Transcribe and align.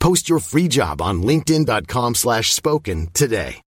Post 0.00 0.28
your 0.28 0.40
free 0.40 0.68
job 0.68 1.00
on 1.00 1.22
linkedin.com 1.22 2.14
slash 2.16 2.52
spoken 2.52 3.08
today. 3.12 3.62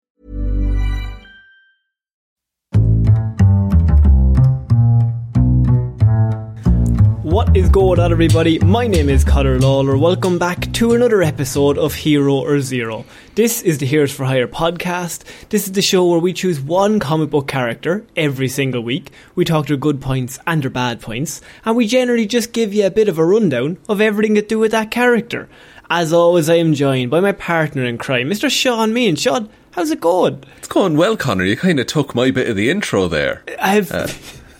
What 7.22 7.54
is 7.54 7.68
going 7.68 8.00
on, 8.00 8.12
everybody? 8.12 8.58
My 8.60 8.86
name 8.86 9.08
is 9.10 9.22
Connor 9.22 9.58
Lawler. 9.58 9.98
Welcome 9.98 10.38
back 10.38 10.72
to 10.74 10.94
another 10.94 11.22
episode 11.22 11.76
of 11.76 11.92
Hero 11.92 12.36
or 12.36 12.60
Zero. 12.60 13.04
This 13.34 13.62
is 13.62 13.76
the 13.76 13.84
Heroes 13.84 14.12
for 14.12 14.24
Hire 14.24 14.46
podcast. 14.48 15.24
This 15.50 15.66
is 15.66 15.72
the 15.72 15.82
show 15.82 16.06
where 16.08 16.18
we 16.18 16.32
choose 16.32 16.60
one 16.60 16.98
comic 16.98 17.28
book 17.28 17.46
character 17.48 18.06
every 18.16 18.48
single 18.48 18.80
week. 18.80 19.10
We 19.34 19.44
talk 19.44 19.66
their 19.66 19.76
good 19.76 20.00
points 20.00 20.38
and 20.46 20.62
their 20.62 20.70
bad 20.70 21.00
points, 21.02 21.42
and 21.64 21.76
we 21.76 21.86
generally 21.86 22.26
just 22.26 22.52
give 22.52 22.72
you 22.72 22.86
a 22.86 22.90
bit 22.90 23.08
of 23.08 23.18
a 23.18 23.24
rundown 23.24 23.76
of 23.88 24.00
everything 24.00 24.36
to 24.36 24.42
do 24.42 24.58
with 24.58 24.70
that 24.70 24.90
character. 24.90 25.48
As 25.88 26.12
always, 26.12 26.48
I 26.50 26.56
am 26.56 26.74
joined 26.74 27.10
by 27.10 27.20
my 27.20 27.30
partner 27.32 27.84
in 27.84 27.96
crime, 27.96 28.28
Mr. 28.28 28.50
Sean 28.50 28.92
Meighan. 28.92 29.16
Sean, 29.16 29.48
how's 29.70 29.90
it 29.92 30.00
going? 30.00 30.42
It's 30.58 30.66
going 30.66 30.96
well, 30.96 31.16
Connor. 31.16 31.44
You 31.44 31.56
kind 31.56 31.78
of 31.78 31.86
took 31.86 32.12
my 32.12 32.32
bit 32.32 32.48
of 32.48 32.56
the 32.56 32.70
intro 32.70 33.06
there. 33.06 33.44
I've. 33.60 33.92
Uh, 33.92 34.08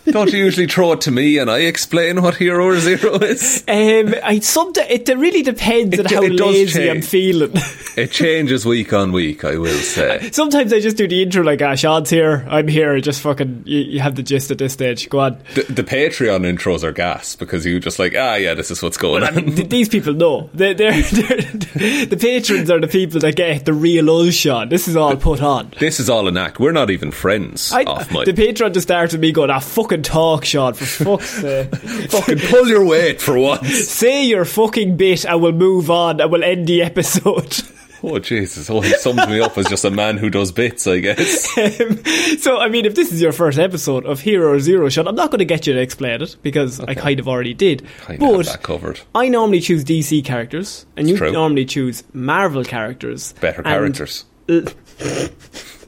Don't 0.06 0.32
you 0.32 0.38
usually 0.38 0.66
throw 0.66 0.92
it 0.92 1.00
to 1.02 1.10
me 1.10 1.38
and 1.38 1.50
I 1.50 1.58
explain 1.60 2.22
what 2.22 2.36
Hero 2.36 2.66
or 2.66 2.78
Zero 2.78 3.16
is? 3.16 3.64
Um, 3.76 4.14
I 4.22 4.38
sometimes 4.40 4.86
it 4.90 5.08
really 5.16 5.42
depends 5.42 5.98
on 5.98 6.06
how 6.06 6.22
it 6.22 6.32
lazy 6.32 6.78
change. 6.78 6.90
I'm 6.96 7.02
feeling. 7.02 7.52
It 7.96 8.10
changes 8.10 8.66
week 8.66 8.92
on 8.92 9.10
week, 9.10 9.42
I 9.42 9.56
will 9.56 9.78
say. 9.78 10.28
Sometimes 10.30 10.70
I 10.70 10.80
just 10.80 10.98
do 10.98 11.08
the 11.08 11.22
intro 11.22 11.42
like, 11.42 11.62
ah, 11.62 11.74
Sean's 11.74 12.10
here, 12.10 12.46
I'm 12.46 12.68
here, 12.68 13.00
just 13.00 13.22
fucking, 13.22 13.62
you, 13.64 13.78
you 13.80 14.00
have 14.00 14.16
the 14.16 14.22
gist 14.22 14.50
at 14.50 14.58
this 14.58 14.74
stage, 14.74 15.08
go 15.08 15.20
on. 15.20 15.38
The, 15.54 15.62
the 15.62 15.82
Patreon 15.82 16.40
intros 16.44 16.82
are 16.82 16.92
gas 16.92 17.36
because 17.36 17.64
you 17.64 17.80
just 17.80 17.98
like, 17.98 18.14
ah, 18.14 18.34
yeah, 18.34 18.52
this 18.52 18.70
is 18.70 18.82
what's 18.82 18.98
going 18.98 19.22
I 19.22 19.28
on. 19.28 19.34
mean, 19.36 19.54
th- 19.56 19.70
these 19.70 19.88
people 19.88 20.12
know. 20.12 20.50
They're, 20.52 20.74
they're, 20.74 20.92
they're, 21.02 22.04
the 22.04 22.18
patrons 22.20 22.70
are 22.70 22.80
the 22.80 22.86
people 22.88 23.18
that 23.20 23.34
get 23.34 23.64
the 23.64 23.72
real 23.72 24.10
us, 24.10 24.34
Sean. 24.34 24.68
This 24.68 24.88
is 24.88 24.94
all 24.96 25.16
put 25.16 25.40
on. 25.40 25.72
this 25.80 25.98
is 25.98 26.10
all 26.10 26.28
an 26.28 26.36
act. 26.36 26.60
We're 26.60 26.72
not 26.72 26.90
even 26.90 27.10
friends 27.12 27.72
I, 27.72 27.84
off 27.84 28.12
my. 28.12 28.26
the 28.26 28.34
patron 28.34 28.74
just 28.74 28.88
started 28.88 29.18
me 29.20 29.32
going, 29.32 29.48
ah, 29.48 29.58
fucking 29.58 29.95
talk, 30.02 30.44
Sean, 30.44 30.74
for 30.74 30.84
fuck's 30.84 31.30
sake. 31.40 31.74
fucking 32.10 32.38
pull 32.38 32.68
your 32.68 32.84
weight 32.84 33.20
for 33.20 33.38
once. 33.38 33.68
Say 33.88 34.24
your 34.26 34.44
fucking 34.44 34.96
bit 34.96 35.24
and 35.24 35.40
we'll 35.42 35.52
move 35.52 35.90
on 35.90 36.20
and 36.20 36.30
we'll 36.30 36.44
end 36.44 36.66
the 36.66 36.82
episode. 36.82 37.56
Oh, 38.02 38.18
Jesus. 38.20 38.68
Oh, 38.70 38.82
he 38.82 38.90
sums 38.92 39.26
me 39.26 39.40
up 39.40 39.56
as 39.58 39.66
just 39.66 39.84
a 39.84 39.90
man 39.90 40.16
who 40.18 40.30
does 40.30 40.52
bits, 40.52 40.86
I 40.86 40.98
guess. 41.00 41.48
Um, 41.58 42.04
so, 42.38 42.58
I 42.58 42.68
mean, 42.68 42.84
if 42.84 42.94
this 42.94 43.10
is 43.10 43.20
your 43.20 43.32
first 43.32 43.58
episode 43.58 44.04
of 44.04 44.20
Hero 44.20 44.58
Zero 44.60 44.88
Shot, 44.90 45.08
I'm 45.08 45.14
not 45.16 45.30
going 45.30 45.38
to 45.40 45.44
get 45.46 45.66
you 45.66 45.72
to 45.72 45.80
explain 45.80 46.20
it 46.22 46.36
because 46.42 46.78
I 46.78 46.94
kind 46.94 47.18
of 47.18 47.26
already 47.26 47.54
did. 47.54 47.84
Kind 48.00 48.22
of 48.22 48.28
but 48.30 48.46
that 48.46 48.62
covered. 48.62 49.00
I 49.14 49.28
normally 49.28 49.60
choose 49.60 49.82
DC 49.84 50.24
characters, 50.24 50.86
and 50.96 51.08
you 51.08 51.16
true. 51.16 51.32
normally 51.32 51.64
choose 51.64 52.04
Marvel 52.12 52.62
characters. 52.64 53.32
Better 53.40 53.62
And- 53.66 53.96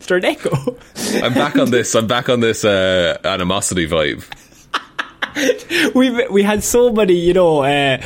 characters. 0.08 0.36
Mr. 0.36 0.76
Echo. 1.14 1.22
I'm 1.26 1.34
back 1.34 1.56
on 1.56 1.70
this. 1.70 1.94
I'm 1.94 2.06
back 2.06 2.28
on 2.28 2.40
this 2.40 2.64
uh, 2.64 3.18
animosity 3.24 3.86
vibe. 3.86 4.24
we 5.94 6.26
we 6.28 6.42
had 6.42 6.64
so 6.64 6.92
many, 6.92 7.14
you 7.14 7.34
know, 7.34 7.62
uh, 7.62 7.98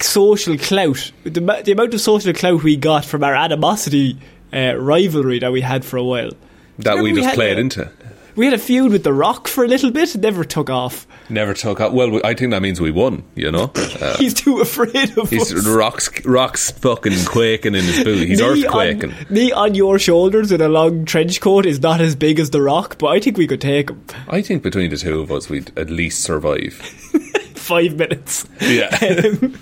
social 0.00 0.56
clout. 0.56 1.12
The, 1.24 1.40
the 1.64 1.72
amount 1.72 1.94
of 1.94 2.00
social 2.00 2.32
clout 2.32 2.62
we 2.62 2.76
got 2.76 3.04
from 3.04 3.24
our 3.24 3.34
animosity 3.34 4.18
uh, 4.52 4.74
rivalry 4.74 5.38
that 5.40 5.52
we 5.52 5.60
had 5.60 5.84
for 5.84 5.96
a 5.96 6.04
while. 6.04 6.30
That 6.78 6.96
we 6.96 7.12
we 7.12 7.14
just 7.14 7.26
had 7.26 7.34
played 7.34 7.58
a- 7.58 7.60
into. 7.60 7.90
We 8.38 8.44
had 8.44 8.54
a 8.54 8.58
feud 8.58 8.92
with 8.92 9.02
The 9.02 9.12
Rock 9.12 9.48
for 9.48 9.64
a 9.64 9.66
little 9.66 9.90
bit, 9.90 10.14
it 10.14 10.20
never 10.20 10.44
took 10.44 10.70
off. 10.70 11.08
Never 11.28 11.54
took 11.54 11.80
off. 11.80 11.92
Well, 11.92 12.20
I 12.24 12.34
think 12.34 12.52
that 12.52 12.62
means 12.62 12.80
we 12.80 12.92
won, 12.92 13.24
you 13.34 13.50
know? 13.50 13.72
Uh, 13.98 14.16
He's 14.16 14.32
too 14.32 14.60
afraid 14.60 15.18
of 15.18 15.28
He's 15.28 15.52
us. 15.52 15.66
rocks, 15.66 16.24
rocks 16.24 16.70
fucking 16.70 17.24
quaking 17.24 17.74
in 17.74 17.82
his 17.82 18.04
boot. 18.04 18.28
He's 18.28 18.40
me 18.40 18.46
earthquaking. 18.46 19.26
On, 19.28 19.34
me 19.34 19.50
on 19.50 19.74
your 19.74 19.98
shoulders 19.98 20.52
in 20.52 20.60
a 20.60 20.68
long 20.68 21.04
trench 21.04 21.40
coat 21.40 21.66
is 21.66 21.80
not 21.80 22.00
as 22.00 22.14
big 22.14 22.38
as 22.38 22.50
The 22.50 22.62
Rock, 22.62 22.96
but 22.98 23.08
I 23.08 23.18
think 23.18 23.36
we 23.36 23.48
could 23.48 23.60
take 23.60 23.90
him. 23.90 24.04
I 24.28 24.40
think 24.40 24.62
between 24.62 24.90
the 24.90 24.96
two 24.98 25.18
of 25.20 25.32
us, 25.32 25.48
we'd 25.48 25.76
at 25.76 25.90
least 25.90 26.22
survive. 26.22 26.74
Five 27.54 27.96
minutes. 27.96 28.46
Yeah. 28.60 28.96
Um, 29.42 29.56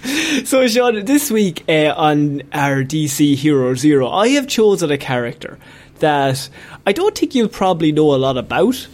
so, 0.44 0.68
Sean, 0.68 1.02
this 1.06 1.30
week 1.30 1.64
uh, 1.66 1.94
on 1.96 2.42
our 2.52 2.84
DC 2.84 3.36
Hero 3.36 3.74
Zero, 3.74 4.10
I 4.10 4.28
have 4.30 4.46
chosen 4.46 4.90
a 4.90 4.98
character 4.98 5.58
that 6.00 6.50
I 6.86 6.92
don't 6.92 7.16
think 7.18 7.34
you'll 7.34 7.48
probably 7.48 7.92
know 7.92 8.14
a 8.14 8.16
lot 8.16 8.36
about. 8.38 8.86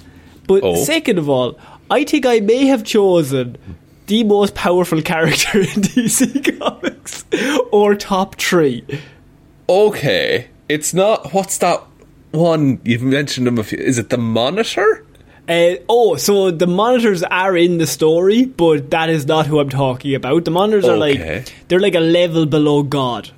But 0.49 0.63
Oh. 0.65 0.83
second 0.85 1.19
of 1.19 1.29
all, 1.29 1.59
I 1.91 2.05
think 2.05 2.27
I 2.27 2.41
may 2.41 2.67
have 2.67 2.83
chosen 2.85 3.57
the 4.07 4.25
most 4.25 4.55
powerful 4.55 5.01
character 5.13 5.61
in 5.61 5.67
DC 5.83 6.59
Comics, 6.59 7.25
or 7.71 7.95
top 7.95 8.37
three. 8.37 8.83
okay, 9.69 10.49
it's 10.69 10.93
not. 10.95 11.33
What's 11.33 11.59
that 11.59 11.83
one 12.33 12.81
you've 12.85 13.03
mentioned 13.03 13.47
him? 13.47 13.59
A 13.59 13.63
few, 13.65 13.79
is 13.79 13.99
it 13.99 14.11
the 14.11 14.19
Monitor? 14.19 15.05
Uh, 15.49 15.75
oh, 15.89 16.17
so 16.17 16.51
the 16.51 16.67
monitors 16.69 17.23
are 17.25 17.57
in 17.57 17.79
the 17.79 17.87
story, 17.87 18.45
but 18.45 18.91
that 18.91 19.11
is 19.11 19.27
not 19.27 19.47
who 19.47 19.59
I'm 19.61 19.69
talking 19.71 20.15
about. 20.15 20.45
The 20.45 20.51
monitors 20.53 20.85
are 20.87 20.97
like 20.97 21.53
they're 21.69 21.81
like 21.81 21.95
a 21.97 22.01
level 22.01 22.47
below 22.47 22.83
God. 22.83 23.31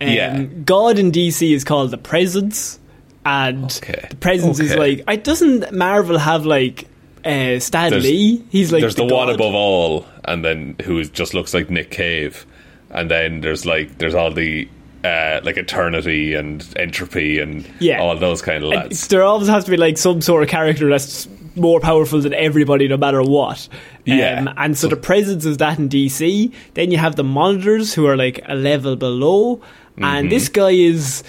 Um, 0.00 0.08
Yeah. 0.08 0.42
God 0.42 0.98
in 0.98 1.12
DC 1.12 1.52
is 1.54 1.62
called 1.64 1.90
the 1.90 1.98
Presence, 1.98 2.78
and 3.24 3.64
Okay. 3.82 4.06
the 4.10 4.16
Presence 4.16 4.58
is 4.60 4.74
like. 4.74 5.04
I 5.06 5.16
doesn't 5.16 5.72
Marvel 5.72 6.18
have 6.18 6.44
like 6.46 6.86
uh, 7.24 7.58
Stan 7.58 7.90
There's- 7.90 8.04
Lee? 8.04 8.44
He's 8.50 8.72
like 8.72 8.80
there's 8.80 8.94
the, 8.96 9.04
one 9.04 9.28
above 9.30 9.54
all, 9.54 10.06
and 10.24 10.44
then 10.44 10.76
who 10.84 10.98
is, 10.98 11.08
just 11.10 11.34
looks 11.34 11.54
like 11.54 11.70
Nick 11.70 11.90
Cave, 11.90 12.44
and 12.90 13.10
then 13.10 13.40
there's 13.40 13.64
like 13.66 13.98
there's 13.98 14.14
all 14.14 14.30
the 14.32 14.68
uh, 15.04 15.40
like 15.44 15.56
eternity 15.56 16.34
and 16.34 16.66
entropy 16.76 17.38
and 17.40 17.68
Yeah. 17.80 18.00
all 18.00 18.16
those 18.16 18.40
kind 18.42 18.62
of 18.62 18.70
lads. 18.70 19.08
there 19.08 19.22
always 19.24 19.48
has 19.48 19.64
to 19.64 19.70
be 19.70 19.76
like 19.76 19.98
some 19.98 20.20
sort 20.20 20.42
of 20.44 20.48
character 20.48 20.88
that's 20.88 21.28
more 21.56 21.80
powerful 21.80 22.20
than 22.20 22.32
everybody, 22.34 22.86
no 22.88 22.96
matter 22.96 23.20
what. 23.22 23.68
Yeah. 24.04 24.38
Um, 24.46 24.54
and 24.56 24.78
so 24.78 24.88
the 24.88 24.96
presence 24.96 25.44
is 25.44 25.58
that 25.58 25.78
in 25.78 25.88
DC. 25.88 26.52
Then 26.74 26.90
you 26.92 26.98
have 26.98 27.16
the 27.16 27.24
monitors 27.24 27.92
who 27.92 28.06
are 28.06 28.16
like 28.16 28.40
a 28.46 28.54
level 28.54 28.96
below, 28.96 29.60
Mm-hmm. 29.92 30.04
and 30.04 30.32
this 30.32 30.48
guy 30.48 30.70
is 30.70 31.22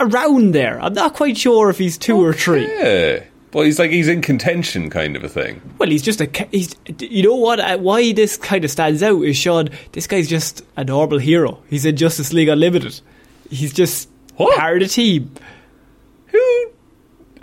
around 0.00 0.52
there. 0.52 0.80
I'm 0.80 0.94
not 0.94 1.14
quite 1.14 1.36
sure 1.36 1.70
if 1.70 1.78
he's 1.78 1.98
two 1.98 2.16
or 2.16 2.32
three. 2.32 2.66
Yeah. 2.66 3.24
But 3.50 3.64
he's 3.64 3.78
like 3.78 3.90
he's 3.90 4.08
in 4.08 4.20
contention, 4.20 4.90
kind 4.90 5.16
of 5.16 5.24
a 5.24 5.28
thing. 5.28 5.62
Well, 5.78 5.88
he's 5.88 6.02
just 6.02 6.20
a. 6.20 6.26
He's. 6.50 6.76
You 6.98 7.22
know 7.22 7.34
what? 7.36 7.58
Uh, 7.60 7.78
why 7.78 8.12
this 8.12 8.36
kind 8.36 8.62
of 8.62 8.70
stands 8.70 9.02
out 9.02 9.22
is 9.22 9.38
Sean. 9.38 9.70
This 9.92 10.06
guy's 10.06 10.28
just 10.28 10.62
a 10.76 10.84
normal 10.84 11.18
hero. 11.18 11.62
He's 11.70 11.86
in 11.86 11.96
Justice 11.96 12.32
League 12.34 12.48
Unlimited. 12.48 13.00
He's 13.48 13.72
just 13.72 14.10
What? 14.36 14.58
part 14.58 14.82
of 14.82 14.88
the 14.88 14.92
team. 14.94 15.30
Who? 16.26 16.70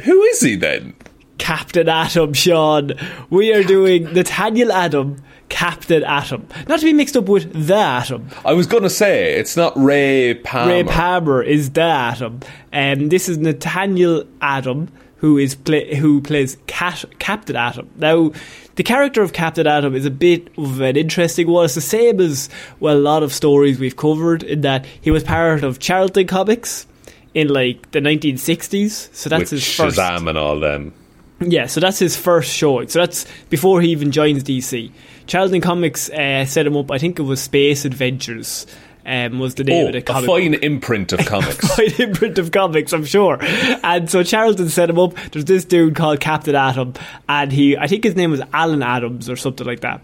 Who 0.03 0.21
is 0.25 0.41
he 0.41 0.55
then? 0.55 0.93
Captain 1.37 1.89
Atom, 1.89 2.33
Sean. 2.33 2.93
We 3.29 3.53
are 3.53 3.63
doing 3.63 4.05
Nathaniel 4.13 4.71
Adam, 4.71 5.21
Captain 5.49 6.03
Atom. 6.03 6.47
Not 6.67 6.79
to 6.79 6.85
be 6.85 6.93
mixed 6.93 7.15
up 7.17 7.25
with 7.25 7.67
the 7.67 7.75
Atom. 7.75 8.29
I 8.43 8.53
was 8.53 8.67
going 8.67 8.83
to 8.83 8.89
say 8.89 9.35
it's 9.35 9.55
not 9.55 9.73
Ray 9.75 10.35
Palmer. 10.35 10.71
Ray 10.71 10.83
Palmer 10.83 11.43
is 11.43 11.71
the 11.71 11.81
Atom. 11.81 12.39
Um, 12.73 13.09
this 13.09 13.29
is 13.29 13.37
Nathaniel 13.37 14.25
Adam, 14.41 14.89
who 15.17 15.37
is 15.37 15.55
play, 15.55 15.95
who 15.95 16.21
plays 16.21 16.57
Cat, 16.67 17.05
Captain 17.19 17.55
Atom. 17.55 17.89
Now, 17.97 18.31
the 18.75 18.83
character 18.83 19.21
of 19.21 19.33
Captain 19.33 19.67
Atom 19.67 19.95
is 19.95 20.05
a 20.05 20.11
bit 20.11 20.49
of 20.57 20.81
an 20.81 20.97
interesting 20.97 21.47
one. 21.47 21.65
It's 21.65 21.75
the 21.75 21.81
same 21.81 22.19
as 22.19 22.49
well 22.79 22.97
a 22.97 22.99
lot 22.99 23.23
of 23.23 23.33
stories 23.33 23.79
we've 23.79 23.95
covered 23.95 24.43
in 24.43 24.61
that 24.61 24.85
he 25.01 25.11
was 25.11 25.23
part 25.23 25.63
of 25.63 25.79
Charlton 25.79 26.27
Comics 26.27 26.87
in 27.33 27.49
like 27.49 27.91
the 27.91 27.99
1960s. 27.99 29.13
So 29.13 29.29
that's 29.29 29.51
with 29.51 29.51
his 29.51 29.75
first. 29.75 29.97
Shazam 29.97 30.27
and 30.29 30.37
all 30.37 30.59
them. 30.59 30.93
Yeah, 31.41 31.65
so 31.67 31.79
that's 31.81 31.99
his 31.99 32.15
first 32.15 32.51
showing. 32.51 32.87
So 32.87 32.99
that's 32.99 33.25
before 33.49 33.81
he 33.81 33.89
even 33.89 34.11
joins 34.11 34.43
DC. 34.43 34.91
Charlton 35.27 35.61
Comics 35.61 36.09
uh, 36.09 36.45
set 36.45 36.65
him 36.65 36.77
up. 36.77 36.91
I 36.91 36.97
think 36.97 37.19
it 37.19 37.23
was 37.23 37.41
Space 37.41 37.83
Adventures. 37.85 38.65
Um, 39.07 39.37
was 39.37 39.53
the 39.53 39.63
name 39.63 39.83
Oh, 39.83 39.87
of 39.87 39.91
the 39.93 39.99
a 39.99 40.01
comic. 40.01 40.25
fine 40.27 40.53
imprint 40.55 41.13
of 41.13 41.19
comics. 41.27 41.75
fine 41.75 41.91
imprint 41.99 42.39
of 42.39 42.51
comics, 42.51 42.91
I'm 42.91 43.05
sure. 43.05 43.37
And 43.83 44.09
so 44.09 44.23
Charlton 44.23 44.69
set 44.69 44.89
him 44.89 44.97
up. 44.97 45.13
There's 45.31 45.45
this 45.45 45.63
dude 45.63 45.95
called 45.95 46.19
Captain 46.19 46.55
Atom, 46.55 46.95
and 47.29 47.51
he, 47.51 47.77
I 47.77 47.85
think 47.85 48.03
his 48.03 48.15
name 48.15 48.31
was 48.31 48.41
Alan 48.51 48.81
Adams 48.81 49.29
or 49.29 49.35
something 49.35 49.67
like 49.67 49.81
that. 49.81 50.03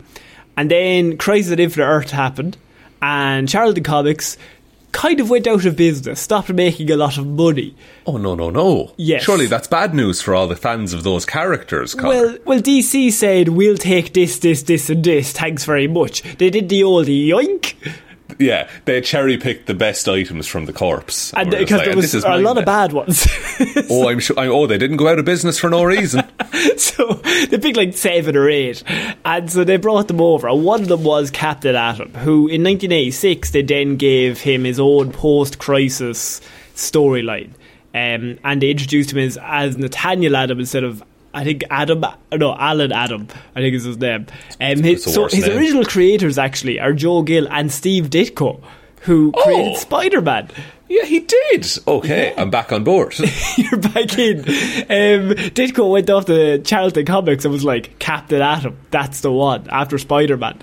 And 0.55 0.69
then 0.69 1.17
Crisis 1.17 1.51
on 1.51 1.57
Infinite 1.59 1.87
Earth 1.87 2.11
happened, 2.11 2.57
and 3.01 3.49
Charlton 3.49 3.83
Comics 3.83 4.37
kind 4.91 5.19
of 5.19 5.29
went 5.29 5.47
out 5.47 5.65
of 5.65 5.75
business, 5.75 6.19
stopped 6.19 6.51
making 6.51 6.91
a 6.91 6.95
lot 6.95 7.17
of 7.17 7.25
money. 7.27 7.75
oh 8.05 8.17
no, 8.17 8.35
no, 8.35 8.49
no! 8.49 8.93
Yes. 8.97 9.23
surely 9.23 9.47
that's 9.47 9.67
bad 9.67 9.93
news 9.93 10.21
for 10.21 10.35
all 10.35 10.47
the 10.47 10.55
fans 10.55 10.93
of 10.93 11.03
those 11.03 11.25
characters. 11.25 11.95
Connor. 11.95 12.07
Well, 12.09 12.37
well, 12.45 12.59
DC 12.61 13.11
said 13.11 13.49
we'll 13.49 13.77
take 13.77 14.13
this, 14.13 14.39
this, 14.39 14.63
this, 14.63 14.89
and 14.89 15.03
this. 15.03 15.31
Thanks 15.31 15.65
very 15.65 15.87
much. 15.87 16.21
They 16.37 16.49
did 16.49 16.69
the 16.69 16.83
old 16.83 17.07
yoink, 17.07 17.75
yeah, 18.39 18.69
they 18.85 19.01
cherry 19.01 19.37
picked 19.37 19.67
the 19.67 19.73
best 19.73 20.07
items 20.07 20.47
from 20.47 20.65
the 20.65 20.73
corpse, 20.73 21.33
and 21.33 21.49
because 21.49 21.71
like, 21.71 21.85
there 21.85 21.95
"This 21.95 22.13
was 22.13 22.23
a 22.23 22.37
lot 22.37 22.57
of 22.57 22.65
bad 22.65 22.93
ones. 22.93 23.27
Oh, 23.89 24.09
I'm 24.09 24.19
sure. 24.19 24.39
I, 24.39 24.47
oh, 24.47 24.67
they 24.67 24.77
didn't 24.77 24.97
go 24.97 25.07
out 25.07 25.19
of 25.19 25.25
business 25.25 25.59
for 25.59 25.69
no 25.69 25.83
reason. 25.83 26.23
so 26.77 27.13
they 27.49 27.57
picked 27.57 27.77
like 27.77 27.93
seven 27.93 28.35
or 28.35 28.49
eight, 28.49 28.83
and 29.25 29.51
so 29.51 29.63
they 29.63 29.77
brought 29.77 30.07
them 30.07 30.21
over. 30.21 30.47
And 30.47 30.63
one 30.63 30.81
of 30.81 30.87
them 30.87 31.03
was 31.03 31.29
Captain 31.29 31.75
Atom, 31.75 32.13
who 32.13 32.47
in 32.47 32.63
1986 32.63 33.51
they 33.51 33.61
then 33.61 33.97
gave 33.97 34.41
him 34.41 34.63
his 34.63 34.79
own 34.79 35.11
post-crisis 35.11 36.41
storyline, 36.75 37.51
um, 37.93 38.39
and 38.43 38.61
they 38.61 38.71
introduced 38.71 39.11
him 39.11 39.19
as 39.19 39.37
as 39.41 39.77
Nathaniel 39.77 40.35
Adam 40.35 40.59
instead 40.59 40.83
of. 40.83 41.03
I 41.33 41.43
think 41.43 41.63
Adam, 41.69 42.03
no, 42.33 42.53
Alan 42.55 42.91
Adam, 42.91 43.27
I 43.55 43.61
think 43.61 43.75
is 43.75 43.83
his 43.85 43.97
name. 43.97 44.27
Um, 44.59 44.83
his, 44.83 45.03
so 45.03 45.25
his 45.27 45.47
name. 45.47 45.57
original 45.57 45.85
creators 45.85 46.37
actually 46.37 46.79
are 46.79 46.93
Joe 46.93 47.21
Gill 47.21 47.47
and 47.49 47.71
Steve 47.71 48.09
Ditko, 48.09 48.61
who 49.01 49.31
created 49.31 49.73
Oh. 49.73 49.77
Spider-Man. 49.77 50.49
yeah, 50.89 51.05
he 51.05 51.19
did. 51.21 51.65
Okay, 51.87 52.33
I'm 52.37 52.49
back 52.49 52.71
on 52.73 52.83
board. 52.83 53.15
You're 53.57 53.79
back 53.79 54.17
in. 54.19 54.39
Um, 54.39 55.35
Ditko 55.55 55.89
went 55.89 56.09
off 56.09 56.25
to 56.25 56.59
Charlton 56.59 57.05
Comics 57.05 57.45
and 57.45 57.53
was 57.53 57.63
like, 57.63 57.97
Captain 57.99 58.41
Atom, 58.41 58.77
that's 58.91 59.21
the 59.21 59.31
one, 59.31 59.67
after 59.69 59.97
Spider 59.97 60.35
Man. 60.37 60.59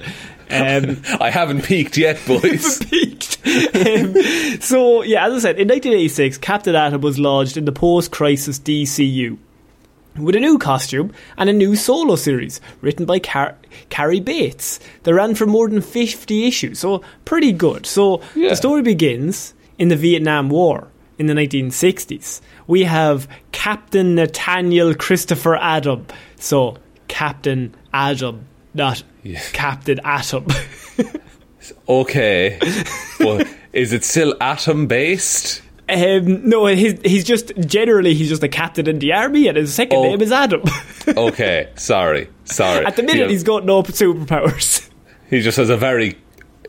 Um, 0.51 1.03
I 1.21 1.31
haven't 1.31 1.63
peaked 1.65 1.97
yet, 1.97 2.21
boys. 2.27 2.79
peaked. 2.85 3.39
Um, 3.75 4.15
so, 4.61 5.03
yeah, 5.03 5.27
as 5.27 5.33
I 5.35 5.39
said, 5.39 5.57
in 5.59 5.69
1986, 5.69 6.39
Captain 6.39 6.75
Atom 6.75 7.01
was 7.01 7.19
launched 7.19 7.57
in 7.57 7.65
the 7.65 7.73
post 7.73 8.11
crisis 8.11 8.59
DCU 8.59 9.39
with 10.25 10.35
a 10.37 10.41
new 10.41 10.59
costume 10.59 11.13
and 11.37 11.49
a 11.49 11.53
new 11.53 11.77
solo 11.77 12.17
series 12.17 12.61
written 12.81 13.07
by 13.07 13.19
Car- 13.19 13.57
Cary 13.91 14.21
Bates. 14.21 14.81
They 15.05 15.13
ran 15.13 15.35
for 15.35 15.47
more 15.47 15.69
than 15.69 15.81
50 15.81 16.47
issues, 16.47 16.79
so 16.79 17.03
pretty 17.25 17.53
good. 17.53 17.87
So 17.87 18.21
Yeah. 18.35 18.51
the 18.51 18.57
story 18.57 18.83
begins 18.83 19.55
in 19.79 19.89
the 19.89 19.97
Vietnam 19.97 20.49
War 20.51 20.89
in 21.19 21.27
the 21.27 21.35
1960s. 21.35 22.41
We 22.67 22.85
have 22.85 23.27
Captain 23.53 24.15
Nathaniel 24.15 24.95
Christopher 24.95 25.57
Adam. 25.57 26.07
So 26.37 26.77
Captain 27.09 27.75
Adam, 27.93 28.47
not 28.75 29.03
Captain 29.53 30.01
Atom. 30.05 30.47
okay, 31.89 32.59
well, 33.21 33.43
is 33.73 33.93
it 33.93 34.05
still 34.05 34.35
atom 34.41 34.87
based? 34.87 35.63
Um, 35.89 36.49
no, 36.49 36.67
he's, 36.67 37.01
he's 37.03 37.25
just 37.25 37.57
generally 37.61 38.15
he's 38.15 38.29
just 38.29 38.43
a 38.43 38.49
captain 38.49 38.87
in 38.89 38.99
the 38.99 39.13
army, 39.15 39.49
and 39.49 39.57
his 39.57 39.73
second 39.73 39.99
Oh. 39.99 40.03
name 40.03 40.21
is 40.23 40.33
Adam. 40.33 40.63
Okay, 41.17 41.71
sorry, 41.77 42.29
sorry. 42.45 42.85
At 42.85 42.97
the 42.97 43.03
minute, 43.03 43.23
know, 43.23 43.29
he's 43.29 43.43
got 43.43 43.65
no 43.65 43.83
superpowers. 43.83 44.87
he 45.31 45.41
just 45.41 45.57
has 45.57 45.71
a 45.71 45.77
very 45.79 46.19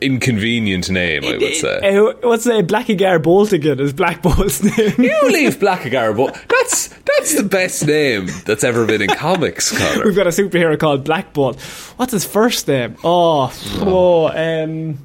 inconvenient 0.00 0.90
name. 0.90 1.24
I 1.24 1.36
would 1.36 1.54
say. 1.56 1.96
Uh, 1.96 2.12
what's 2.22 2.44
the 2.44 2.62
Blackagar 2.62 3.18
Boltagon 3.22 3.80
is 3.80 3.92
Black 3.92 4.22
Bolt's 4.22 4.62
name? 4.78 4.94
You 4.98 5.28
leave 5.30 5.58
Blackagar, 5.58 6.16
but 6.16 6.42
that's 6.48 6.88
that's 6.88 7.34
the 7.34 7.42
best 7.42 7.86
name 7.86 8.28
that's 8.46 8.64
ever 8.64 8.86
been 8.86 9.02
in 9.02 9.10
comics, 9.10 9.76
Connor. 9.76 10.04
We've 10.06 10.16
got 10.16 10.26
a 10.26 10.30
superhero 10.30 10.78
called 10.78 11.04
Black 11.04 11.34
Bolt. 11.34 11.60
What's 11.96 12.12
his 12.12 12.24
first 12.24 12.66
name? 12.66 12.96
Oh, 13.04 13.52
oh, 13.80 14.28
um, 14.28 14.98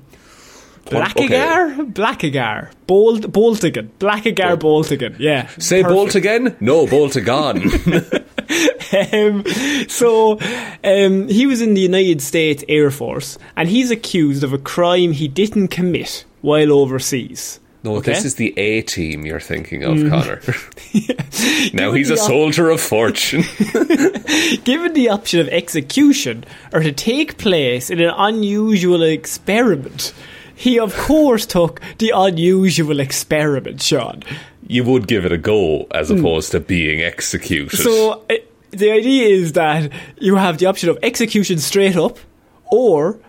Blackagar, 0.86 1.92
Blackagar, 1.94 2.70
Bolt, 2.86 3.22
Boltagon, 3.32 3.90
Blackagar, 4.00 4.56
Boltagon. 4.58 5.16
Yeah, 5.20 5.48
Say. 5.58 5.82
Bolt 5.84 6.14
again? 6.16 6.56
No, 6.60 6.86
Bolt 6.86 7.16
again. 7.16 7.58
um, 9.14 9.44
so 9.88 10.40
um, 10.84 11.28
he 11.28 11.48
was 11.48 11.62
in 11.62 11.74
the 11.74 11.82
United 11.82 12.22
States 12.22 12.64
Air 12.70 12.92
Force, 12.92 13.38
and 13.56 13.68
he's 13.68 13.90
accused 13.92 14.44
of 14.44 14.54
a 14.54 14.58
crime 14.60 15.12
he 15.12 15.28
didn't 15.28 15.70
commit 15.70 16.24
while 16.42 16.72
overseas. 16.72 17.60
No, 17.84 17.98
Okay. 17.98 18.14
this 18.14 18.26
is 18.26 18.36
the 18.36 18.52
A 18.58 18.82
team 18.82 19.26
you're 19.28 19.40
thinking 19.40 19.84
of, 19.84 19.98
Connor. 20.10 20.42
now 21.74 21.92
Given 21.92 21.96
he's 21.96 22.10
a 22.10 22.14
op- 22.14 22.20
soldier 22.20 22.70
of 22.72 22.82
fortune. 22.82 23.44
Given 24.64 24.94
the 24.94 25.10
option 25.12 25.40
of 25.40 25.48
execution 25.50 26.46
or 26.74 26.80
to 26.82 26.92
take 26.92 27.38
place 27.38 27.92
in 27.92 28.00
an 28.02 28.12
unusual 28.18 29.04
experiment, 29.04 30.14
he 30.56 30.80
of 30.80 30.96
course 30.98 31.46
took 31.46 31.82
the 31.98 32.12
unusual 32.16 33.00
experiment, 33.00 33.82
Sean. 33.82 34.24
you 34.68 34.84
would 34.84 35.08
give 35.08 35.26
it 35.26 35.32
a 35.32 35.38
go 35.38 35.86
as 35.92 36.10
opposed 36.10 36.52
to 36.52 36.60
being 36.60 37.02
executed. 37.04 37.78
So 37.78 38.24
uh, 38.30 38.36
the 38.72 38.92
idea 38.92 39.28
is 39.28 39.54
that 39.54 39.92
you 40.20 40.36
have 40.36 40.58
the 40.58 40.66
option 40.66 40.90
of 40.90 40.98
execution 41.04 41.60
straight 41.60 41.96
up 41.96 42.18
or 42.72 43.20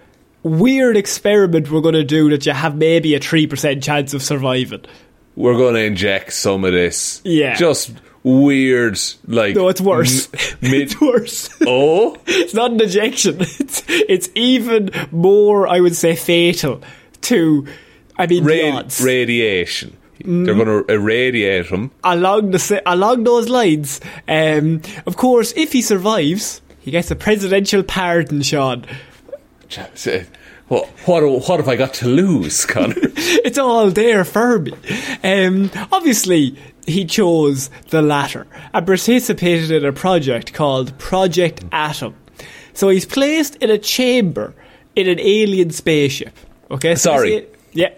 weird 0.42 0.96
experiment 0.96 1.70
we're 1.70 1.80
going 1.80 1.94
to 1.94 2.04
do 2.04 2.30
that 2.30 2.46
you 2.46 2.52
have 2.52 2.76
maybe 2.76 3.14
a 3.14 3.20
3% 3.20 3.82
chance 3.82 4.14
of 4.14 4.22
surviving. 4.22 4.84
We're 5.34 5.56
going 5.56 5.74
to 5.74 5.82
inject 5.84 6.32
some 6.32 6.64
of 6.64 6.72
this. 6.72 7.20
Yeah. 7.24 7.54
Just 7.56 7.92
weird, 8.22 8.98
like. 9.26 9.54
No, 9.56 9.68
it's 9.68 9.80
worse. 9.80 10.28
m- 10.32 10.58
mid- 10.70 10.80
it's 10.82 11.00
worse. 11.00 11.50
oh? 11.66 12.16
It's 12.26 12.54
not 12.54 12.70
an 12.72 12.80
injection. 12.80 13.38
It's, 13.40 13.82
it's 13.88 14.28
even 14.34 14.90
more, 15.10 15.66
I 15.68 15.80
would 15.80 15.94
say, 15.96 16.16
fatal 16.16 16.80
to, 17.26 17.66
I 18.18 18.26
mean, 18.26 18.44
Radi- 18.44 19.04
radiation. 19.04 19.96
They're 20.24 20.54
going 20.54 20.66
to 20.66 20.84
irradiate 20.92 21.66
him. 21.66 21.90
along 22.02 22.50
the 22.52 22.82
along 22.86 23.24
those 23.24 23.48
lines. 23.48 24.00
Um, 24.26 24.80
of 25.06 25.16
course, 25.16 25.52
if 25.56 25.72
he 25.72 25.82
survives, 25.82 26.62
he 26.80 26.90
gets 26.90 27.10
a 27.10 27.16
presidential 27.16 27.82
pardon, 27.82 28.42
Sean. 28.42 28.86
What, 30.68 30.88
what, 31.06 31.22
what 31.22 31.60
have 31.60 31.68
I 31.68 31.76
got 31.76 31.94
to 31.94 32.08
lose, 32.08 32.66
Connor? 32.66 32.96
It's 33.46 33.56
all 33.58 33.88
there 33.90 34.24
for 34.24 34.58
me. 34.58 34.72
Um, 35.22 35.70
obviously, 35.92 36.56
he 36.86 37.04
chose 37.04 37.70
the 37.90 38.02
latter 38.02 38.48
and 38.74 38.84
participated 38.84 39.70
in 39.70 39.84
a 39.84 39.92
project 39.92 40.52
called 40.54 40.98
Project 40.98 41.64
Atom. 41.70 42.16
So 42.72 42.88
he's 42.88 43.06
placed 43.06 43.54
in 43.56 43.70
a 43.70 43.78
chamber 43.78 44.54
in 44.96 45.08
an 45.08 45.20
alien 45.20 45.70
spaceship. 45.70 46.34
Okay, 46.70 46.94
so 46.94 47.10
Sorry. 47.16 47.46
yeah. 47.72 47.90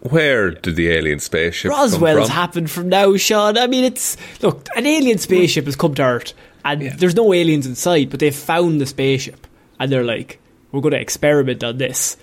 Where 0.00 0.52
did 0.52 0.76
the 0.76 0.88
alien 0.90 1.18
spaceship 1.18 1.70
Roswell's 1.70 2.18
come 2.18 2.26
from? 2.26 2.30
happened 2.36 2.70
from 2.70 2.88
now, 2.88 3.16
Sean. 3.16 3.58
I 3.58 3.66
mean, 3.66 3.84
it's 3.84 4.16
look, 4.40 4.66
an 4.76 4.86
alien 4.86 5.18
spaceship 5.18 5.64
has 5.64 5.74
come 5.74 5.94
to 5.96 6.02
Earth, 6.02 6.32
and 6.64 6.82
there's 6.98 7.16
no 7.16 7.32
aliens 7.34 7.66
inside, 7.66 8.10
but 8.10 8.20
they've 8.20 8.34
found 8.34 8.80
the 8.80 8.86
spaceship, 8.86 9.46
and 9.80 9.90
they're 9.90 10.04
like, 10.04 10.40
"We're 10.70 10.80
going 10.80 10.92
to 10.92 11.00
experiment 11.00 11.64
on 11.64 11.78
this." 11.78 12.16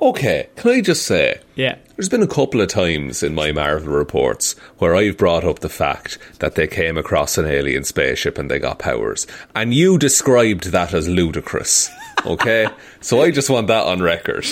Okay, 0.00 0.48
can 0.56 0.72
I 0.72 0.80
just 0.80 1.06
say, 1.06 1.40
Yeah, 1.54 1.76
there's 1.96 2.08
been 2.08 2.22
a 2.22 2.26
couple 2.26 2.60
of 2.60 2.66
times 2.68 3.22
in 3.22 3.32
my 3.32 3.52
Marvel 3.52 3.92
reports 3.92 4.54
where 4.78 4.96
I've 4.96 5.16
brought 5.16 5.44
up 5.44 5.60
the 5.60 5.68
fact 5.68 6.18
that 6.40 6.56
they 6.56 6.66
came 6.66 6.96
across 6.98 7.38
an 7.38 7.46
alien 7.46 7.84
spaceship 7.84 8.36
and 8.36 8.50
they 8.50 8.58
got 8.58 8.80
powers, 8.80 9.26
and 9.54 9.72
you 9.72 9.98
described 9.98 10.72
that 10.72 10.94
as 10.94 11.08
ludicrous. 11.08 11.90
Okay, 12.26 12.66
so 13.00 13.20
I 13.20 13.30
just 13.30 13.50
want 13.50 13.66
that 13.66 13.86
on 13.86 14.00
record. 14.00 14.46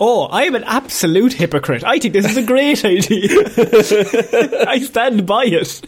Oh, 0.00 0.28
I 0.30 0.44
am 0.44 0.54
an 0.54 0.64
absolute 0.64 1.32
hypocrite. 1.34 1.84
I 1.84 1.98
think 1.98 2.14
this 2.14 2.24
is 2.24 2.36
a 2.36 2.42
great 2.42 2.84
idea. 2.86 3.28
I 4.66 4.78
stand 4.78 5.26
by 5.26 5.44
it. 5.44 5.82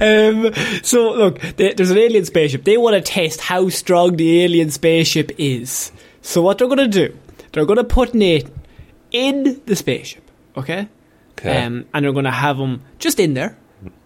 um, 0.00 0.52
so 0.82 1.12
look, 1.12 1.40
they, 1.56 1.72
there's 1.72 1.90
an 1.90 1.98
alien 1.98 2.24
spaceship. 2.24 2.64
They 2.64 2.76
want 2.76 2.94
to 2.96 3.00
test 3.00 3.40
how 3.40 3.68
strong 3.68 4.16
the 4.16 4.42
alien 4.42 4.70
spaceship 4.70 5.32
is. 5.38 5.92
So 6.22 6.42
what 6.42 6.58
they're 6.58 6.68
going 6.68 6.78
to 6.78 6.88
do, 6.88 7.16
they're 7.52 7.66
going 7.66 7.78
to 7.78 7.84
put 7.84 8.14
Nate 8.14 8.48
in 9.10 9.60
the 9.66 9.76
spaceship, 9.76 10.28
okay? 10.56 10.88
Okay. 11.32 11.64
Um, 11.64 11.86
and 11.94 12.04
they're 12.04 12.12
going 12.12 12.24
to 12.24 12.30
have 12.30 12.56
him 12.58 12.82
just 12.98 13.20
in 13.20 13.34
there, 13.34 13.56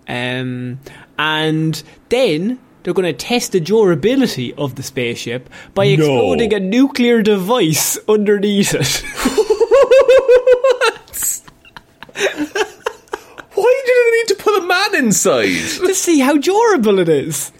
um, 0.07 0.79
and 1.19 1.83
then 2.11 2.59
they're 2.83 2.95
going 2.95 3.07
to 3.07 3.13
test 3.13 3.53
the 3.53 3.61
durability 3.61 4.53
of 4.55 4.75
the 4.75 4.83
spaceship 4.83 5.49
by 5.75 5.85
No. 5.87 5.93
exploding 5.95 6.53
a 6.55 6.61
nuclear 6.61 7.23
device 7.23 7.99
underneath 8.09 8.75
it. 8.75 9.03
Why 13.55 13.83
do 13.87 13.93
they 14.05 14.17
need 14.19 14.29
to 14.29 14.35
put 14.43 14.63
a 14.63 14.67
man 14.67 15.05
inside? 15.05 15.47
to 15.87 15.95
see 15.95 16.21
how 16.21 16.37
durable 16.39 16.99
it 16.99 17.09
is. 17.09 17.53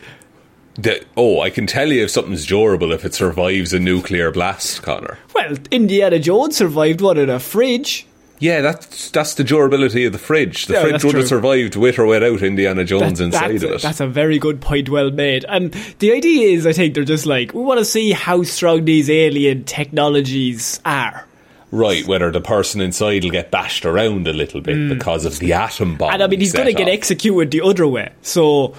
The- 0.75 1.05
oh, 1.17 1.41
I 1.41 1.51
can 1.51 1.67
tell 1.67 1.93
you 1.93 2.05
if 2.05 2.11
something's 2.11 2.47
durable 2.47 2.93
if 2.93 3.05
it 3.05 3.15
survives 3.15 3.73
a 3.73 3.79
nuclear 3.79 4.31
blast, 4.31 4.83
Connor. 4.83 5.19
Well, 5.35 5.57
Indiana 5.71 6.19
Jones 6.19 6.57
survived 6.57 7.01
one 7.03 7.19
in 7.19 7.29
a 7.29 7.39
fridge. 7.39 8.07
Yeah, 8.43 8.61
that's 8.61 9.13
that's 9.13 9.35
the 9.35 9.45
durability 9.45 10.05
of 10.05 10.13
the 10.13 10.19
fridge. 10.19 10.67
The 10.67 10.73
Yeah, 10.75 10.83
fridge 10.83 11.05
would 11.05 11.15
have 11.15 11.29
survived 11.29 11.77
with 11.77 11.97
or 11.97 12.07
without 12.07 12.43
Indiana 12.43 12.83
Jones 12.83 13.21
That- 13.21 13.27
inside 13.27 13.55
of 13.55 13.63
a, 13.63 13.75
it. 13.75 13.83
that's 13.83 14.01
a 14.01 14.07
very 14.09 14.41
good 14.41 14.61
point, 14.61 14.89
well 14.89 15.13
made. 15.13 15.45
And 15.49 15.73
the 16.01 16.13
idea 16.13 16.49
is, 16.51 16.67
I 16.67 16.73
think 16.73 16.95
they're 16.95 17.05
just 17.05 17.25
like, 17.25 17.55
we 17.55 17.63
want 17.63 17.79
to 17.79 17.85
see 17.85 18.11
how 18.11 18.43
strong 18.43 18.85
these 18.85 19.09
alien 19.09 19.63
technologies 19.63 20.81
are. 20.85 21.25
Right, 21.71 22.05
whether 22.05 22.33
the 22.33 22.41
person 22.41 22.81
inside 22.81 23.23
will 23.23 23.31
get 23.31 23.53
bashed 23.53 23.87
around 23.87 24.27
a 24.27 24.33
little 24.33 24.61
bit 24.61 24.89
because 24.89 25.25
of 25.25 25.39
the 25.39 25.53
atom 25.53 25.97
bomb. 25.97 26.11
Mm. 26.11 26.15
And 26.15 26.23
I 26.25 26.27
mean, 26.27 26.41
he's 26.41 26.53
going 26.53 26.67
to 26.67 26.75
get 26.75 26.89
executed 26.89 27.53
the 27.53 27.61
other 27.63 27.87
way. 27.87 28.11
So, 28.23 28.75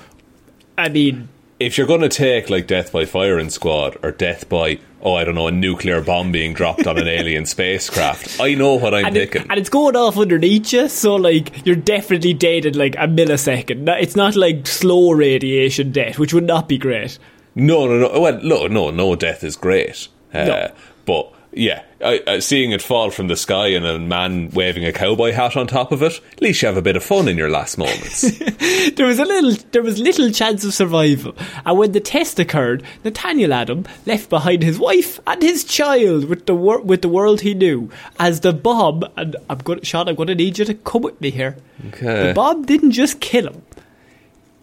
I 0.77 0.89
mean, 0.89 1.29
if 1.65 1.77
you're 1.77 1.87
going 1.87 2.01
to 2.01 2.09
take 2.09 2.49
like 2.49 2.67
Death 2.67 2.91
by 2.91 3.05
Firing 3.05 3.49
Squad 3.49 3.97
or 4.03 4.11
Death 4.11 4.47
by 4.49 4.79
oh 5.01 5.15
I 5.15 5.23
don't 5.23 5.35
know 5.35 5.47
a 5.47 5.51
nuclear 5.51 6.01
bomb 6.01 6.31
being 6.31 6.53
dropped 6.53 6.87
on 6.87 6.97
an 6.97 7.07
alien 7.19 7.45
spacecraft, 7.45 8.39
I 8.39 8.53
know 8.53 8.75
what 8.75 8.93
I'm 8.93 9.05
and, 9.05 9.17
it, 9.17 9.35
and 9.35 9.53
it's 9.53 9.69
going 9.69 9.95
off 9.95 10.17
underneath 10.17 10.71
you, 10.73 10.87
so 10.87 11.15
like 11.15 11.65
you're 11.65 11.75
definitely 11.75 12.33
dead 12.33 12.65
in 12.65 12.77
like 12.77 12.95
a 12.95 13.07
millisecond. 13.07 13.87
It's 14.01 14.15
not 14.15 14.35
like 14.35 14.67
slow 14.67 15.11
radiation 15.11 15.91
death, 15.91 16.19
which 16.19 16.33
would 16.33 16.45
not 16.45 16.67
be 16.69 16.77
great. 16.77 17.17
no, 17.55 17.85
no, 17.87 17.97
no. 17.99 18.19
Well, 18.19 18.39
no, 18.43 18.67
no, 18.67 18.91
no. 18.91 19.15
Death 19.15 19.43
is 19.43 19.55
great, 19.55 20.07
uh, 20.33 20.45
No. 20.45 20.71
but 21.05 21.32
yeah, 21.55 21.83
I, 22.03 22.21
I, 22.27 22.39
seeing 22.39 22.71
it 22.71 22.81
fall 22.81 23.09
from 23.09 23.27
the 23.27 23.35
sky 23.35 23.67
and 23.67 23.85
a 23.85 23.99
man 23.99 24.49
waving 24.51 24.85
a 24.85 24.91
cowboy 24.91 25.31
hat 25.31 25.55
on 25.55 25.67
top 25.67 25.91
of 25.91 26.01
it, 26.01 26.19
at 26.33 26.41
least 26.41 26.61
you 26.61 26.67
have 26.67 26.77
a 26.77 26.81
bit 26.81 26.95
of 26.95 27.03
fun 27.03 27.27
in 27.27 27.37
your 27.37 27.49
last 27.49 27.77
moments. 27.77 28.31
There 28.95 29.07
was 29.07 29.17
a 29.17 29.23
little, 29.23 29.55
there 29.71 29.81
was 29.81 29.97
little 29.97 30.29
chance 30.29 30.65
of 30.65 30.73
survival. 30.73 31.35
And 31.65 31.77
when 31.77 31.93
the 31.93 32.01
test 32.01 32.37
occurred, 32.37 32.83
Nathaniel 33.05 33.53
Adam 33.53 33.85
left 34.05 34.29
behind 34.29 34.61
his 34.61 34.77
wife 34.77 35.21
and 35.25 35.41
his 35.41 35.63
child 35.63 36.25
with 36.25 36.47
the 36.47 36.53
wor- 36.53 36.81
with 36.81 37.01
the 37.01 37.07
world 37.07 37.41
he 37.41 37.53
knew 37.53 37.89
as 38.19 38.41
the 38.41 38.51
bomb. 38.51 39.05
And 39.15 39.37
I'm 39.49 39.59
going, 39.59 39.81
Sean, 39.83 40.09
I'm 40.09 40.15
going 40.15 40.27
to 40.27 40.35
need 40.35 40.59
you 40.59 40.65
to 40.65 40.73
come 40.73 41.03
with 41.03 41.19
me 41.21 41.31
here. 41.31 41.55
Okay. 41.87 42.27
The 42.27 42.33
bomb 42.33 42.65
didn't 42.65 42.91
just 42.91 43.21
kill 43.21 43.47
him. 43.47 43.61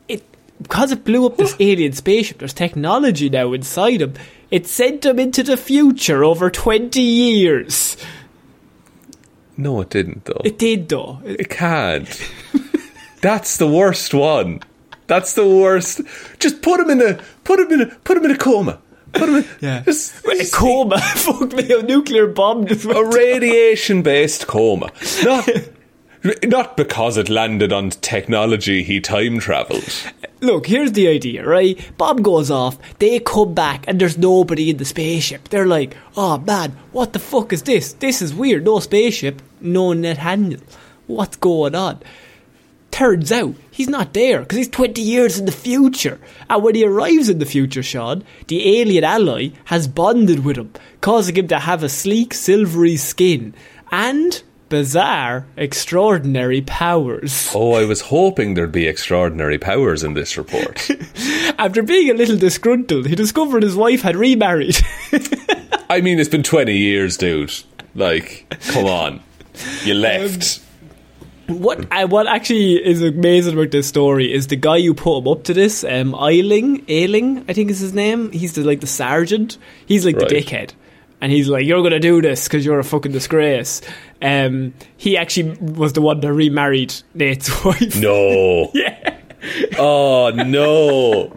It 0.06 0.23
because 0.61 0.92
it 0.92 1.02
blew 1.02 1.25
up 1.25 1.38
this 1.38 1.56
alien 1.59 1.92
spaceship. 1.92 2.38
There's 2.38 2.52
technology 2.52 3.30
now 3.30 3.54
inside 3.54 4.02
him. 4.02 4.14
It 4.50 4.66
sent 4.66 5.04
him 5.04 5.19
into 5.19 5.42
the 5.42 5.57
future 5.57 6.25
over 6.25 6.50
twenty 6.50 7.02
years. 7.02 7.97
no, 9.57 9.80
it 9.80 9.90
didn't 9.90 10.25
though. 10.25 10.40
It 10.45 10.59
did 10.59 10.88
though. 10.88 11.21
It- 11.25 11.40
It 11.40 11.49
can't. 11.50 12.09
That's 13.21 13.59
the 13.59 13.69
worst 13.69 14.14
one. 14.14 14.61
That's 15.07 15.35
the 15.35 15.47
worst. 15.47 16.00
Just 16.38 16.62
put 16.62 16.80
him 16.80 16.88
in 16.90 17.02
a 17.02 17.21
put 17.45 17.61
him 17.61 17.71
in 17.73 17.80
a 17.83 17.87
put 17.87 18.16
him 18.16 18.25
in 18.25 18.30
a 18.30 18.38
coma. 18.38 18.78
Put 19.12 19.28
him 19.28 19.35
in 19.37 19.45
Yeah. 19.61 19.83
just, 19.83 20.25
a 20.25 20.30
just- 20.37 20.54
coma. 20.54 20.99
Fuck 21.16 21.52
me, 21.52 21.71
a 21.73 21.83
nuclear 21.83 22.26
bomb 22.26 22.66
just 22.66 22.85
a 22.87 23.04
radiation 23.04 24.02
based 24.02 24.47
coma. 24.47 24.90
Not 25.23 25.49
not 26.45 26.76
because 26.76 27.16
it 27.16 27.28
landed 27.28 27.73
on 27.73 27.90
technology 27.90 28.83
he 28.83 29.00
time 29.00 29.38
travelled. 29.38 29.85
Look, 30.42 30.66
here's 30.66 30.92
the 30.92 31.09
idea, 31.09 31.47
right? 31.47 31.78
Bomb 31.99 32.23
goes 32.23 32.50
off, 32.50 32.78
they 32.99 33.20
come 33.20 33.52
back, 33.52 33.85
and 33.87 34.00
there's 34.00 34.16
nobody 34.16 34.70
in 34.70 34.78
the 34.78 34.87
spaceship. 34.87 35.49
They're 35.49 35.66
like, 35.66 35.94
oh 36.16 36.38
man, 36.38 36.76
what 36.92 37.12
the 37.12 37.18
fuck 37.18 37.52
is 37.52 37.62
this? 37.62 37.92
This 37.92 38.23
is 38.23 38.35
weird. 38.35 38.64
No 38.64 38.80
spaceship, 38.80 39.42
no 39.61 39.92
net 39.92 40.18
handle. 40.18 40.61
What's 41.06 41.37
going 41.37 41.75
on? 41.75 42.00
Turns 42.90 43.30
out 43.30 43.54
he's 43.70 43.88
not 43.88 44.14
there 44.14 44.40
because 44.40 44.59
he's 44.59 44.68
20 44.68 45.02
years 45.02 45.38
in 45.38 45.44
the 45.44 45.52
future. 45.52 46.18
And 46.49 46.62
when 46.62 46.75
he 46.75 46.85
arrives 46.87 47.28
in 47.28 47.38
the 47.38 47.47
future, 47.47 47.82
Sean, 47.82 48.25
the 48.47 48.80
alien 48.80 49.04
alloy 49.04 49.52
has 49.66 49.88
bonded 49.88 50.44
with 50.44 50.56
him, 50.56 50.73
causing 51.02 51.37
him 51.37 51.49
to 51.49 51.59
have 51.59 51.82
a 51.82 51.88
sleek, 51.88 52.32
silvery 52.32 52.97
skin 52.97 53.54
and 53.90 54.42
bizarre, 54.71 55.45
extraordinary 55.59 56.62
powers. 56.62 57.50
Oh, 57.55 57.73
I 57.75 57.85
was 57.85 58.00
hoping 58.00 58.55
there'd 58.55 58.73
be 58.73 58.87
extraordinary 58.87 59.59
powers 59.59 60.03
in 60.03 60.15
this 60.15 60.39
report. 60.39 60.89
After 61.59 61.83
being 61.83 62.09
a 62.11 62.15
little 62.15 62.39
disgruntled, 62.39 63.07
he 63.07 63.15
discovered 63.15 63.62
his 63.62 63.77
wife 63.77 64.00
had 64.00 64.17
remarried. 64.17 64.79
I 65.91 66.00
mean, 66.00 66.19
it's 66.19 66.29
been 66.31 66.43
20 66.43 66.75
years, 66.75 67.19
dude. 67.19 67.53
Like, 67.95 68.47
come 68.69 68.87
on. 68.87 69.21
You 69.85 69.95
left. 69.95 70.62
what 71.49 71.85
uh, 71.93 72.07
what 72.07 72.27
actually 72.29 72.75
is 72.77 73.03
amazing 73.03 73.55
about 73.55 73.73
this 73.73 73.89
story 73.89 74.33
is 74.33 74.47
the 74.47 74.57
guy 74.57 74.81
who 74.81 74.95
put 74.95 75.19
him 75.19 75.29
up 75.29 75.43
to 75.45 75.53
this, 75.55 75.83
um, 75.85 76.15
Eiling, 76.15 76.85
Ailing, 76.89 77.45
I 77.49 77.53
think 77.53 77.71
is 77.71 77.81
his 77.81 77.93
name. 77.93 78.31
He's 78.33 78.55
the 78.55 78.62
like 78.62 78.81
the 78.81 78.87
sergeant. 78.87 79.59
He's 79.87 80.07
like 80.07 80.17
Right. 80.17 80.29
the 80.29 80.35
dickhead, 80.37 80.71
and 81.21 81.33
he's 81.33 81.49
like, 81.49 81.67
"You're 81.67 81.83
gonna 81.83 81.99
do 81.99 82.23
this 82.23 82.47
because 82.47 82.65
you're 82.65 82.79
a 82.79 82.85
fucking 82.85 83.11
disgrace." 83.12 83.83
Um, 84.23 84.75
he 84.97 85.17
actually 85.17 85.57
was 85.59 85.95
the 85.95 86.03
one 86.03 86.21
that 86.21 86.33
remarried 86.33 86.95
Nate's 87.15 87.65
wife. 87.65 87.97
no. 88.00 88.71
Yeah. 88.75 89.17
Oh, 89.79 90.31
no. 90.37 91.33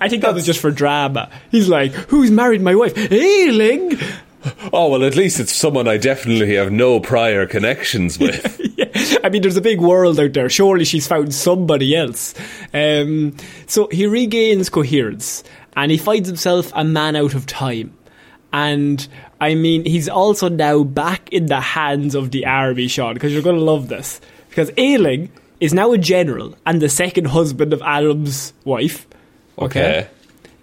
I 0.00 0.08
think 0.08 0.22
that 0.22 0.32
was 0.32 0.46
just 0.46 0.60
for 0.60 0.70
drama. 0.70 1.30
He's 1.50 1.68
like, 1.68 1.92
"Who's 1.92 2.30
married 2.30 2.62
my 2.62 2.74
wife?" 2.74 2.94
Eiling. 2.94 4.00
Oh, 4.72 4.88
well, 4.88 5.04
at 5.04 5.14
least 5.14 5.38
it's 5.40 5.52
someone 5.54 5.86
I 5.86 5.98
definitely 5.98 6.54
have 6.56 6.72
no 6.72 6.98
prior 6.98 7.46
connections 7.46 8.18
with. 8.18 8.58
Yeah. 8.80 9.18
I 9.22 9.28
mean, 9.28 9.42
there's 9.42 9.58
a 9.58 9.60
big 9.60 9.78
world 9.78 10.18
out 10.18 10.32
there. 10.32 10.48
Surely 10.48 10.86
she's 10.86 11.06
found 11.06 11.34
somebody 11.34 11.94
else. 11.94 12.34
Um, 12.72 13.36
so 13.66 13.88
he 13.92 14.06
regains 14.06 14.70
coherence 14.70 15.44
and 15.76 15.90
he 15.92 15.98
finds 15.98 16.26
himself 16.28 16.72
a 16.74 16.82
man 16.82 17.14
out 17.14 17.34
of 17.34 17.44
time. 17.44 17.92
And 18.54 19.06
I 19.40 19.54
mean, 19.54 19.84
he's 19.84 20.08
also 20.08 20.48
now 20.48 20.82
back 20.84 21.32
in 21.32 21.46
the 21.46 21.60
hands 21.60 22.14
of 22.14 22.30
the 22.30 22.46
army, 22.46 22.88
Sean, 22.88 23.14
because 23.14 23.32
you're 23.32 23.42
going 23.42 23.56
to 23.56 23.62
love 23.64 23.88
this. 23.88 24.20
Because 24.50 24.70
Eiling 24.72 25.30
is 25.60 25.72
now 25.72 25.92
a 25.92 25.98
general 25.98 26.54
and 26.66 26.80
the 26.80 26.88
second 26.88 27.26
husband 27.26 27.72
of 27.72 27.80
Adam's 27.82 28.52
wife. 28.64 29.06
Okay. 29.58 30.08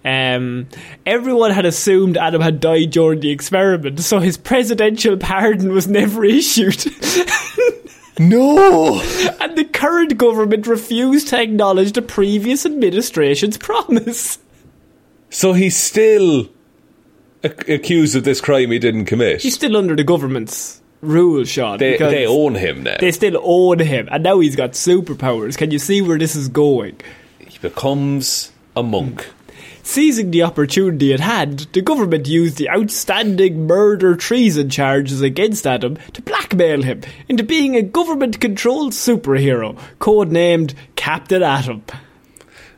Um, 0.04 0.68
everyone 1.04 1.50
had 1.50 1.66
assumed 1.66 2.16
Adam 2.16 2.40
had 2.40 2.60
died 2.60 2.90
during 2.90 3.20
the 3.20 3.30
experiment, 3.30 4.00
so 4.00 4.20
his 4.20 4.36
presidential 4.36 5.16
pardon 5.16 5.72
was 5.72 5.88
never 5.88 6.24
issued. 6.24 6.84
No. 8.18 9.00
and 9.40 9.56
the 9.56 9.64
current 9.64 10.18
government 10.18 10.66
refused 10.66 11.28
to 11.28 11.40
acknowledge 11.40 11.92
the 11.92 12.02
previous 12.02 12.66
administration's 12.66 13.56
promise. 13.56 14.38
So 15.30 15.52
he's 15.52 15.76
still 15.76 16.48
ac- 17.42 17.72
accused 17.72 18.16
of 18.16 18.24
this 18.24 18.40
crime 18.40 18.70
he 18.70 18.78
didn't 18.78 19.06
commit. 19.06 19.42
He's 19.42 19.54
still 19.54 19.76
under 19.76 19.94
the 19.96 20.04
government's 20.04 20.80
rule, 21.00 21.44
Sean. 21.44 21.78
they, 21.78 21.96
they 21.96 22.26
own 22.26 22.54
him 22.54 22.82
now. 22.82 22.96
They 22.98 23.12
still 23.12 23.40
own 23.42 23.78
him, 23.78 24.08
and 24.10 24.22
now 24.22 24.40
he's 24.40 24.56
got 24.56 24.72
superpowers. 24.72 25.56
Can 25.56 25.70
you 25.70 25.78
see 25.78 26.02
where 26.02 26.18
this 26.18 26.34
is 26.36 26.48
going? 26.48 27.00
he 27.46 27.58
becomes 27.58 28.52
a 28.76 28.82
monk. 28.82 29.26
Seizing 29.82 30.30
the 30.32 30.42
opportunity 30.42 31.14
at 31.14 31.20
hand, 31.20 31.66
the 31.72 31.80
government 31.80 32.28
used 32.28 32.58
the 32.58 32.68
outstanding 32.68 33.66
murder 33.66 34.14
treason 34.16 34.68
charges 34.68 35.22
against 35.22 35.66
Adam 35.66 35.96
to 36.12 36.20
blackmail 36.20 36.82
him 36.82 37.00
into 37.26 37.42
being 37.42 37.74
a 37.74 37.80
government 37.80 38.38
controlled 38.38 38.92
superhero, 38.92 39.78
codenamed 39.98 40.74
Captain 40.94 41.42
Atom. 41.42 41.84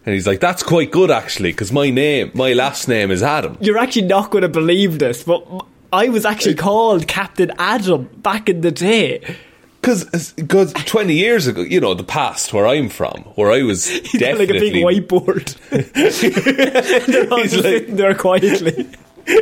And 0.07 0.15
he's 0.15 0.27
like, 0.27 0.41
that's 0.41 0.63
quite 0.63 0.91
good 0.91 1.11
actually, 1.11 1.51
because 1.53 1.73
my 1.73 1.91
name, 1.91 2.31
my 2.35 2.53
last 2.55 2.89
name 2.89 3.11
is 3.11 3.23
Adam. 3.23 3.57
You're 3.61 3.79
actually 3.79 4.07
not 4.07 4.31
going 4.31 4.43
to 4.43 4.49
believe 4.49 4.99
this, 4.99 5.23
but 5.25 5.47
I 5.93 6.09
was 6.09 6.25
actually 6.25 6.55
uh, 6.59 6.63
called 6.63 7.07
Captain 7.07 7.53
Adam 7.59 8.05
back 8.17 8.49
in 8.49 8.63
the 8.63 8.71
day. 8.71 9.37
Because 9.83 10.33
because 10.35 10.73
20 10.75 11.15
years 11.15 11.47
ago, 11.47 11.63
you 11.63 11.81
know, 11.81 11.95
the 11.95 12.05
past 12.05 12.53
where 12.53 12.67
I'm 12.67 12.89
from, 12.91 13.23
where 13.35 13.51
I 13.51 13.63
was 13.63 13.89
He's 13.89 14.13
got 14.21 14.39
like 14.39 14.49
definitely. 14.49 14.83
a 14.83 14.91
big 14.91 15.09
whiteboard. 15.09 15.57
They're 17.07 17.33
all 17.33 17.39
He's 17.43 17.55
like- 17.55 17.63
sitting 17.65 17.97
there 17.97 18.15
quietly. 18.15 18.89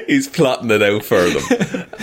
He's 0.07 0.29
plotting 0.29 0.71
it 0.71 0.83
out 0.83 1.05
for 1.05 1.21
them. 1.29 1.87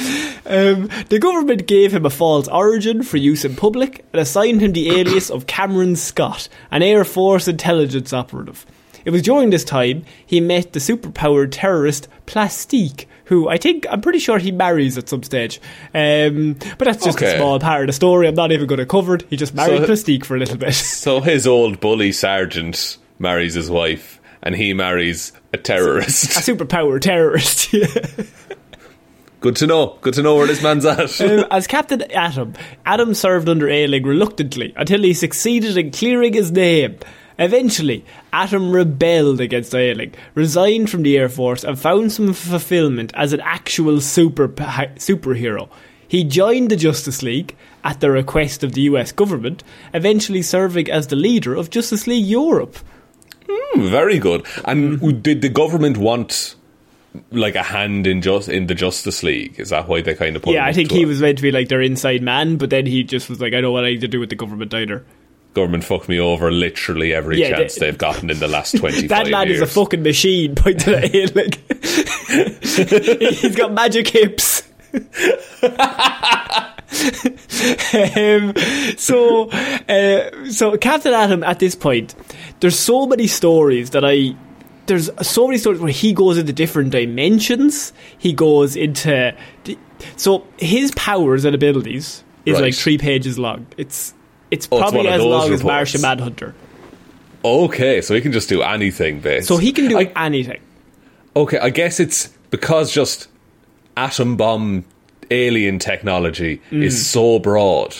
Um, 0.48 0.90
the 1.10 1.18
government 1.18 1.66
gave 1.66 1.92
him 1.92 2.06
a 2.06 2.10
false 2.12 2.48
origin 2.50 3.02
for 3.02 3.18
use 3.18 3.44
in 3.44 3.56
public 3.56 4.06
and 4.14 4.22
assigned 4.22 4.62
him 4.62 4.74
the 4.74 4.92
alias 4.92 5.32
of 5.32 5.48
Cameron 5.48 5.96
Scott, 5.96 6.50
an 6.70 6.84
Air 6.84 7.04
Force 7.04 7.48
intelligence 7.48 8.14
operative. 8.14 8.64
It 9.06 9.10
was 9.10 9.24
during 9.24 9.50
this 9.50 9.64
time 9.64 10.04
he 10.24 10.40
met 10.42 10.74
the 10.74 10.80
superpowered 10.80 11.48
terrorist 11.50 12.08
Plastique, 12.28 13.08
who 13.24 13.50
I 13.50 13.58
think 13.58 13.88
I'm 13.90 14.02
pretty 14.02 14.20
sure 14.20 14.38
he 14.38 14.52
marries 14.52 15.00
at 15.00 15.10
some 15.10 15.24
stage. 15.24 15.60
Um, 15.96 16.54
but 16.78 16.86
that's 16.86 17.04
just 17.04 17.18
Okay. 17.18 17.34
a 17.34 17.38
small 17.40 17.60
part 17.60 17.82
of 17.82 17.88
the 17.88 17.94
story. 17.94 18.28
I'm 18.28 18.36
not 18.36 18.52
even 18.52 18.68
going 18.68 18.78
to 18.78 18.86
cover 18.86 19.16
it. 19.16 19.26
He 19.32 19.38
just 19.38 19.56
married 19.56 19.80
So- 19.80 19.86
Plastique 19.88 20.26
for 20.26 20.36
a 20.36 20.40
little 20.40 20.58
bit. 20.58 20.76
So 20.76 21.22
his 21.22 21.48
old 21.48 21.80
bully 21.80 22.12
sergeant 22.12 22.98
marries 23.18 23.56
his 23.56 23.72
wife, 23.72 24.20
and 24.46 24.56
he 24.56 24.74
marries 24.74 25.34
a 25.52 25.58
terrorist. 25.58 26.26
a 26.38 26.52
superpower 26.52 27.02
terrorist. 27.02 27.74
yeah. 27.74 27.88
Good 29.42 29.58
to 29.58 29.68
know. 29.68 29.98
Good 30.02 30.14
to 30.14 30.22
know 30.22 30.36
where 30.36 30.48
this 30.48 30.64
man's 30.64 30.86
at. 30.86 31.20
Um, 31.26 31.46
as 31.52 31.68
Captain 31.68 32.02
Atom, 32.12 32.54
Adam 32.86 33.14
served 33.14 33.50
under 33.50 33.68
Eiling 33.68 34.06
reluctantly 34.06 34.74
until 34.78 35.02
he 35.02 35.14
succeeded 35.14 35.78
in 35.78 35.92
clearing 35.92 36.34
his 36.34 36.52
name. 36.52 36.98
Eventually, 37.38 38.06
Atom 38.32 38.72
rebelled 38.72 39.42
against 39.42 39.74
Eiling, 39.74 40.14
resigned 40.36 40.90
from 40.90 41.04
the 41.04 41.18
Air 41.18 41.28
Force, 41.28 41.64
and 41.64 41.78
found 41.78 42.12
some 42.12 42.34
fulfillment 42.34 43.12
as 43.16 43.34
an 43.34 43.42
actual 43.42 44.00
super 44.00 44.48
superhero. 44.48 45.70
He 46.08 46.24
joined 46.24 46.72
the 46.72 46.76
Justice 46.76 47.22
League 47.22 47.56
at 47.84 48.00
the 48.00 48.10
request 48.10 48.64
of 48.64 48.74
the 48.74 48.82
US 48.82 49.12
government, 49.12 49.64
eventually 49.94 50.42
serving 50.42 50.90
as 50.90 51.08
the 51.08 51.16
leader 51.16 51.56
of 51.56 51.70
Justice 51.70 52.08
League 52.08 52.26
Europe. 52.26 52.78
Hmm, 53.50 53.88
very 53.90 54.20
good. 54.20 54.46
And 54.66 55.00
hmm. 55.00 55.20
did 55.22 55.42
the 55.42 55.50
government 55.50 55.98
want 55.98 56.56
like 57.32 57.56
a 57.56 57.64
hand 57.64 58.08
in 58.08 58.22
just 58.22 58.50
in 58.50 58.68
the 58.68 58.76
Justice 58.76 59.24
League? 59.24 59.60
Is 59.60 59.70
that 59.70 59.88
why 59.88 60.02
they 60.02 60.16
kind 60.16 60.36
of 60.36 60.42
put? 60.42 60.54
yeah, 60.54 60.66
I 60.66 60.74
think 60.74 60.92
he 60.92 61.04
it? 61.04 61.06
was 61.06 61.22
meant 61.22 61.38
to 61.38 61.42
be 61.42 61.52
like 61.52 61.70
their 61.70 61.82
inside 61.82 62.22
man, 62.22 62.58
but 62.58 62.70
then 62.70 62.86
he 62.86 63.04
just 63.04 63.30
was 63.30 63.40
like, 63.40 63.54
I 63.54 63.62
don't 63.62 63.72
want 63.74 63.86
anything 63.86 64.02
to 64.02 64.08
do 64.10 64.20
with 64.20 64.30
the 64.30 64.36
government 64.36 64.74
either. 64.74 65.06
government 65.54 65.86
fucked 65.86 66.10
me 66.10 66.20
over 66.20 66.52
literally 66.52 67.14
every 67.14 67.40
Yeah, 67.40 67.56
chance 67.56 67.76
they- 67.76 67.86
they've 67.86 67.98
gotten 67.98 68.30
in 68.30 68.40
the 68.40 68.48
last 68.50 68.78
twenty. 68.80 69.08
That 69.08 69.30
man 69.30 69.48
is 69.48 69.62
a 69.62 69.68
fucking 69.68 70.04
machine. 70.04 70.56
At 70.66 70.84
him 70.84 71.30
like 71.36 71.56
he's 72.62 73.56
got 73.56 73.72
magic 73.72 74.08
hips. 74.10 74.64
Um, 78.16 78.54
so, 78.98 79.50
uh, 79.50 80.50
so 80.52 80.78
Captain 80.78 81.14
Atom 81.14 81.44
at 81.44 81.60
this 81.60 81.76
point, 81.76 82.16
there's 82.60 82.78
so 82.78 83.06
many 83.08 83.28
stories 83.28 83.92
that 83.92 84.04
I. 84.06 84.36
There's 84.88 85.10
so 85.28 85.48
many 85.48 85.58
stories 85.58 85.80
where 85.80 85.92
he 85.92 86.14
goes 86.14 86.38
into 86.38 86.54
different 86.54 86.92
dimensions. 86.92 87.92
He 88.20 88.34
goes 88.34 88.76
into. 88.76 89.36
So 90.16 90.46
his 90.60 90.92
powers 90.96 91.44
and 91.44 91.56
abilities 91.56 92.24
is 92.46 92.54
Right. 92.56 92.66
like 92.66 92.76
three 92.76 92.98
pages 93.00 93.40
long. 93.40 93.66
It's 93.78 94.14
it's 94.52 94.68
Oh, 94.72 94.78
probably 94.78 95.08
of 95.08 95.14
as 95.16 95.22
long 95.24 95.44
as 95.46 95.50
reports. 95.50 95.64
Martian 95.64 96.02
Manhunter. 96.02 96.54
Okay, 97.44 98.02
so 98.02 98.14
he 98.14 98.22
can 98.22 98.32
just 98.32 98.48
do 98.50 98.62
anything. 98.62 99.22
Based. 99.22 99.48
So 99.48 99.58
he 99.58 99.72
can 99.72 99.88
do 99.88 99.98
I, 100.00 100.12
anything. 100.16 100.62
okay, 101.36 101.58
I 101.58 101.72
guess 101.72 102.00
it's 102.00 102.28
because 102.52 102.92
just 102.92 103.28
atom 103.98 104.36
bomb 104.38 104.86
alien 105.32 105.80
technology 105.80 106.62
mm. 106.72 106.84
is 106.84 107.08
so 107.08 107.40
broad. 107.40 107.96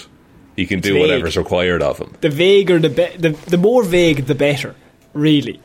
He 0.56 0.66
can 0.66 0.80
do 0.80 0.94
vague. 0.94 1.02
whatever's 1.02 1.36
required 1.38 1.82
of 1.82 1.98
him. 2.00 2.16
the 2.22 2.30
vaguer 2.30 2.80
the 2.80 2.90
be- 2.90 3.18
the 3.18 3.30
the 3.30 3.58
more 3.58 3.84
vague 3.84 4.26
the 4.26 4.36
better 4.36 4.76
really 5.14 5.60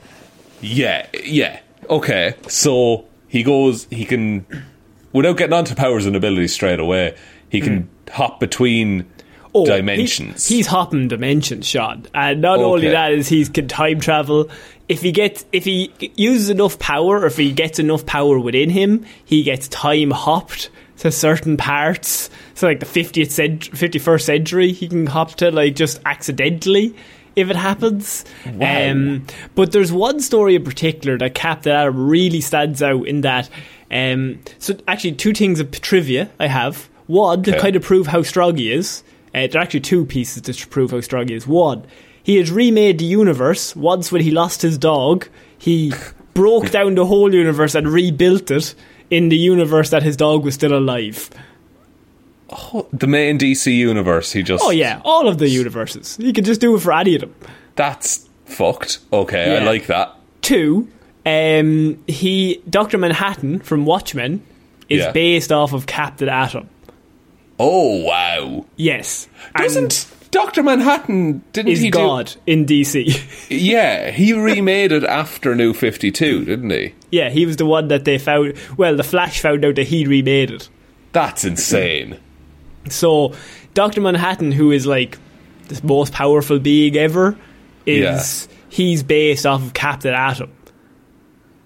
Yeah, 0.61 1.07
yeah. 1.25 1.61
Okay, 1.88 2.35
so 2.49 3.07
he 3.29 3.43
goes. 3.43 3.87
He 3.90 4.05
can, 4.05 4.47
without 5.12 5.37
getting 5.37 5.55
onto 5.55 5.75
powers 5.75 6.07
and 6.07 6.14
abilities 6.14 6.52
straight 6.52 6.79
away, 6.79 7.17
he 7.49 7.61
can 7.61 7.85
mm. 7.85 8.11
hop 8.11 8.40
between 8.40 9.07
oh, 9.55 9.64
he- 9.64 9.71
dimensions. 9.71 10.47
he's 10.49 10.67
hopping 10.67 11.09
dimensions 11.09 11.67
Sean 11.67 12.07
and 12.14 12.40
not 12.40 12.59
only 12.61 12.88
that 12.88 13.12
is 13.12 13.29
he 13.29 13.45
can 13.47 13.69
time 13.69 14.00
travel 14.00 14.49
if 14.88 15.00
he 15.02 15.12
gets 15.12 15.45
if 15.52 15.64
he 15.64 15.92
uses 16.16 16.51
enough 16.51 16.79
power 16.79 17.20
or 17.20 17.27
if 17.27 17.37
he 17.37 17.53
gets 17.53 17.79
enough 17.79 18.07
power 18.07 18.38
within 18.38 18.70
him 18.70 19.05
he 19.25 19.42
gets 19.42 19.68
time 19.68 20.11
hopped 20.11 20.70
to 21.00 21.10
certain 21.10 21.56
parts. 21.56 22.30
So 22.54 22.66
like 22.66 22.80
the 22.80 22.86
50th 22.86 23.30
cent- 23.30 23.70
51st 23.72 24.20
century 24.22 24.72
he 24.72 24.88
can 24.88 25.06
hop 25.06 25.34
to 25.36 25.50
like 25.50 25.74
just 25.74 26.00
accidentally 26.04 26.94
if 27.36 27.48
it 27.48 27.56
happens. 27.56 28.24
Um, 28.60 29.26
but 29.54 29.72
there's 29.72 29.92
one 29.92 30.20
story 30.20 30.56
in 30.56 30.64
particular 30.64 31.16
that 31.18 31.34
Captain 31.34 31.72
Atom 31.72 32.08
really 32.08 32.40
stands 32.40 32.82
out 32.82 33.06
in 33.06 33.22
that 33.22 33.48
um, 33.90 34.40
so 34.58 34.76
actually 34.86 35.12
two 35.12 35.32
things 35.32 35.58
of 35.58 35.70
trivia 35.80 36.30
I 36.38 36.46
have. 36.46 36.88
One 37.06 37.42
to 37.42 37.58
kind 37.58 37.74
of 37.74 37.82
prove 37.82 38.06
how 38.06 38.22
strong 38.22 38.56
he 38.56 38.72
is 38.72 39.02
uh, 39.34 39.46
there 39.46 39.56
are 39.56 39.62
actually 39.64 39.80
two 39.80 40.04
pieces 40.04 40.42
to 40.42 40.66
prove 40.68 40.90
how 40.90 41.00
strong 41.00 41.28
he 41.28 41.34
is. 41.34 41.46
One 41.46 41.84
he 42.22 42.36
has 42.36 42.50
remade 42.50 42.98
the 42.98 43.06
universe. 43.06 43.74
Once 43.74 44.12
when 44.12 44.20
he 44.20 44.30
lost 44.30 44.60
his 44.60 44.76
dog 44.76 45.28
he 45.56 45.94
broke 46.34 46.70
down 46.78 46.94
the 46.94 47.06
whole 47.06 47.34
universe 47.34 47.74
and 47.74 47.88
rebuilt 47.88 48.50
it 48.50 48.74
in 49.11 49.29
the 49.29 49.37
universe 49.37 49.90
that 49.90 50.03
his 50.03 50.16
dog 50.16 50.44
was 50.44 50.55
still 50.55 50.73
alive 50.77 51.31
the 52.92 53.07
main 53.07 53.38
DC 53.38 53.73
universe. 53.73 54.33
He 54.33 54.42
just. 54.42 54.64
oh 54.64 54.70
yeah 54.70 55.01
all 55.05 55.29
of 55.29 55.38
the 55.38 55.49
universes 55.49 56.16
he 56.16 56.33
can 56.33 56.42
just 56.44 56.61
do 56.61 56.75
it 56.75 56.81
for 56.81 56.92
any 56.92 57.14
of 57.14 57.20
them 57.20 57.35
that's 57.77 58.29
fucked. 58.46 58.99
Okay, 59.12 59.57
I 59.57 59.62
like 59.64 59.87
that. 59.87 60.14
Two, 60.42 60.88
um, 61.25 62.03
he 62.09 62.61
Doctor 62.68 62.99
Manhattan 62.99 63.61
from 63.61 63.87
Watchmen 63.87 64.42
is 64.88 65.01
Yeah. 65.05 65.12
based 65.12 65.53
off 65.53 65.73
of 65.73 65.87
Captain 65.87 66.29
Atom. 66.29 66.68
Oh 67.62 68.03
wow! 68.05 68.64
Yes, 68.77 69.29
Doesn't 69.55 70.07
Doctor 70.31 70.62
Manhattan? 70.62 71.44
Didn't 71.53 71.73
is 71.73 71.81
he 71.81 71.90
God 71.90 72.33
in 72.46 72.64
DC? 72.64 73.49
Yeah, 73.51 74.11
he 74.11 74.33
remade 74.33 74.92
it 74.92 75.05
after 75.05 75.55
New 75.55 75.75
Fifty 75.75 76.11
Two, 76.11 76.46
didn't 76.46 76.70
he? 76.70 76.94
yeah, 77.11 77.29
he 77.29 77.44
was 77.44 77.57
the 77.57 77.66
one 77.66 77.88
that 77.88 78.07
they 78.07 78.16
found. 78.16 78.55
Well, 78.79 78.96
the 78.96 79.03
Flash 79.03 79.40
found 79.40 79.62
out 79.66 79.75
that 79.75 79.87
he 79.88 80.07
remade 80.07 80.51
it. 80.51 80.70
That's 81.12 81.44
insane. 81.44 82.18
So 82.88 83.35
Doctor 83.75 84.01
Manhattan, 84.01 84.53
who 84.53 84.70
is 84.70 84.87
like 84.87 85.18
the 85.68 85.79
most 85.87 86.14
powerful 86.14 86.59
being 86.59 86.96
ever, 86.96 87.37
is 87.85 88.49
he's 88.70 89.03
based 89.03 89.44
off 89.44 89.62
of 89.62 89.75
Captain 89.75 90.14
Atom. 90.14 90.51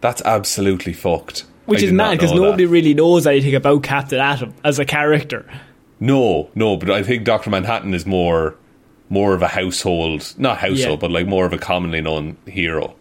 That's 0.01 0.23
absolutely 0.23 0.93
fucked. 0.93 1.45
Which 1.67 1.83
I 1.83 1.87
is 1.87 1.93
mad 1.93 2.19
because 2.19 2.33
nobody 2.33 2.67
really 2.67 2.95
knows 2.95 3.29
anything 3.29 3.55
about 3.55 3.85
Captain 3.85 4.19
Atom 4.19 4.55
as 4.65 4.81
a 4.81 4.85
character. 4.85 5.47
No, 6.05 6.51
no, 6.55 6.77
but 6.77 6.91
I 6.91 7.03
think 7.03 7.25
Doctor 7.25 7.49
Manhattan 7.51 7.95
is 7.95 8.05
more, 8.05 8.57
more 9.09 9.35
of 9.35 9.43
a 9.43 9.49
household, 9.49 10.35
not 10.39 10.59
household, 10.59 10.79
Yeah. 10.99 11.09
but 11.09 11.11
like 11.11 11.27
more 11.27 11.47
of 11.47 11.53
a 11.53 11.59
commonly 11.59 12.01
known 12.01 12.37
hero. 12.47 12.95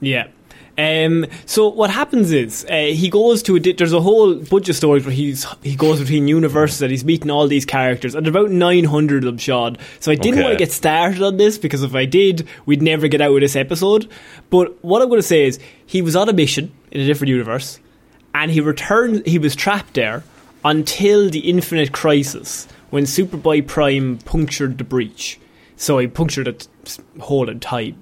Yeah. 0.00 0.28
Um, 0.76 1.26
so 1.46 1.68
what 1.68 1.90
happens 1.90 2.32
is 2.32 2.64
uh, 2.68 2.74
he 2.74 3.08
goes 3.08 3.44
to 3.44 3.54
a 3.56 3.60
di- 3.60 3.72
there's 3.74 3.92
a 3.92 4.00
whole 4.00 4.34
bunch 4.34 4.68
of 4.68 4.74
stories 4.74 5.04
where 5.04 5.14
he's 5.14 5.46
he 5.62 5.76
goes 5.76 6.00
between 6.00 6.26
universes 6.26 6.82
and 6.82 6.90
he's 6.90 7.04
meeting 7.04 7.30
all 7.30 7.46
these 7.46 7.64
characters 7.64 8.16
and 8.16 8.26
about 8.26 8.50
900 8.50 9.18
of 9.18 9.24
them 9.24 9.38
Sean 9.38 9.76
so 10.00 10.10
I 10.10 10.16
didn't 10.16 10.40
Okay. 10.40 10.42
want 10.42 10.54
to 10.54 10.58
get 10.58 10.72
started 10.72 11.22
on 11.22 11.36
this 11.36 11.58
because 11.58 11.84
if 11.84 11.94
I 11.94 12.06
did 12.06 12.48
we'd 12.66 12.82
never 12.82 13.06
get 13.06 13.20
out 13.20 13.32
of 13.32 13.40
this 13.40 13.54
episode 13.54 14.10
but 14.50 14.82
what 14.82 15.00
I'm 15.00 15.08
going 15.08 15.20
to 15.20 15.26
say 15.26 15.44
is 15.44 15.60
he 15.86 16.02
was 16.02 16.16
on 16.16 16.28
a 16.28 16.32
mission 16.32 16.72
in 16.90 17.00
a 17.02 17.06
different 17.06 17.28
universe 17.28 17.78
and 18.34 18.50
he 18.50 18.60
returned 18.60 19.24
he 19.28 19.38
was 19.38 19.54
trapped 19.54 19.94
there 19.94 20.24
until 20.64 21.28
the 21.30 21.40
infinite 21.50 21.92
crisis 21.92 22.66
when 22.90 23.04
Superboy 23.04 23.66
Prime 23.66 24.18
punctured 24.24 24.78
the 24.78 24.84
breach 24.84 25.38
so 25.76 25.98
he 25.98 26.06
punctured 26.06 26.48
a 26.48 26.52
t- 26.52 26.68
hole 27.20 27.48
in 27.48 27.60
time 27.60 28.00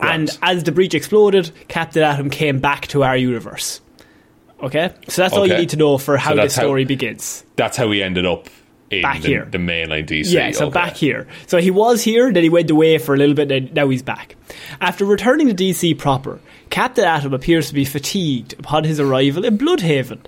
and 0.00 0.28
Right. 0.28 0.38
as 0.56 0.64
the 0.64 0.72
breach 0.72 0.92
exploded, 0.94 1.50
Captain 1.68 2.02
Atom 2.02 2.28
came 2.28 2.58
back 2.58 2.88
to 2.88 3.04
our 3.04 3.16
universe. 3.16 3.80
Okay? 4.62 4.90
So 5.08 5.22
that's 5.22 5.34
all 5.34 5.46
you 5.46 5.56
need 5.56 5.68
to 5.70 5.76
know 5.76 5.98
for 5.98 6.16
how 6.16 6.30
the 6.34 6.42
that's 6.42 6.56
how- 6.56 6.62
story 6.62 6.84
begins. 6.84 7.44
That's 7.56 7.76
how 7.76 7.90
he 7.92 8.02
ended 8.02 8.26
up 8.26 8.48
in 8.90 9.02
Back 9.02 9.22
the, 9.22 9.28
here. 9.28 9.48
the 9.50 9.58
mainline 9.58 10.06
DC. 10.06 10.32
Yeah, 10.32 10.50
so 10.50 10.66
okay. 10.66 10.74
back 10.74 10.96
here. 10.96 11.26
So 11.46 11.58
he 11.58 11.70
was 11.70 12.02
here, 12.02 12.32
then 12.32 12.42
he 12.42 12.48
went 12.48 12.70
away 12.70 12.98
for 12.98 13.14
a 13.14 13.16
little 13.18 13.34
bit, 13.34 13.50
and 13.50 13.72
now 13.74 13.88
he's 13.88 14.02
back. 14.02 14.36
After 14.80 15.04
returning 15.04 15.48
to 15.48 15.54
DC 15.54 15.94
proper, 15.96 16.38
Captain 16.70 17.04
Atom 17.04 17.32
appears 17.32 17.68
to 17.68 17.74
be 17.74 17.84
fatigued 17.84 18.52
upon 18.58 18.84
his 18.84 18.98
arrival 19.00 19.44
in 19.44 19.56
Blüdhaven. 19.58 20.18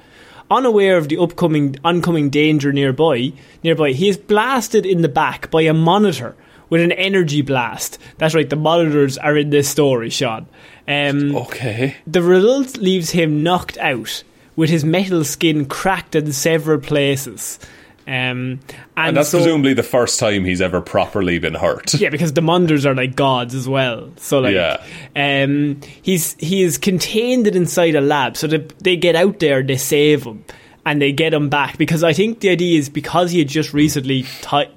Unaware 0.50 0.96
of 0.96 1.09
the 1.09 1.18
upcoming 1.18 1.74
oncoming 1.85 2.30
danger 2.30 2.72
nearby, 2.72 3.32
nearby, 3.64 3.90
he 3.92 4.09
is 4.09 4.16
blasted 4.16 4.87
in 4.87 5.02
the 5.02 5.09
back 5.09 5.50
by 5.50 5.62
a 5.62 5.74
monitor 5.74 6.37
with 6.70 6.80
an 6.80 6.92
energy 6.92 7.42
blast. 7.42 7.98
That's 8.18 8.35
right, 8.35 8.48
the 8.48 8.56
monitors 8.56 9.18
are 9.18 9.37
in 9.37 9.50
this 9.50 9.68
story, 9.68 10.11
Sean. 10.11 10.46
Um, 10.87 11.35
Okay. 11.35 11.96
the 12.06 12.22
result 12.22 12.76
leaves 12.76 13.11
him 13.11 13.42
knocked 13.42 13.76
out, 13.78 14.22
with 14.54 14.70
his 14.70 14.85
metal 14.85 15.24
skin 15.24 15.66
cracked 15.66 16.14
in 16.14 16.32
several 16.32 16.78
places. 16.80 17.59
Um, 18.07 18.12
and, 18.12 18.61
And 18.97 19.16
that's 19.16 19.31
so, 19.31 19.38
presumably 19.38 19.75
the 19.75 19.83
first 19.83 20.21
time 20.21 20.45
he's 20.45 20.61
ever 20.61 20.81
properly 20.81 21.38
been 21.40 21.55
hurt. 21.55 21.92
yeah, 21.95 22.09
because 22.11 22.33
the 22.35 22.40
Munders 22.40 22.87
are 22.87 22.95
like 22.95 23.16
gods 23.16 23.55
as 23.55 23.69
well. 23.69 24.12
So 24.16 24.38
like, 24.40 24.55
Yeah. 24.55 24.81
um, 25.16 25.81
he's 26.03 26.35
he 26.38 26.62
is 26.62 26.79
contained 26.79 27.49
inside 27.49 27.95
a 27.97 28.01
lab. 28.01 28.37
So 28.37 28.47
they, 28.47 28.59
they 28.83 28.97
get 28.97 29.16
out 29.16 29.40
there, 29.40 29.62
they 29.62 29.77
save 29.77 30.23
him, 30.25 30.45
and 30.85 31.03
they 31.03 31.11
get 31.11 31.35
him 31.35 31.49
back 31.49 31.79
because 31.79 32.05
I 32.05 32.12
think 32.12 32.40
the 32.40 32.51
idea 32.51 32.79
is 32.79 32.88
because 32.88 33.33
he 33.33 33.40
had 33.40 33.49
just 33.49 33.75
recently 33.75 34.23
ti- 34.40 34.71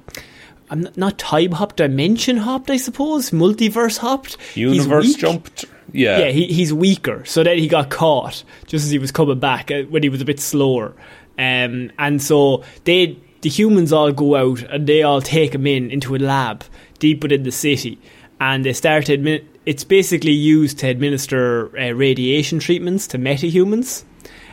I'm 0.72 0.82
not, 0.82 0.98
not 0.98 1.18
time 1.20 1.52
hopped, 1.52 1.78
dimension 1.78 2.38
hopped, 2.38 2.70
I 2.72 2.78
suppose, 2.78 3.30
multiverse 3.32 3.98
hopped. 4.00 4.38
He's 4.56 4.76
Universe 4.78 5.14
jumped. 5.16 5.66
Yeah. 5.92 6.20
Yeah, 6.20 6.30
he, 6.30 6.46
he's 6.46 6.72
weaker. 6.72 7.26
So 7.26 7.44
then 7.44 7.58
he 7.58 7.68
got 7.68 7.90
caught 7.90 8.44
just 8.68 8.86
as 8.86 8.92
he 8.92 9.00
was 9.00 9.12
coming 9.12 9.40
back 9.40 9.72
uh, 9.72 9.84
when 9.84 10.04
he 10.04 10.10
was 10.10 10.22
a 10.22 10.26
bit 10.26 10.40
slower. 10.40 10.94
Um, 11.40 11.92
and 11.98 12.22
so 12.22 12.64
they, 12.84 13.18
the 13.42 13.50
humans 13.50 13.92
all 13.94 14.12
go 14.12 14.36
out 14.36 14.62
and 14.64 14.86
they 14.86 15.02
all 15.02 15.22
take 15.22 15.56
him 15.56 15.66
in 15.66 15.90
into 15.90 16.16
a 16.16 16.20
lab 16.20 16.64
deep 17.00 17.24
within 17.24 17.44
the 17.44 17.52
city. 17.52 17.98
And 18.42 18.66
they 18.66 18.74
start 18.74 19.06
to 19.06 19.18
admin- 19.18 19.46
it's 19.66 19.84
basically 19.86 20.32
used 20.34 20.80
to 20.80 20.88
administer 20.88 21.72
uh, 21.80 21.92
radiation 21.94 22.60
treatments 22.60 23.08
to 23.08 23.18
metahumans. 23.18 24.04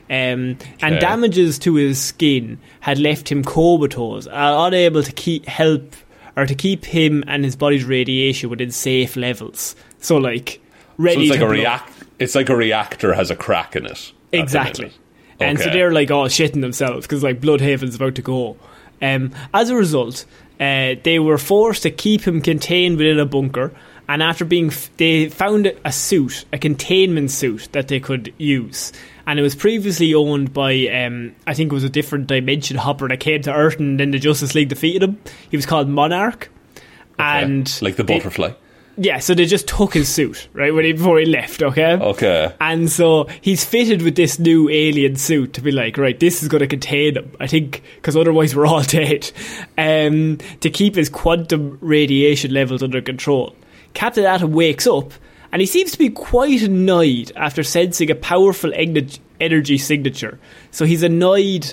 Um, 0.09 0.59
and 0.81 0.95
Okay. 0.95 0.99
damages 1.01 1.59
to 1.61 1.75
his 1.75 2.01
skin 2.01 2.59
had 2.79 2.99
left 3.01 3.29
him 3.29 3.43
comatose, 3.43 4.29
uh, 4.29 4.31
unable 4.33 5.03
to 5.03 5.11
keep 5.11 5.47
help 5.47 5.97
or 6.37 6.47
to 6.47 6.55
keep 6.55 6.85
him 6.85 7.25
and 7.27 7.45
his 7.45 7.57
body's 7.57 7.85
radiation 7.85 8.49
within 8.49 8.71
safe 8.71 9.17
levels. 9.17 9.75
So 9.99 10.17
like 10.19 10.61
so 10.97 11.03
ready 11.03 11.23
it's 11.23 11.31
like 11.31 11.41
a 11.41 11.49
react. 11.49 11.93
It's 12.21 12.37
like 12.37 12.49
a 12.49 12.55
reactor 12.55 13.15
has 13.15 13.31
a 13.33 13.37
crack 13.37 13.75
in 13.75 13.87
it. 13.87 14.13
Exactly. 14.33 14.93
And 15.41 15.59
so 15.59 15.71
they're 15.71 15.93
like 15.93 16.11
all 16.11 16.27
shitting 16.27 16.61
themselves 16.61 17.07
because 17.07 17.23
like 17.23 17.41
Blüdhaven's 17.41 17.97
about 17.97 18.15
to 18.17 18.23
go. 18.23 18.57
Um, 19.03 19.33
as 19.53 19.69
a 19.71 19.77
result, 19.77 20.25
uh, 20.59 20.95
they 21.03 21.19
were 21.19 21.39
forced 21.39 21.83
to 21.83 21.91
keep 21.91 22.23
him 22.27 22.41
contained 22.41 22.97
within 22.97 23.19
a 23.19 23.27
bunker. 23.27 23.73
And 24.09 24.23
after 24.23 24.45
being, 24.45 24.69
f- 24.69 24.89
they 24.99 25.29
found 25.29 25.73
a 25.85 25.93
suit, 25.93 26.45
a 26.53 26.59
containment 26.59 27.31
suit 27.33 27.69
that 27.73 27.89
they 27.89 27.99
could 28.01 28.33
use. 28.39 28.93
And 29.27 29.39
it 29.39 29.43
was 29.43 29.57
previously 29.57 30.15
owned 30.15 30.55
by, 30.55 30.87
um, 30.87 31.35
I 31.47 31.55
think 31.55 31.73
it 31.73 31.75
was 31.75 31.83
a 31.83 31.91
different 31.91 32.29
dimension 32.29 32.77
hopper 32.77 33.09
that 33.09 33.19
came 33.19 33.43
to 33.43 33.53
Earth, 33.53 33.81
and 33.81 33.99
then 33.99 34.13
the 34.13 34.21
Justice 34.21 34.55
League 34.55 34.69
defeated 34.69 35.03
him. 35.03 35.19
He 35.51 35.57
was 35.57 35.67
called 35.67 35.89
Monarch. 35.89 36.51
And 37.19 37.83
like 37.83 37.97
the 37.97 38.05
they- 38.05 38.19
butterfly. 38.19 38.53
Yeah, 38.97 39.19
so 39.19 39.35
they 39.35 39.45
just 39.47 39.69
took 39.69 39.95
his 39.95 40.09
suit 40.09 40.49
right 40.53 40.73
when 40.73 40.85
he, 40.85 40.93
before 40.93 41.19
he 41.19 41.27
left. 41.27 41.63
Okay. 41.63 41.93
Okay. 41.95 42.55
And 42.61 42.91
so 42.91 43.29
he's 43.41 43.65
fitted 43.65 44.03
with 44.03 44.17
this 44.17 44.39
new 44.39 44.69
alien 44.69 45.17
suit 45.17 45.53
to 45.55 45.61
be 45.61 45.71
like, 45.71 45.99
right, 45.99 46.19
this 46.19 46.43
is 46.43 46.49
going 46.49 46.61
to 46.61 46.67
contain 46.67 47.17
him. 47.17 47.31
I 47.39 47.47
think 47.47 47.83
because 47.97 48.17
otherwise 48.17 48.57
we're 48.57 48.67
all 48.67 48.83
dead. 48.85 49.31
Um, 49.77 50.39
to 50.61 50.71
keep 50.71 50.95
his 50.95 51.09
quantum 51.11 51.79
radiation 51.81 52.53
levels 52.53 52.83
under 52.83 53.01
control. 53.01 53.55
Captain 53.95 54.25
Atom 54.25 54.53
wakes 54.53 54.87
up 54.87 55.13
and 55.53 55.61
he 55.61 55.67
seems 55.67 55.93
to 55.93 55.99
be 55.99 56.11
quite 56.11 56.63
annoyed 56.63 57.33
after 57.37 57.63
sensing 57.63 58.11
a 58.11 58.15
powerful 58.15 58.71
ener- 58.73 59.19
energy 59.41 59.79
signature. 59.79 60.39
So 60.71 60.85
he's 60.85 61.03
annoyed, 61.03 61.73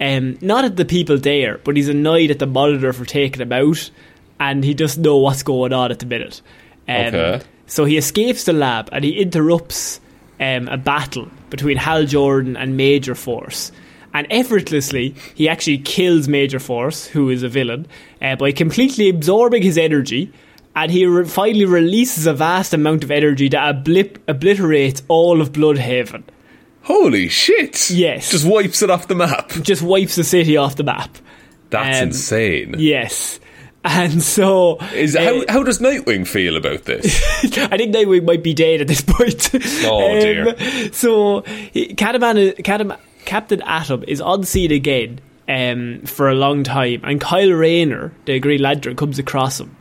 um, 0.00 0.38
not 0.40 0.64
at 0.64 0.76
the 0.76 0.84
people 0.84 1.18
there, 1.18 1.58
but 1.58 1.76
he's 1.76 1.88
annoyed 1.88 2.30
at 2.30 2.38
the 2.38 2.46
monitor 2.46 2.92
for 2.92 3.04
taking 3.04 3.40
him 3.42 3.52
out, 3.52 3.90
and 4.38 4.64
he 4.64 4.74
doesn't 4.74 5.02
know 5.02 5.16
what's 5.16 5.42
going 5.42 5.72
on 5.72 5.90
at 5.90 5.98
the 6.00 6.06
minute. 6.06 6.42
Um, 6.88 7.06
Okay. 7.06 7.40
so 7.66 7.84
he 7.84 7.96
escapes 7.96 8.44
the 8.44 8.52
lab 8.52 8.88
and 8.92 9.04
he 9.04 9.12
interrupts 9.20 10.00
um, 10.40 10.68
a 10.68 10.76
battle 10.76 11.28
between 11.50 11.76
Hal 11.76 12.04
Jordan 12.04 12.56
and 12.56 12.76
Major 12.76 13.14
Force. 13.14 13.72
And 14.12 14.26
effortlessly, 14.30 15.14
he 15.34 15.48
actually 15.48 15.78
kills 15.78 16.28
Major 16.28 16.60
Force, 16.60 17.06
who 17.06 17.30
is 17.30 17.42
a 17.42 17.48
villain, 17.48 17.86
uh, 18.22 18.36
by 18.36 18.52
completely 18.52 19.08
absorbing 19.08 19.62
his 19.62 19.76
energy. 19.76 20.32
And 20.76 20.90
he 20.90 21.06
re- 21.06 21.24
finally 21.24 21.64
releases 21.64 22.26
a 22.26 22.32
vast 22.34 22.74
amount 22.74 23.02
of 23.04 23.10
energy 23.10 23.48
that 23.48 23.74
oblip- 23.84 24.18
obliterates 24.28 25.02
all 25.08 25.40
of 25.40 25.52
Blüdhaven. 25.52 26.22
Holy 26.82 27.28
shit! 27.28 27.90
Yes. 27.90 28.30
Just 28.30 28.44
wipes 28.44 28.82
it 28.82 28.90
off 28.90 29.08
the 29.08 29.14
map. 29.14 29.50
Just 29.62 29.82
wipes 29.82 30.16
the 30.16 30.24
city 30.24 30.56
off 30.56 30.76
the 30.76 30.82
map. 30.84 31.16
That's 31.70 31.98
Um, 32.02 32.08
insane. 32.08 32.74
Yes. 32.78 33.40
And 33.84 34.22
so. 34.22 34.78
Is 34.94 35.14
uh, 35.14 35.22
how 35.22 35.44
how 35.48 35.62
does 35.62 35.78
Nightwing 35.78 36.26
feel 36.26 36.56
about 36.56 36.84
this? 36.84 37.22
I 37.44 37.76
think 37.76 37.94
Nightwing 37.94 38.24
might 38.24 38.42
be 38.42 38.54
dead 38.54 38.80
at 38.80 38.88
this 38.88 39.02
point. 39.02 39.50
Oh, 39.86 40.20
dear. 40.20 40.92
So, 40.92 41.42
he- 41.42 41.94
Cataman, 41.94 42.54
Captain 43.24 43.62
Atom 43.62 44.04
is 44.08 44.20
on 44.20 44.44
scene 44.44 44.72
again 44.72 45.20
um, 45.48 46.00
for 46.06 46.28
a 46.30 46.34
long 46.34 46.64
time, 46.64 47.02
and 47.04 47.20
Kyle 47.20 47.50
Rayner, 47.50 48.12
the 48.24 48.38
Green 48.40 48.62
Lantern, 48.62 48.96
comes 48.96 49.18
across 49.18 49.60
him. 49.60 49.76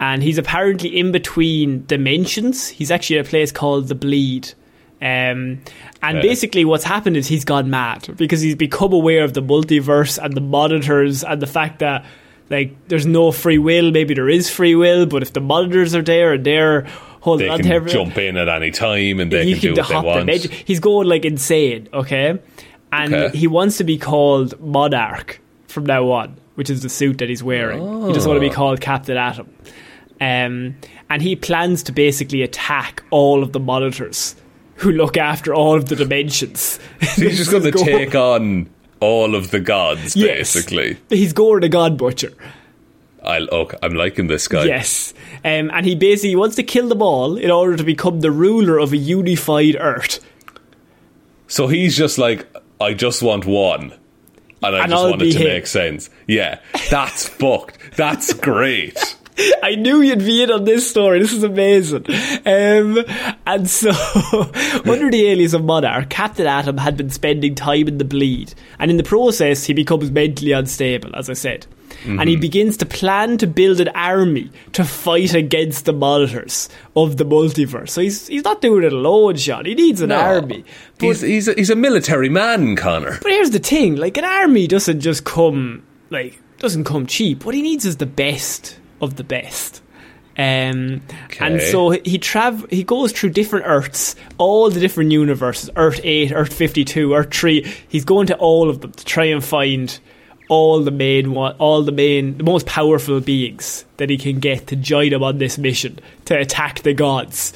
And 0.00 0.22
he's 0.22 0.38
apparently 0.38 0.98
in 0.98 1.12
between 1.12 1.84
dimensions. 1.86 2.68
He's 2.68 2.90
actually 2.90 3.18
at 3.18 3.26
a 3.26 3.28
place 3.28 3.52
called 3.52 3.88
the 3.88 3.94
Bleed. 3.94 4.52
Um, 5.00 5.60
and 6.02 6.22
basically, 6.22 6.64
what's 6.64 6.84
happened 6.84 7.16
is 7.16 7.26
he's 7.26 7.44
gone 7.44 7.68
mad 7.70 8.08
because 8.16 8.40
he's 8.40 8.54
become 8.56 8.92
aware 8.92 9.22
of 9.22 9.34
the 9.34 9.42
multiverse 9.42 10.22
and 10.22 10.34
the 10.34 10.40
monitors 10.40 11.22
and 11.22 11.40
the 11.42 11.46
fact 11.46 11.80
that 11.80 12.04
like 12.50 12.74
there's 12.88 13.06
no 13.06 13.32
free 13.32 13.58
will. 13.58 13.90
Maybe 13.90 14.14
there 14.14 14.28
is 14.28 14.50
free 14.50 14.74
will, 14.74 15.06
but 15.06 15.22
if 15.22 15.32
the 15.32 15.40
monitors 15.40 15.94
are 15.94 16.02
there 16.02 16.34
and 16.34 16.44
they're 16.44 16.86
holding 17.20 17.46
They 17.46 17.52
on 17.52 17.58
can 17.60 17.68
to 17.70 17.74
everything, 17.74 18.04
jump 18.06 18.18
in 18.18 18.36
at 18.36 18.48
any 18.48 18.70
time 18.70 19.20
and 19.20 19.30
they 19.30 19.46
he 19.46 19.54
can 19.58 19.74
do 19.74 19.80
what 19.80 19.88
they 19.88 19.94
want. 19.96 20.30
He's 20.66 20.80
going 20.80 21.08
like 21.08 21.24
insane, 21.24 21.88
okay? 21.94 22.38
And 22.92 23.14
Okay. 23.14 23.36
he 23.38 23.46
wants 23.46 23.78
to 23.78 23.84
be 23.84 23.96
called 23.98 24.60
Monarch 24.60 25.40
from 25.68 25.86
now 25.86 26.10
on, 26.10 26.36
which 26.54 26.68
is 26.70 26.82
the 26.82 26.88
suit 26.88 27.18
that 27.18 27.28
he's 27.28 27.42
wearing. 27.42 27.80
He 28.06 28.12
doesn't 28.12 28.28
want 28.30 28.36
to 28.36 28.46
be 28.46 28.50
Oh. 28.50 28.54
called 28.54 28.80
Captain 28.80 29.16
Atom. 29.16 29.48
Um, 30.20 30.76
and 31.10 31.20
he 31.22 31.34
plans 31.34 31.82
to 31.84 31.92
basically 31.92 32.42
attack 32.42 33.02
all 33.10 33.42
of 33.42 33.52
the 33.52 33.58
monitors 33.60 34.36
who 34.76 34.90
look 34.92 35.16
after 35.16 35.54
all 35.54 35.76
of 35.76 35.88
the 35.88 35.96
dimensions. 35.96 36.78
He's 37.16 37.38
just 37.38 37.50
going 37.50 37.62
to 37.64 37.70
Go- 37.72 37.84
take 37.84 38.14
on 38.14 38.68
all 39.04 39.34
of 39.34 39.50
the 39.50 39.60
gods, 39.60 40.16
Yes. 40.16 40.54
basically. 40.54 40.96
He's 41.08 41.32
Gorr 41.32 41.60
the 41.60 41.68
God 41.68 41.96
Butcher. 41.96 42.32
I'll, 43.22 43.48
okay, 43.50 43.76
I'm 43.82 43.94
liking 43.94 44.26
this 44.26 44.48
guy. 44.48 44.64
Yes. 44.64 45.14
Um, 45.44 45.70
and 45.72 45.86
he 45.86 45.94
basically 45.94 46.36
wants 46.36 46.56
to 46.56 46.62
kill 46.62 46.88
them 46.88 47.00
all 47.02 47.36
in 47.36 47.50
order 47.50 47.76
to 47.76 47.84
become 47.84 48.20
the 48.20 48.30
ruler 48.30 48.78
of 48.78 48.92
a 48.92 48.96
unified 48.98 49.76
Earth. 49.78 50.20
So 51.48 51.66
he's 51.68 51.96
just 51.96 52.18
like, 52.18 52.46
I 52.80 52.94
just 52.94 53.22
want 53.22 53.46
one. 53.46 53.92
And 54.62 54.76
I 54.76 54.82
And 54.82 54.90
just 54.90 55.02
I'll 55.04 55.10
want 55.10 55.22
it 55.22 55.32
to 55.32 55.38
him. 55.38 55.48
make 55.48 55.66
sense. 55.66 56.10
Yeah, 56.26 56.60
that's 56.90 57.28
fucked. 57.40 57.78
That's 57.96 58.32
great. 58.32 59.16
I 59.62 59.74
knew 59.74 60.00
you'd 60.00 60.20
be 60.20 60.42
in 60.42 60.50
on 60.50 60.64
this 60.64 60.88
story. 60.88 61.18
This 61.20 61.32
is 61.32 61.42
amazing. 61.42 62.04
Um, 62.46 62.98
and 63.46 63.68
so, 63.68 63.90
under 64.84 65.10
the 65.10 65.26
alias 65.26 65.54
of 65.54 65.64
Monarch, 65.64 66.08
Captain 66.10 66.46
Atom 66.46 66.78
had 66.78 66.96
been 66.96 67.10
spending 67.10 67.54
time 67.54 67.88
in 67.88 67.98
the 67.98 68.04
bleed, 68.04 68.54
and 68.78 68.90
in 68.90 68.96
the 68.96 69.02
process, 69.02 69.64
he 69.64 69.72
becomes 69.72 70.10
mentally 70.10 70.52
unstable, 70.52 71.14
as 71.16 71.28
I 71.28 71.34
said. 71.34 71.66
And 72.06 72.28
he 72.28 72.36
begins 72.36 72.76
to 72.78 72.86
plan 72.86 73.38
to 73.38 73.46
build 73.46 73.80
an 73.80 73.88
army 73.88 74.50
to 74.72 74.84
fight 74.84 75.32
against 75.32 75.84
the 75.86 75.92
monitors 75.92 76.68
of 76.96 77.16
the 77.16 77.24
multiverse. 77.24 77.90
So 77.90 78.02
he's 78.02 78.26
he's 78.26 78.44
not 78.44 78.60
doing 78.60 78.84
it 78.84 78.92
alone, 78.92 79.36
Sean. 79.36 79.64
He 79.64 79.74
needs 79.74 80.00
an 80.02 80.08
No. 80.10 80.16
army. 80.18 80.64
But, 80.98 81.06
He's, 81.06 81.20
he's, 81.22 81.48
a, 81.48 81.54
he's 81.54 81.70
a 81.70 81.76
military 81.76 82.28
man, 82.28 82.76
Connor. 82.76 83.18
but 83.22 83.30
here's 83.30 83.50
the 83.52 83.58
thing: 83.58 83.96
like 83.96 84.18
an 84.18 84.24
army 84.24 84.66
doesn't 84.66 85.00
just 85.00 85.24
come 85.24 85.82
like 86.10 86.38
doesn't 86.58 86.84
come 86.84 87.06
cheap. 87.06 87.44
What 87.46 87.54
he 87.54 87.62
needs 87.62 87.86
is 87.86 87.96
the 87.96 88.06
best 88.06 88.78
of 89.00 89.16
the 89.16 89.24
best. 89.24 89.82
Um, 90.36 91.02
and 91.38 91.62
so 91.62 91.90
he 91.90 92.18
trav 92.18 92.68
he 92.70 92.82
goes 92.82 93.12
through 93.12 93.30
different 93.30 93.66
Earths, 93.68 94.16
all 94.36 94.68
the 94.68 94.80
different 94.80 95.12
universes, 95.12 95.70
Earth 95.76 96.00
eight, 96.02 96.32
Earth 96.32 96.52
fifty 96.52 96.84
two, 96.84 97.14
Earth 97.14 97.32
three. 97.32 97.72
He's 97.88 98.04
going 98.04 98.26
to 98.26 98.36
all 98.38 98.68
of 98.68 98.80
them 98.80 98.90
to 98.92 99.04
try 99.04 99.26
and 99.26 99.44
find 99.44 99.96
all 100.48 100.82
the 100.82 100.90
main 100.90 101.34
one, 101.34 101.54
all 101.58 101.82
the 101.82 101.92
main, 101.92 102.36
the 102.36 102.44
most 102.44 102.66
powerful 102.66 103.20
beings 103.20 103.84
that 103.98 104.10
he 104.10 104.18
can 104.18 104.40
get 104.40 104.66
to 104.66 104.76
join 104.76 105.12
him 105.12 105.22
on 105.22 105.38
this 105.38 105.56
mission 105.56 106.00
to 106.24 106.36
attack 106.36 106.82
the 106.82 106.94
gods. 106.94 107.52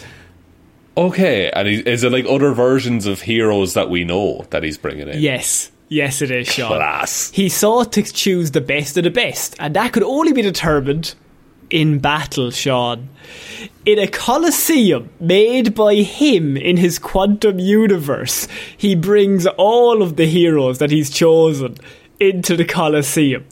Okay, 0.97 1.51
and 1.51 1.69
he, 1.69 1.81
is 1.81 2.03
it 2.03 2.13
like 2.13 2.27
other 2.27 2.53
versions 2.53 3.07
of 3.07 3.23
heroes 3.23 3.75
that 3.75 3.91
we 3.91 4.05
know 4.05 4.47
that 4.51 4.63
he's 4.63 4.79
bringing 4.79 5.09
in? 5.09 5.21
Yes, 5.21 5.71
yes, 5.89 6.23
it 6.23 6.31
is, 6.31 6.49
Sean. 6.49 6.69
Class. 6.69 7.31
He 7.31 7.49
sought 7.49 7.93
to 7.93 8.03
choose 8.03 8.53
the 8.53 8.61
best 8.61 8.97
of 8.97 9.05
the 9.05 9.11
best, 9.11 9.57
and 9.59 9.75
that 9.75 9.93
could 9.93 10.03
only 10.03 10.33
be 10.33 10.43
determined 10.43 11.15
in 11.71 11.99
battle, 11.99 12.51
Sean. 12.51 13.09
In 13.85 13.99
a 13.99 14.07
coliseum 14.07 15.11
made 15.21 15.75
by 15.75 15.97
him 15.97 16.57
in 16.57 16.77
his 16.77 16.99
quantum 16.99 17.59
universe, 17.59 18.49
he 18.77 18.95
brings 18.95 19.47
all 19.47 20.03
of 20.03 20.17
the 20.17 20.27
heroes 20.27 20.79
that 20.79 20.91
he's 20.91 21.11
chosen 21.11 21.77
into 22.21 22.57
the 22.57 22.65
coliseum. 22.65 23.45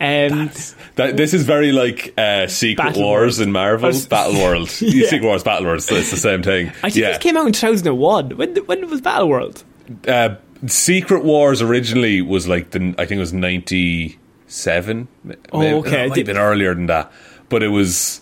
Um, 0.00 0.50
That, 0.96 1.16
this 1.16 1.34
is 1.34 1.44
very 1.44 1.72
like 1.72 2.14
uh, 2.18 2.46
Secret 2.46 2.84
Battle 2.84 3.02
Wars 3.02 3.38
World. 3.38 3.48
in 3.48 3.52
Marvel. 3.52 3.90
Or 3.90 4.06
Battle 4.08 4.34
World. 4.42 4.68
Yeah. 4.80 5.08
Secret 5.08 5.26
Wars, 5.26 5.42
Battle 5.42 5.66
World. 5.66 5.82
So 5.82 5.94
it's 5.94 6.10
the 6.10 6.16
same 6.16 6.42
thing. 6.42 6.68
I 6.82 6.90
think 6.90 6.96
yeah. 6.96 7.08
this 7.08 7.18
came 7.18 7.36
out 7.36 7.46
in 7.46 7.52
2001. 7.52 8.36
When, 8.36 8.56
when 8.56 8.88
was 8.90 9.00
Battle 9.00 9.28
World? 9.28 9.64
uh, 10.08 10.36
Secret 10.66 11.24
Wars 11.24 11.60
originally 11.60 12.22
was 12.22 12.48
like 12.48 12.70
the 12.70 12.94
I 12.98 13.04
think 13.04 13.18
it 13.18 13.20
was 13.20 13.32
ninety 13.34 14.18
seven. 14.46 15.08
Oh, 15.52 15.78
okay. 15.80 16.06
It 16.06 16.08
might 16.08 16.16
have 16.18 16.26
been 16.26 16.38
earlier 16.38 16.74
than 16.74 16.86
that, 16.86 17.12
but 17.48 17.62
it 17.62 17.68
was 17.68 18.20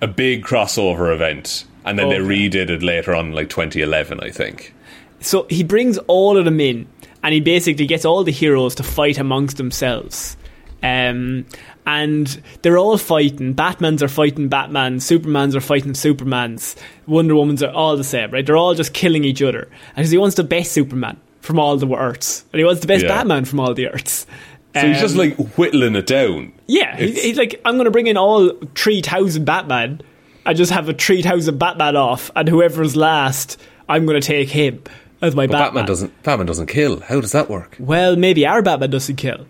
a 0.00 0.06
big 0.06 0.44
crossover 0.44 1.12
event, 1.14 1.64
and 1.84 1.98
then 1.98 2.08
they 2.08 2.18
redid 2.18 2.70
it 2.70 2.82
later 2.82 3.14
on, 3.14 3.32
like 3.32 3.48
twenty 3.48 3.80
eleven, 3.82 4.20
I 4.20 4.30
think. 4.30 4.74
So 5.20 5.46
he 5.48 5.62
brings 5.64 5.96
all 6.06 6.36
of 6.36 6.44
them 6.44 6.60
in, 6.60 6.86
and 7.22 7.32
he 7.32 7.40
basically 7.40 7.86
gets 7.86 8.04
all 8.04 8.24
the 8.24 8.32
heroes 8.32 8.74
to 8.76 8.82
fight 8.82 9.18
amongst 9.18 9.56
themselves. 9.56 10.36
Um, 10.82 11.46
and 11.86 12.42
they're 12.60 12.76
all 12.76 12.98
fighting. 12.98 13.54
Batmans 13.54 14.02
are 14.02 14.08
fighting 14.08 14.48
Batman. 14.48 14.98
Supermans 14.98 15.54
are 15.54 15.62
fighting 15.62 15.92
Supermans. 15.92 16.76
Wonder 17.06 17.34
Woman's 17.34 17.62
are 17.62 17.70
all 17.72 17.96
the 17.96 18.04
same, 18.04 18.30
right? 18.30 18.44
They're 18.44 18.56
all 18.58 18.74
just 18.74 18.92
killing 18.92 19.24
each 19.24 19.40
other. 19.40 19.68
And 19.96 20.04
'cause 20.04 20.10
he 20.10 20.18
wants 20.18 20.36
the 20.36 20.44
best 20.44 20.72
Superman 20.72 21.16
from 21.40 21.58
all 21.58 21.76
the 21.78 21.90
Earths, 21.94 22.44
and 22.52 22.58
he 22.58 22.64
wants 22.66 22.82
the 22.82 22.86
best 22.86 23.04
Yeah. 23.04 23.08
Batman 23.08 23.46
from 23.46 23.60
all 23.60 23.72
the 23.72 23.88
Earths. 23.88 24.26
So 24.74 24.86
he's 24.88 25.00
just 25.00 25.14
Um, 25.14 25.18
like 25.20 25.36
whittling 25.56 25.94
it 25.94 26.06
down. 26.06 26.52
yeah, 26.66 26.96
he- 26.96 27.04
It's- 27.04 27.22
he's 27.22 27.38
like, 27.38 27.60
I'm 27.64 27.74
going 27.74 27.84
to 27.84 27.90
bring 27.92 28.06
in 28.08 28.16
all 28.16 28.50
3,000 28.74 29.44
Batman 29.44 30.00
and 30.44 30.56
just 30.56 30.72
have 30.72 30.88
a 30.88 30.92
3,000 30.92 31.58
Batman 31.58 31.96
off, 31.96 32.30
and 32.34 32.48
whoever's 32.48 32.96
last, 32.96 33.56
I'm 33.88 34.04
going 34.04 34.20
to 34.20 34.26
take 34.26 34.48
him 34.50 34.82
as 35.22 35.34
my 35.36 35.46
But 35.46 35.52
Batman. 35.52 35.64
Batman 35.66 35.86
doesn't. 35.86 36.22
Batman 36.24 36.46
doesn't 36.46 36.66
kill. 36.66 37.00
How 37.00 37.20
does 37.20 37.32
that 37.32 37.48
work? 37.48 37.76
Well, 37.78 38.16
maybe 38.16 38.44
our 38.46 38.62
Batman 38.62 38.90
doesn't 38.90 39.16
kill. 39.16 39.46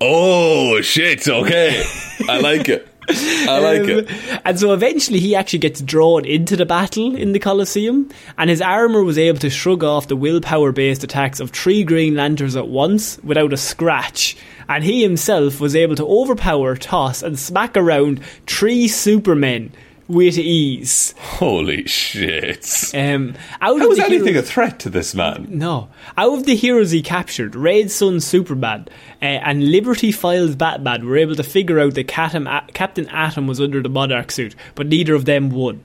Oh 0.00 0.80
shit! 0.80 1.26
Okay, 1.28 1.82
I 2.28 2.40
like 2.40 2.68
it. 2.68 2.88
I 3.48 3.58
like 3.58 3.82
Um, 3.82 3.90
it. 3.90 4.40
And 4.44 4.58
so 4.58 4.72
eventually 4.72 5.20
he 5.20 5.34
actually 5.34 5.58
gets 5.60 5.80
drawn 5.80 6.24
into 6.24 6.56
the 6.56 6.66
battle 6.66 7.14
in 7.14 7.32
the 7.32 7.38
Colosseum, 7.38 8.10
and 8.38 8.50
his 8.50 8.62
armour 8.62 9.02
was 9.02 9.18
able 9.18 9.38
to 9.40 9.50
shrug 9.50 9.84
off 9.84 10.08
the 10.08 10.16
willpower 10.16 10.72
based 10.72 11.04
attacks 11.04 11.40
of 11.40 11.50
three 11.50 11.84
Green 11.84 12.14
Lanterns 12.14 12.56
at 12.56 12.68
once 12.68 13.18
without 13.22 13.52
a 13.52 13.56
scratch. 13.56 14.36
And 14.68 14.82
he 14.82 15.02
himself 15.02 15.60
was 15.60 15.76
able 15.76 15.94
to 15.96 16.06
overpower, 16.06 16.76
toss, 16.76 17.22
and 17.22 17.38
smack 17.38 17.76
around 17.76 18.20
three 18.46 18.88
Supermen 18.88 19.72
with 20.08 20.38
ease. 20.38 21.14
Holy 21.18 21.86
shit! 21.86 22.92
Um, 22.94 23.34
out 23.60 23.78
How 23.78 23.90
is 23.90 23.98
anything 23.98 24.36
a 24.36 24.42
threat 24.42 24.78
to 24.80 24.90
this 24.90 25.14
man? 25.14 25.46
No. 25.50 25.88
Out 26.16 26.38
of 26.38 26.44
the 26.44 26.54
heroes 26.54 26.90
he 26.90 27.02
captured, 27.02 27.54
Red 27.56 27.90
Sun 27.90 28.20
Superman 28.20 28.88
uh, 29.22 29.24
and 29.24 29.70
Liberty 29.70 30.12
Files 30.12 30.56
Batman 30.56 31.06
were 31.06 31.16
able 31.16 31.36
to 31.36 31.42
figure 31.42 31.80
out 31.80 31.94
that 31.94 32.08
Catam- 32.08 32.48
A- 32.48 32.70
Captain 32.72 33.08
Atom 33.08 33.46
was 33.46 33.60
under 33.60 33.82
the 33.82 33.88
Monarch 33.88 34.30
suit, 34.30 34.54
but 34.74 34.86
neither 34.86 35.14
of 35.14 35.24
them 35.24 35.50
won. 35.50 35.82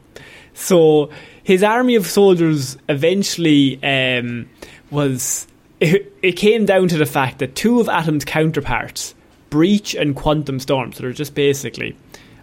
So 0.53 1.09
his 1.43 1.63
army 1.63 1.95
of 1.95 2.05
soldiers 2.05 2.77
eventually 2.87 3.81
um, 3.83 4.49
was. 4.91 5.47
It, 5.81 6.13
it 6.21 6.31
came 6.33 6.65
down 6.65 6.89
to 6.89 6.97
the 6.97 7.05
fact 7.05 7.39
that 7.39 7.55
two 7.55 7.79
of 7.79 7.87
Atom's 7.87 8.25
counterparts, 8.25 9.15
Breach 9.49 9.95
and 9.95 10.13
Quantum 10.13 10.59
Storm, 10.59 10.91
so 10.91 11.03
they're 11.03 11.13
just 11.13 11.33
basically. 11.35 11.95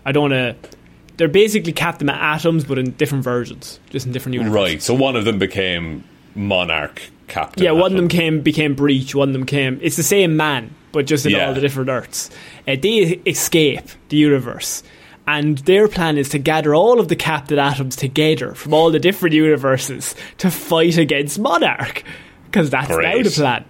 I 0.06 0.12
don't 0.12 0.30
want 0.30 0.62
to. 0.62 0.75
They're 1.16 1.28
basically 1.28 1.72
Captain 1.72 2.08
Atoms, 2.08 2.64
but 2.64 2.78
in 2.78 2.90
different 2.92 3.24
versions, 3.24 3.80
just 3.90 4.06
in 4.06 4.12
different 4.12 4.34
universes. 4.34 4.54
Right. 4.54 4.82
So 4.82 4.92
one 4.94 5.16
of 5.16 5.24
them 5.24 5.38
became 5.38 6.04
Monarch 6.34 7.00
Captain. 7.28 7.62
Yeah, 7.64 7.70
one 7.72 7.92
of 7.92 7.96
them 7.96 8.08
came 8.08 8.40
became 8.42 8.74
Breach. 8.74 9.14
One 9.14 9.30
of 9.30 9.32
them 9.32 9.46
came. 9.46 9.78
It's 9.82 9.96
the 9.96 10.02
same 10.02 10.36
man, 10.36 10.74
but 10.92 11.06
just 11.06 11.24
in 11.26 11.32
Yeah. 11.32 11.48
all 11.48 11.54
the 11.54 11.60
different 11.60 11.88
Earths. 11.90 12.30
Uh, 12.68 12.76
they 12.80 13.20
escape 13.26 13.82
the 14.10 14.16
universe, 14.18 14.82
and 15.26 15.58
their 15.58 15.88
plan 15.88 16.18
is 16.18 16.28
to 16.30 16.38
gather 16.38 16.74
all 16.74 17.00
of 17.00 17.08
the 17.08 17.16
Captain 17.16 17.58
Atoms 17.58 17.96
together 17.96 18.52
from 18.54 18.74
all 18.74 18.90
the 18.90 19.00
different 19.00 19.34
universes 19.34 20.14
to 20.38 20.50
fight 20.50 20.98
against 20.98 21.38
Monarch, 21.38 22.04
because 22.44 22.68
that's 22.70 22.90
now 22.90 22.96
Great. 22.96 23.24
the 23.24 23.30
plan. 23.30 23.64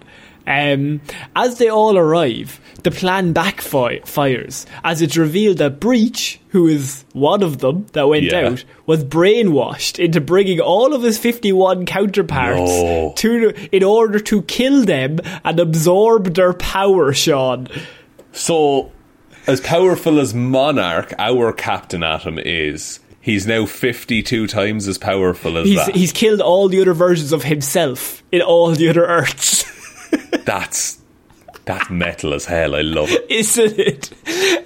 Um, 0.46 1.00
as 1.35 1.59
they 1.59 1.68
all 1.68 1.96
arrive, 1.98 2.61
the 2.85 2.90
plan 2.92 3.35
backfires 3.35 4.64
as 4.85 5.02
it's 5.02 5.16
revealed 5.16 5.59
that 5.59 5.80
Breach, 5.80 6.40
who 6.50 6.68
is 6.68 7.04
one 7.12 7.42
of 7.42 7.59
them 7.59 7.87
that 7.92 8.09
went 8.09 8.24
Yeah. 8.24 8.48
out, 8.50 8.64
was 8.87 9.04
brainwashed 9.04 9.98
into 9.98 10.20
bringing 10.20 10.61
all 10.61 10.94
of 10.94 11.02
his 11.02 11.18
51 11.18 11.85
counterparts 11.87 12.61
No. 12.70 13.12
to 13.16 13.54
in 13.72 13.82
order 13.82 14.20
to 14.20 14.42
kill 14.42 14.85
them 14.85 15.18
and 15.44 15.59
absorb 15.59 16.35
their 16.35 16.52
power, 16.52 17.12
Sean. 17.12 17.68
So, 18.32 18.92
as 19.46 19.61
powerful 19.61 20.20
as 20.20 20.32
Monarch, 20.35 21.12
our 21.18 21.52
Captain 21.52 22.02
Atom 22.04 22.38
is, 22.38 23.00
he's 23.20 23.46
now 23.46 23.66
fifty-two 23.66 24.46
times 24.46 24.87
as 24.87 24.98
powerful 24.98 25.56
as 25.59 25.66
He's 25.66 25.87
that. 25.87 25.96
he's 25.96 26.12
killed 26.12 26.40
all 26.40 26.68
the 26.68 26.80
other 26.80 26.92
versions 26.94 27.32
of 27.32 27.42
himself 27.44 28.22
in 28.30 28.42
all 28.42 28.70
the 28.72 28.88
other 28.88 29.06
Earths. 29.06 29.64
That's 30.44 30.98
that's 31.64 31.90
metal 31.90 32.33
as 32.33 32.44
hell. 32.44 32.76
I 32.76 32.83
love 32.83 33.09
it. 33.11 33.26
isn't 33.29 33.79
it? 33.79 34.12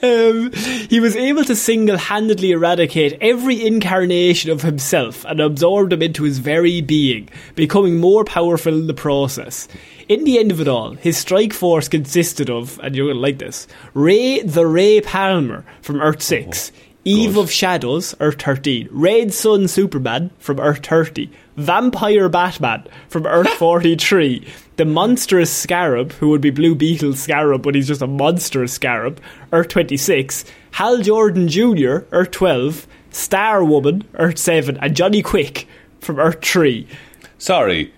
Um, 0.05 0.53
he 0.89 1.01
was 1.01 1.17
able 1.17 1.45
to 1.45 1.57
single 1.57 1.97
handedly 1.97 2.51
eradicate 2.51 3.17
every 3.23 3.67
incarnation 3.67 4.51
of 4.51 4.61
himself 4.61 5.25
and 5.25 5.41
absorb 5.41 5.91
them 5.91 6.03
into 6.03 6.25
his 6.25 6.39
very 6.39 6.83
being, 6.83 7.31
becoming 7.55 7.99
more 7.99 8.25
powerful 8.25 8.75
in 8.75 8.87
the 8.87 8.93
process. 8.95 9.67
In 10.09 10.25
the 10.25 10.39
end 10.39 10.53
of 10.53 10.61
it 10.61 10.69
all, 10.69 10.93
his 10.95 11.17
strike 11.17 11.55
force 11.55 11.89
consisted 11.89 12.51
of, 12.51 12.79
and 12.83 12.95
you're 12.95 13.07
going 13.07 13.17
to 13.17 13.23
like 13.23 13.39
this, 13.39 13.67
Ray 13.95 14.43
the 14.43 14.67
Ray 14.67 15.01
Palmer 15.01 15.65
from 15.81 16.03
Earth 16.03 16.21
6. 16.23 16.71
Eve 17.07 17.39
of 17.39 17.51
Shadows, 17.51 18.15
Earth 18.21 18.43
13. 18.43 18.89
Red 18.91 19.33
Sun 19.33 19.69
Superman 19.69 20.31
from 20.39 20.61
Earth 20.61 20.85
30. 20.85 21.31
Vampire 21.57 22.29
Batman 22.29 22.85
from 23.09 23.27
Earth 23.27 23.49
43. 23.59 24.47
The 24.81 24.87
monstrous 24.87 25.53
Scarab, 25.53 26.13
who 26.13 26.31
would 26.31 26.41
be 26.41 26.49
Blue 26.49 26.75
Beetle 26.75 27.13
Scarab, 27.13 27.61
but 27.61 27.75
he's 27.75 27.89
just 27.89 28.01
a 28.01 28.07
monstrous 28.07 28.73
Scarab, 28.73 29.21
Earth 29.53 29.69
26. 29.69 30.47
Hal 30.71 31.03
Jordan 31.03 31.49
Jr., 31.49 31.99
Earth 32.13 32.31
12. 32.31 32.87
Star 33.11 33.63
Woman, 33.63 34.05
Earth 34.15 34.39
7. 34.39 34.79
And 34.79 34.97
Johnny 34.97 35.21
Quick 35.21 35.69
from 36.01 36.19
Earth 36.19 36.43
3. 36.43 36.89
Sorry, 37.37 37.93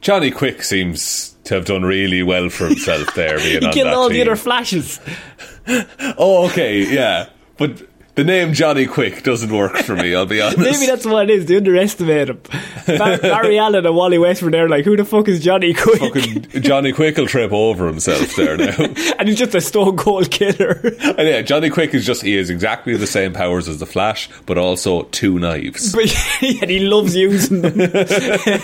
Johnny 0.00 0.30
Quick 0.30 0.62
seems 0.62 1.34
to 1.42 1.54
have 1.54 1.64
done 1.64 1.82
really 1.82 2.22
well 2.22 2.48
for 2.50 2.68
himself 2.68 3.12
there. 3.16 3.38
Being 3.38 3.62
He 3.62 3.72
killed 3.72 3.88
all 3.88 4.08
the 4.08 4.22
other 4.22 4.36
Flashes. 4.36 5.00
Oh, 6.18 6.46
okay, 6.46 6.84
yeah, 6.84 7.30
but 7.56 7.82
the 8.14 8.24
name 8.24 8.52
Johnny 8.52 8.86
Quick 8.86 9.22
doesn't 9.22 9.50
work 9.50 9.76
for 9.78 9.96
me. 9.96 10.14
I'll 10.14 10.26
be 10.26 10.40
honest. 10.42 10.58
Maybe 10.58 10.86
that's 10.86 11.06
what 11.06 11.30
it 11.30 11.34
is. 11.34 11.46
They 11.46 11.56
underestimate 11.56 12.28
him. 12.28 12.40
Bar- 12.98 13.18
Barry 13.18 13.58
Allen 13.58 13.86
and 13.86 13.94
Wally 13.96 14.18
West 14.18 14.42
were 14.42 14.50
there 14.50 14.68
like, 14.68 14.84
who 14.84 14.96
the 14.96 15.04
fuck 15.04 15.28
is 15.28 15.40
Johnny 15.42 15.72
Quick? 15.72 15.98
Fucking 16.00 16.62
Johnny 16.62 16.92
Quick 16.92 17.16
will 17.16 17.26
trip 17.26 17.52
over 17.52 17.86
himself 17.86 18.36
there 18.36 18.56
now. 18.56 18.74
and 19.18 19.28
he's 19.28 19.38
just 19.38 19.54
a 19.54 19.60
stone 19.62 19.96
cold 19.96 20.30
killer. 20.30 20.80
and 20.82 21.26
yeah, 21.28 21.40
Johnny 21.42 21.70
Quick 21.70 21.94
is 21.94 22.04
just 22.04 22.22
he 22.22 22.34
has 22.36 22.50
exactly 22.50 22.96
the 22.96 23.06
same 23.06 23.32
powers 23.32 23.66
as 23.68 23.78
the 23.80 23.86
Flash, 23.86 24.28
but 24.46 24.58
also 24.58 25.04
two 25.04 25.38
knives. 25.38 25.92
but 25.94 26.02
and 26.42 26.70
he 26.70 26.80
loves 26.80 27.16
using 27.16 27.62
them. 27.62 27.80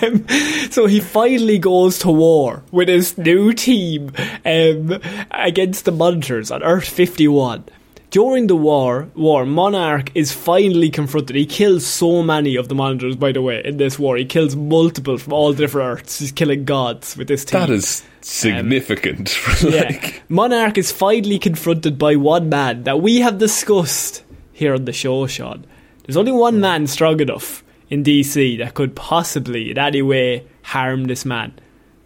um, 0.02 0.28
so 0.70 0.84
he 0.86 1.00
finally 1.00 1.58
goes 1.58 1.98
to 2.00 2.10
war 2.10 2.62
with 2.70 2.88
his 2.88 3.16
new 3.16 3.52
team 3.54 4.12
um, 4.44 5.00
against 5.30 5.84
the 5.86 5.92
Monitors 5.92 6.50
on 6.50 6.62
Earth 6.62 6.88
51. 6.88 7.64
During 8.10 8.46
the 8.46 8.56
war, 8.56 9.10
war, 9.14 9.44
Monarch 9.44 10.10
is 10.14 10.32
finally 10.32 10.88
confronted. 10.88 11.36
He 11.36 11.44
kills 11.44 11.86
so 11.86 12.22
many 12.22 12.56
of 12.56 12.68
the 12.68 12.74
Monitors, 12.74 13.16
by 13.16 13.32
the 13.32 13.42
way, 13.42 13.60
in 13.62 13.76
this 13.76 13.98
war. 13.98 14.16
He 14.16 14.24
kills 14.24 14.56
multiple 14.56 15.18
from 15.18 15.34
all 15.34 15.52
different 15.52 16.00
Earths. 16.00 16.18
He's 16.18 16.32
killing 16.32 16.64
gods 16.64 17.18
with 17.18 17.28
this 17.28 17.44
team. 17.44 17.60
That 17.60 17.70
is 17.70 18.02
significant. 18.22 19.36
Yeah. 19.62 19.82
like, 19.82 20.22
Monarch 20.30 20.78
is 20.78 20.92
finally 20.92 21.38
confronted 21.38 21.98
by 21.98 22.16
one 22.16 22.48
man 22.48 22.84
that 22.84 23.02
we 23.02 23.20
have 23.20 23.38
discussed 23.38 24.22
here 24.52 24.74
on 24.74 24.86
the 24.86 24.92
show, 24.92 25.26
Sean. 25.26 25.66
There's 26.04 26.16
only 26.16 26.32
one 26.32 26.54
hmm. 26.54 26.60
man 26.60 26.86
strong 26.86 27.20
enough 27.20 27.62
in 27.90 28.04
DC 28.04 28.58
that 28.58 28.74
could 28.74 28.96
possibly, 28.96 29.70
in 29.70 29.78
any 29.78 30.00
way, 30.00 30.46
harm 30.62 31.04
this 31.04 31.26
man. 31.26 31.52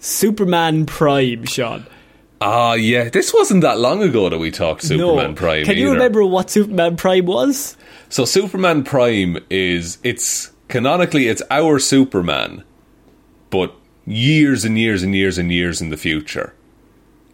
Superman 0.01 0.87
Prime, 0.87 1.45
Sean. 1.45 1.87
Ah, 2.43 2.75
yeah. 2.75 3.09
This 3.09 3.33
wasn't 3.33 3.63
that 3.63 3.79
long 3.79 4.03
ago 4.03 4.29
that 4.29 4.39
we 4.39 4.51
talked 4.51 4.83
Superman 4.83 5.31
no. 5.31 5.35
Prime. 5.35 5.65
Can 5.65 5.77
you 5.77 5.87
either. 5.87 5.95
remember 5.95 6.25
what 6.25 6.51
Superman 6.51 6.97
Prime 6.97 7.27
was? 7.27 7.77
So 8.09 8.25
Superman 8.25 8.83
Prime 8.85 9.39
is 9.49 9.99
it's 10.03 10.53
canonically 10.69 11.29
it's 11.29 11.43
our 11.51 11.79
Superman, 11.79 12.65
but 13.51 13.75
years 14.07 14.65
and 14.65 14.79
years 14.79 15.03
and 15.03 15.15
years 15.15 15.39
and 15.39 15.53
years 15.53 15.81
in 15.81 15.91
the 15.91 15.97
future, 15.97 16.53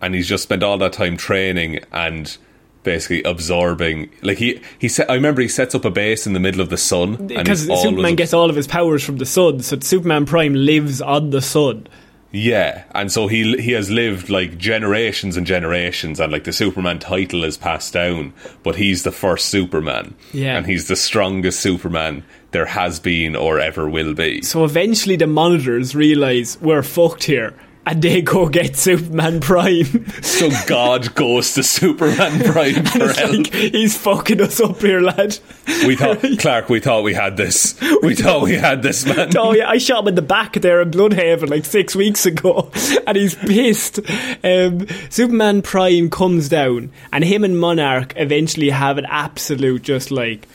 and 0.02 0.14
he's 0.14 0.28
just 0.28 0.42
spent 0.42 0.62
all 0.62 0.76
that 0.78 0.92
time 0.92 1.16
training 1.16 1.80
and 1.90 2.36
basically 2.82 3.22
absorbing. 3.22 4.10
Like 4.22 4.38
he 4.38 4.60
he 4.78 4.88
set, 4.88 5.10
I 5.10 5.14
remember 5.14 5.40
he 5.40 5.48
sets 5.48 5.74
up 5.74 5.84
a 5.84 5.90
base 5.90 6.26
in 6.26 6.32
the 6.32 6.40
middle 6.40 6.60
of 6.60 6.68
the 6.68 6.76
sun 6.76 7.14
and 7.14 7.28
Because 7.28 7.68
always 7.68 7.82
Superman 7.82 8.14
gets 8.14 8.34
all 8.34 8.50
of 8.50 8.56
his 8.56 8.66
powers 8.66 9.02
from 9.02 9.16
the 9.16 9.26
sun, 9.26 9.60
so 9.60 9.78
Superman 9.80 10.26
Prime 10.26 10.54
lives 10.54 11.00
on 11.00 11.30
the 11.30 11.40
sun. 11.40 11.86
Yeah, 12.30 12.84
and 12.94 13.10
so 13.10 13.26
he 13.26 13.56
he 13.56 13.72
has 13.72 13.90
lived 13.90 14.28
like 14.28 14.58
generations 14.58 15.36
and 15.38 15.46
generations, 15.46 16.20
and 16.20 16.30
like 16.30 16.44
the 16.44 16.52
Superman 16.52 16.98
title 16.98 17.42
is 17.42 17.56
passed 17.56 17.94
down, 17.94 18.34
but 18.62 18.76
he's 18.76 19.02
the 19.02 19.12
first 19.12 19.46
Superman, 19.46 20.14
Yeah. 20.32 20.56
and 20.58 20.66
he's 20.66 20.88
the 20.88 20.96
strongest 20.96 21.60
Superman 21.60 22.24
there 22.50 22.66
has 22.66 23.00
been 23.00 23.34
or 23.34 23.58
ever 23.60 23.88
will 23.88 24.12
be. 24.14 24.42
So 24.42 24.64
eventually 24.64 25.16
the 25.16 25.26
monitors 25.26 25.94
realise 25.94 26.60
we're 26.60 26.82
fucked 26.82 27.24
here 27.24 27.54
and 27.88 28.02
they 28.02 28.20
go 28.20 28.50
get 28.50 28.76
Superman 28.76 29.40
Prime. 29.40 30.06
So 30.22 30.50
God 30.66 31.14
goes 31.14 31.54
to 31.54 31.62
Superman 31.62 32.52
Prime 32.52 32.84
for 32.84 33.12
help. 33.14 33.32
like, 33.32 33.54
he's 33.54 33.96
fucking 33.96 34.42
us 34.42 34.60
up 34.60 34.82
here, 34.82 35.00
lad. 35.00 35.38
we 35.86 35.96
thought, 35.96 36.22
Clark, 36.38 36.68
we 36.68 36.80
thought 36.80 37.02
we 37.02 37.14
had 37.14 37.36
this. 37.36 37.78
We, 38.02 38.14
thought 38.14 38.42
we 38.42 38.54
had 38.54 38.82
this, 38.82 39.04
man. 39.04 39.36
Oh 39.36 39.52
yeah, 39.52 39.68
I 39.68 39.78
shot 39.78 40.02
him 40.02 40.08
in 40.08 40.14
the 40.14 40.22
back 40.22 40.52
there 40.54 40.80
in 40.80 40.90
Blüdhaven 40.90 41.50
like 41.50 41.64
six 41.64 41.96
weeks 41.96 42.26
ago, 42.26 42.70
and 43.06 43.16
he's 43.16 43.34
pissed. 43.34 43.98
Um, 44.44 44.86
Superman 45.10 45.62
Prime 45.62 46.10
comes 46.10 46.48
down, 46.48 46.92
and 47.12 47.24
him 47.24 47.44
and 47.44 47.58
Monarch 47.58 48.12
eventually 48.16 48.70
have 48.70 48.98
an 48.98 49.06
absolute 49.06 49.82
just 49.82 50.10
like 50.10 50.46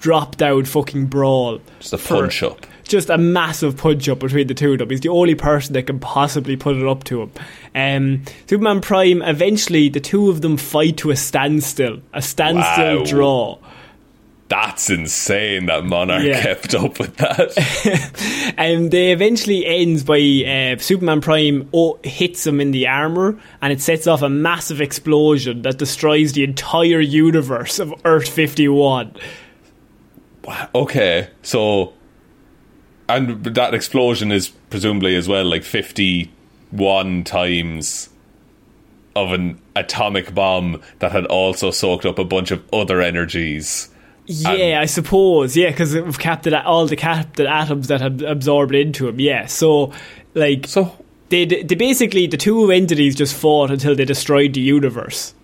drop 0.00 0.36
down 0.36 0.64
fucking 0.64 1.06
brawl. 1.06 1.60
Just 1.80 1.92
a 1.92 1.98
punch 1.98 2.42
up. 2.42 2.66
Just 2.90 3.08
a 3.08 3.16
massive 3.18 3.76
punch 3.76 4.08
up 4.08 4.18
between 4.18 4.48
the 4.48 4.54
two 4.54 4.72
of 4.72 4.78
them. 4.80 4.90
He's 4.90 5.00
the 5.00 5.10
only 5.10 5.36
person 5.36 5.74
that 5.74 5.84
can 5.86 6.00
possibly 6.00 6.56
put 6.56 6.76
it 6.76 6.84
up 6.86 7.04
to 7.04 7.22
him. 7.22 7.32
Um, 7.72 8.22
Superman 8.48 8.80
Prime. 8.80 9.22
Eventually, 9.22 9.88
the 9.88 10.00
two 10.00 10.28
of 10.28 10.40
them 10.40 10.56
fight 10.56 10.96
to 10.98 11.12
a 11.12 11.16
standstill. 11.16 12.00
A 12.12 12.20
standstill 12.20 12.98
Wow. 12.98 13.04
draw. 13.04 13.58
That's 14.48 14.90
insane 14.90 15.66
that 15.66 15.84
Monarch 15.84 16.24
Yeah. 16.24 16.42
kept 16.42 16.74
up 16.74 16.98
with 16.98 17.14
that. 17.18 18.54
And 18.58 18.90
they 18.90 19.12
eventually 19.12 19.64
ends 19.64 20.02
by 20.02 20.18
uh, 20.18 20.76
Superman 20.82 21.20
Prime 21.20 21.68
oh, 21.72 22.00
hits 22.02 22.44
him 22.44 22.60
in 22.60 22.72
the 22.72 22.88
armor, 22.88 23.38
and 23.62 23.72
it 23.72 23.80
sets 23.80 24.08
off 24.08 24.22
a 24.22 24.28
massive 24.28 24.80
explosion 24.80 25.62
that 25.62 25.78
destroys 25.78 26.32
the 26.32 26.42
entire 26.42 26.98
universe 26.98 27.78
of 27.78 27.94
Earth 28.04 28.28
Fifty 28.28 28.66
One. 28.66 29.14
okay, 30.74 31.28
so. 31.42 31.92
And 33.16 33.44
that 33.44 33.74
explosion 33.74 34.30
is 34.32 34.48
presumably 34.70 35.16
as 35.16 35.28
well 35.28 35.44
like 35.44 35.62
51 35.64 37.24
times 37.24 38.08
of 39.16 39.32
an 39.32 39.60
atomic 39.74 40.34
bomb 40.34 40.80
that 41.00 41.12
had 41.12 41.26
also 41.26 41.70
soaked 41.70 42.06
up 42.06 42.18
a 42.18 42.24
bunch 42.24 42.50
of 42.50 42.62
other 42.72 43.00
energies. 43.00 43.88
Yeah, 44.26 44.80
I 44.80 44.86
suppose. 44.86 45.56
Yeah, 45.56 45.70
because 45.70 45.94
of 45.94 46.18
Captain 46.18 46.54
all 46.54 46.86
the 46.86 46.96
Captain 46.96 47.46
atoms 47.46 47.88
that 47.88 48.00
had 48.00 48.22
absorbed 48.22 48.74
into 48.74 49.08
him. 49.08 49.18
Yeah, 49.18 49.46
so 49.46 49.92
like 50.34 50.68
So 50.68 50.96
they 51.30 51.44
they 51.44 51.74
basically 51.74 52.28
the 52.28 52.36
two 52.36 52.70
entities 52.70 53.16
just 53.16 53.34
fought 53.34 53.70
until 53.70 53.96
they 53.96 54.04
destroyed 54.04 54.54
the 54.54 54.60
universe. 54.60 55.34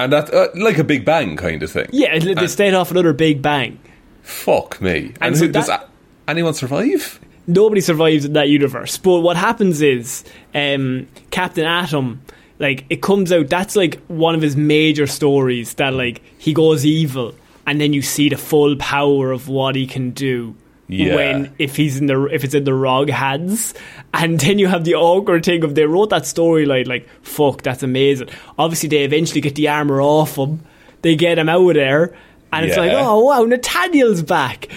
And 0.00 0.12
that, 0.12 0.32
uh, 0.32 0.48
like 0.54 0.78
a 0.78 0.84
Big 0.84 1.04
Bang 1.04 1.36
kind 1.36 1.60
of 1.62 1.72
thing. 1.72 1.88
Yeah, 1.92 2.18
they 2.18 2.46
stayed 2.46 2.72
off 2.72 2.92
another 2.92 3.12
big 3.12 3.42
bang. 3.42 3.80
Fuck 4.22 4.80
me. 4.80 5.06
And, 5.20 5.22
And 5.22 5.36
so 5.36 5.46
who, 5.46 5.52
does 5.52 5.66
that- 5.66 5.88
anyone 6.28 6.54
survive? 6.54 7.20
nobody 7.48 7.80
survives 7.80 8.24
in 8.24 8.34
that 8.34 8.48
universe. 8.48 8.96
But 8.98 9.20
what 9.20 9.36
happens 9.36 9.82
is 9.82 10.22
um, 10.54 11.08
Captain 11.32 11.64
Atom, 11.64 12.20
like 12.60 12.84
it 12.90 13.02
comes 13.02 13.32
out. 13.32 13.48
That's 13.48 13.74
like 13.74 14.00
one 14.06 14.36
of 14.36 14.42
his 14.42 14.56
major 14.56 15.08
stories 15.08 15.74
that 15.74 15.94
like 15.94 16.22
he 16.38 16.54
goes 16.54 16.86
evil, 16.86 17.34
and 17.66 17.80
then 17.80 17.92
you 17.92 18.02
see 18.02 18.28
the 18.28 18.36
full 18.36 18.76
power 18.76 19.32
of 19.32 19.48
what 19.48 19.74
he 19.74 19.86
can 19.86 20.10
do. 20.12 20.54
Yeah. 20.90 21.16
When 21.16 21.54
if 21.58 21.76
he's 21.76 21.98
in 21.98 22.06
the 22.06 22.24
if 22.26 22.44
it's 22.44 22.54
in 22.54 22.64
the 22.64 22.72
wrong 22.72 23.08
hands, 23.08 23.74
and 24.14 24.38
then 24.38 24.58
you 24.58 24.68
have 24.68 24.84
the 24.84 24.94
awkward 24.94 25.44
thing 25.44 25.64
of 25.64 25.74
they 25.74 25.84
wrote 25.84 26.10
that 26.10 26.22
storyline 26.22 26.86
like 26.86 27.08
fuck 27.22 27.62
that's 27.62 27.82
amazing. 27.82 28.28
Obviously 28.58 28.88
they 28.88 29.04
eventually 29.04 29.42
get 29.42 29.54
the 29.54 29.68
armor 29.68 30.00
off 30.00 30.36
him, 30.36 30.60
they 31.02 31.14
get 31.14 31.38
him 31.38 31.50
out 31.50 31.68
of 31.68 31.74
there, 31.74 32.16
and 32.52 32.66
it's 32.66 32.76
like 32.76 32.92
oh 32.92 33.24
wow 33.24 33.44
Nathaniel's 33.44 34.22
back. 34.22 34.68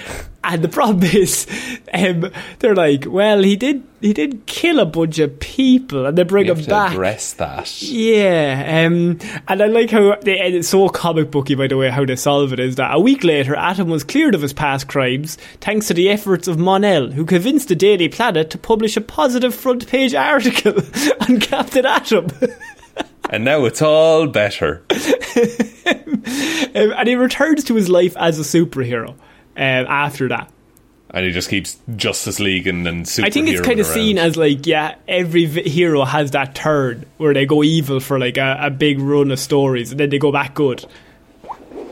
And 0.43 0.63
the 0.63 0.69
problem 0.69 1.03
is, 1.13 1.45
um, 1.93 2.31
they're 2.57 2.73
like, 2.73 3.05
well, 3.07 3.43
he 3.43 3.55
did 3.55 3.83
he 4.01 4.11
did 4.11 4.47
kill 4.47 4.79
a 4.79 4.87
bunch 4.87 5.19
of 5.19 5.39
people, 5.39 6.07
and 6.07 6.17
they 6.17 6.23
bring 6.23 6.47
him 6.47 6.55
to 6.55 6.67
back. 6.67 6.93
address 6.93 7.33
that. 7.33 7.79
Yeah, 7.83 8.85
um, 8.87 9.19
and 9.47 9.61
I 9.61 9.67
like 9.67 9.91
how 9.91 10.15
they 10.15 10.39
and 10.39 10.55
it's 10.55 10.69
so 10.69 10.89
comic 10.89 11.29
booky, 11.29 11.53
by 11.53 11.67
the 11.67 11.77
way, 11.77 11.91
how 11.91 12.05
they 12.05 12.15
solve 12.15 12.53
it 12.53 12.59
is 12.59 12.77
that 12.77 12.95
a 12.95 12.99
week 12.99 13.23
later, 13.23 13.55
Atom 13.55 13.89
was 13.89 14.03
cleared 14.03 14.33
of 14.33 14.41
his 14.41 14.51
past 14.51 14.87
crimes 14.87 15.37
thanks 15.59 15.87
to 15.89 15.93
the 15.93 16.09
efforts 16.09 16.47
of 16.47 16.57
Mon-El, 16.57 17.11
who 17.11 17.23
convinced 17.23 17.67
the 17.67 17.75
Daily 17.75 18.09
Planet 18.09 18.49
to 18.49 18.57
publish 18.57 18.97
a 18.97 19.01
positive 19.01 19.53
front 19.53 19.85
page 19.87 20.15
article 20.15 20.73
on 21.29 21.39
Captain 21.39 21.85
Atom. 21.85 22.29
And 23.31 23.43
now 23.45 23.65
it's 23.65 23.81
all 23.81 24.27
better. 24.27 24.83
Um, 26.73 26.93
and 26.93 27.07
he 27.07 27.15
returns 27.15 27.65
to 27.65 27.75
his 27.75 27.89
life 27.89 28.15
as 28.15 28.39
a 28.39 28.43
superhero 28.43 29.09
um, 29.09 29.17
after 29.57 30.29
that. 30.29 30.49
And 31.09 31.25
he 31.25 31.31
just 31.33 31.49
keeps 31.49 31.77
Justice 31.97 32.39
League 32.39 32.65
and, 32.67 32.87
and. 32.87 33.01
I 33.21 33.29
think 33.29 33.49
it's 33.49 33.59
kind 33.59 33.81
of 33.81 33.85
seen 33.85 34.17
as 34.17 34.37
like, 34.37 34.65
yeah, 34.65 34.95
every 35.05 35.45
vi- 35.47 35.67
hero 35.67 36.05
has 36.05 36.31
that 36.31 36.55
turn 36.55 37.05
where 37.17 37.33
they 37.33 37.45
go 37.45 37.61
evil 37.61 37.99
for 37.99 38.17
like 38.19 38.37
a, 38.37 38.57
a 38.61 38.69
big 38.69 38.99
run 38.99 39.31
of 39.31 39.39
stories 39.39 39.91
and 39.91 39.99
then 39.99 40.09
they 40.11 40.17
go 40.19 40.31
back 40.31 40.53
good. 40.53 40.85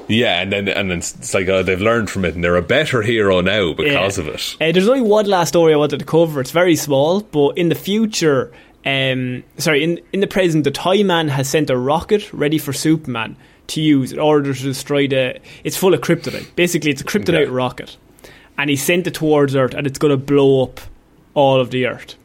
Yeah, 0.08 0.41
and 0.41 0.52
then 0.52 0.69
and 0.69 0.89
then 0.89 0.99
it's 0.99 1.34
like 1.34 1.49
uh, 1.49 1.62
they've 1.62 1.82
learned 1.82 2.10
from 2.10 2.23
it 2.25 2.34
and 2.36 2.43
they're 2.43 2.56
a 2.56 2.62
better 2.62 3.02
hero 3.02 3.41
now 3.41 3.73
because 3.73 4.17
Yeah. 4.17 4.23
of 4.23 4.28
it. 4.30 4.56
Uh, 4.62 4.71
there's 4.71 4.88
only 4.88 5.02
one 5.02 5.25
last 5.25 5.49
story 5.49 5.73
I 5.73 5.78
wanted 5.78 5.99
to 5.99 6.06
cover. 6.06 6.39
It's 6.39 6.52
very 6.52 6.75
small, 6.78 7.19
but 7.21 7.58
in 7.58 7.67
the 7.69 7.75
future, 7.75 8.52
um, 8.85 9.43
sorry, 9.57 9.83
in 9.83 9.99
in 10.13 10.19
the 10.21 10.27
present, 10.27 10.63
the 10.63 10.71
Toy 10.71 11.03
Man 11.03 11.27
has 11.29 11.49
sent 11.49 11.69
a 11.69 11.77
rocket 11.77 12.31
ready 12.33 12.57
for 12.57 12.73
Superman 12.73 13.35
to 13.67 13.81
use 13.81 14.11
in 14.11 14.19
order 14.19 14.53
to 14.53 14.63
destroy 14.63 15.07
the. 15.07 15.39
It's 15.63 15.77
full 15.77 15.93
of 15.93 16.01
kryptonite. 16.01 16.55
Basically, 16.55 16.91
it's 16.91 17.01
a 17.01 17.05
kryptonite 17.05 17.43
Okay. 17.43 17.51
rocket, 17.51 17.97
and 18.57 18.69
he 18.69 18.75
sent 18.75 19.05
it 19.07 19.13
towards 19.13 19.55
Earth, 19.55 19.73
and 19.73 19.85
it's 19.85 19.99
going 19.99 20.11
to 20.11 20.17
blow 20.17 20.63
up 20.63 20.79
all 21.33 21.59
of 21.59 21.71
the 21.71 21.85
Earth. 21.87 22.15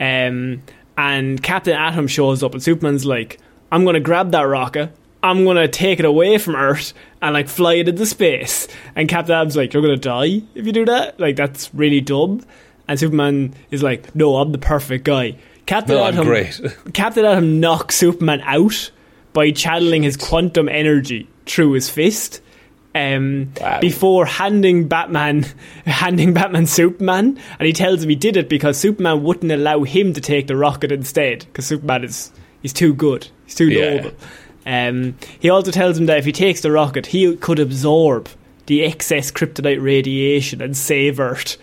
Um, 0.00 0.62
and 0.96 1.42
Captain 1.42 1.74
Atom 1.74 2.06
shows 2.06 2.42
up, 2.42 2.52
and 2.52 2.62
Superman's 2.62 3.04
like, 3.06 3.38
"I'm 3.72 3.84
going 3.84 3.94
to 3.94 4.00
grab 4.00 4.30
that 4.32 4.42
rocket." 4.42 4.90
I'm 5.22 5.44
gonna 5.44 5.68
take 5.68 5.98
it 5.98 6.06
away 6.06 6.38
from 6.38 6.56
Earth 6.56 6.94
and 7.20 7.34
like 7.34 7.46
fly 7.46 7.74
it 7.74 7.86
into 7.90 8.06
space. 8.06 8.66
And 8.96 9.06
Captain 9.06 9.34
Atom's 9.34 9.54
like, 9.54 9.74
You're 9.74 9.82
gonna 9.82 9.98
die 9.98 10.40
if 10.54 10.64
you 10.64 10.72
do 10.72 10.86
that? 10.86 11.20
Like 11.20 11.36
that's 11.36 11.68
really 11.74 12.00
dumb. 12.00 12.40
And 12.88 12.98
Superman 12.98 13.52
is 13.70 13.82
like, 13.82 14.14
No, 14.14 14.36
I'm 14.36 14.50
the 14.52 14.56
perfect 14.56 15.04
guy. 15.04 15.36
Captain 15.70 15.96
No, 15.96 16.04
Atom 16.04 16.26
great. 16.26 16.60
Captain 16.94 17.24
Atom 17.24 17.60
knocks 17.60 17.94
Superman 17.96 18.40
out 18.42 18.90
by 19.32 19.52
channeling 19.52 20.02
his 20.02 20.16
quantum 20.16 20.68
energy 20.68 21.28
through 21.46 21.72
his 21.72 21.88
fist. 21.88 22.40
Um, 22.92 23.52
Wow. 23.60 23.78
before 23.80 24.26
handing 24.26 24.88
Batman, 24.88 25.46
handing 25.86 26.34
Batman 26.34 26.66
Superman, 26.66 27.38
and 27.60 27.66
he 27.66 27.72
tells 27.72 28.02
him 28.02 28.08
he 28.08 28.16
did 28.16 28.36
it 28.36 28.48
because 28.48 28.76
Superman 28.78 29.22
wouldn't 29.22 29.52
allow 29.52 29.84
him 29.84 30.12
to 30.14 30.20
take 30.20 30.48
the 30.48 30.56
rocket 30.56 30.90
instead, 30.90 31.44
because 31.46 31.66
Superman 31.66 32.02
is 32.02 32.32
he's 32.62 32.72
too 32.72 32.92
good, 32.92 33.28
he's 33.46 33.54
too 33.54 33.68
Yeah. 33.68 33.94
noble. 33.94 34.12
Um, 34.66 35.14
he 35.38 35.48
also 35.50 35.70
tells 35.70 35.96
him 35.98 36.06
that 36.06 36.18
if 36.18 36.24
he 36.24 36.32
takes 36.32 36.62
the 36.62 36.72
rocket, 36.72 37.06
he 37.06 37.36
could 37.36 37.60
absorb 37.60 38.28
the 38.66 38.84
excess 38.84 39.30
kryptonite 39.30 39.80
radiation 39.80 40.60
and 40.60 40.76
save 40.76 41.20
Earth 41.20 41.58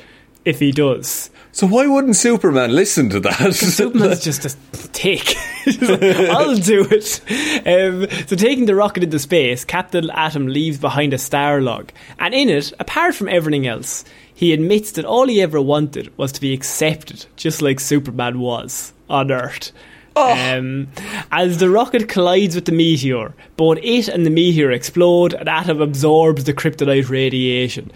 if 0.45 0.59
he 0.61 0.71
does. 0.71 1.29
So 1.57 1.65
why 1.65 1.87
wouldn't 1.87 2.15
Superman 2.15 2.75
listen 2.75 3.09
to 3.09 3.19
that? 3.21 3.55
Superman's 3.55 4.19
just 4.23 4.45
a 4.45 4.55
like, 5.03 5.35
I'll 6.29 6.55
do 6.55 6.87
it. 6.91 7.19
Um, 7.65 8.07
so, 8.27 8.35
taking 8.35 8.67
the 8.67 8.75
rocket 8.75 9.01
into 9.01 9.17
space, 9.17 9.65
Captain 9.65 10.07
Atom 10.11 10.45
leaves 10.45 10.77
behind 10.77 11.15
a 11.15 11.17
star 11.17 11.59
log. 11.59 11.91
And 12.19 12.35
in 12.35 12.49
it, 12.49 12.73
apart 12.79 13.15
from 13.15 13.27
everything 13.27 13.65
else, 13.65 14.05
he 14.35 14.53
admits 14.53 14.91
that 14.91 15.05
all 15.05 15.27
he 15.27 15.41
ever 15.41 15.59
wanted 15.59 16.15
was 16.15 16.31
to 16.33 16.41
be 16.41 16.53
accepted, 16.53 17.25
just 17.37 17.63
like 17.63 17.79
Superman 17.79 18.39
was 18.39 18.93
on 19.09 19.31
Earth. 19.31 19.71
Um, 20.15 20.89
as 21.31 21.57
the 21.57 21.71
rocket 21.71 22.07
collides 22.07 22.53
with 22.53 22.65
the 22.65 22.71
meteor, 22.71 23.33
both 23.55 23.79
it 23.81 24.07
and 24.07 24.27
the 24.27 24.31
meteor 24.31 24.71
explode, 24.71 25.33
and 25.33 25.49
Atom 25.49 25.81
absorbs 25.81 26.43
the 26.43 26.53
kryptonite 26.53 27.09
radiation. 27.09 27.91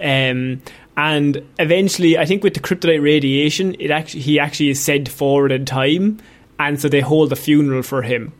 Um, 0.00 0.62
and 1.08 1.42
eventually, 1.58 2.18
I 2.18 2.26
think 2.26 2.44
with 2.44 2.54
the 2.54 2.60
kryptonite 2.60 3.02
radiation, 3.02 3.74
it 3.78 3.90
actually 3.90 4.20
he 4.22 4.38
actually 4.38 4.70
is 4.70 4.80
sent 4.82 5.08
forward 5.08 5.50
in 5.52 5.64
time, 5.64 6.18
and 6.58 6.80
so 6.80 6.88
they 6.88 7.00
hold 7.00 7.32
a 7.32 7.36
funeral 7.36 7.82
for 7.82 8.02
him 8.02 8.32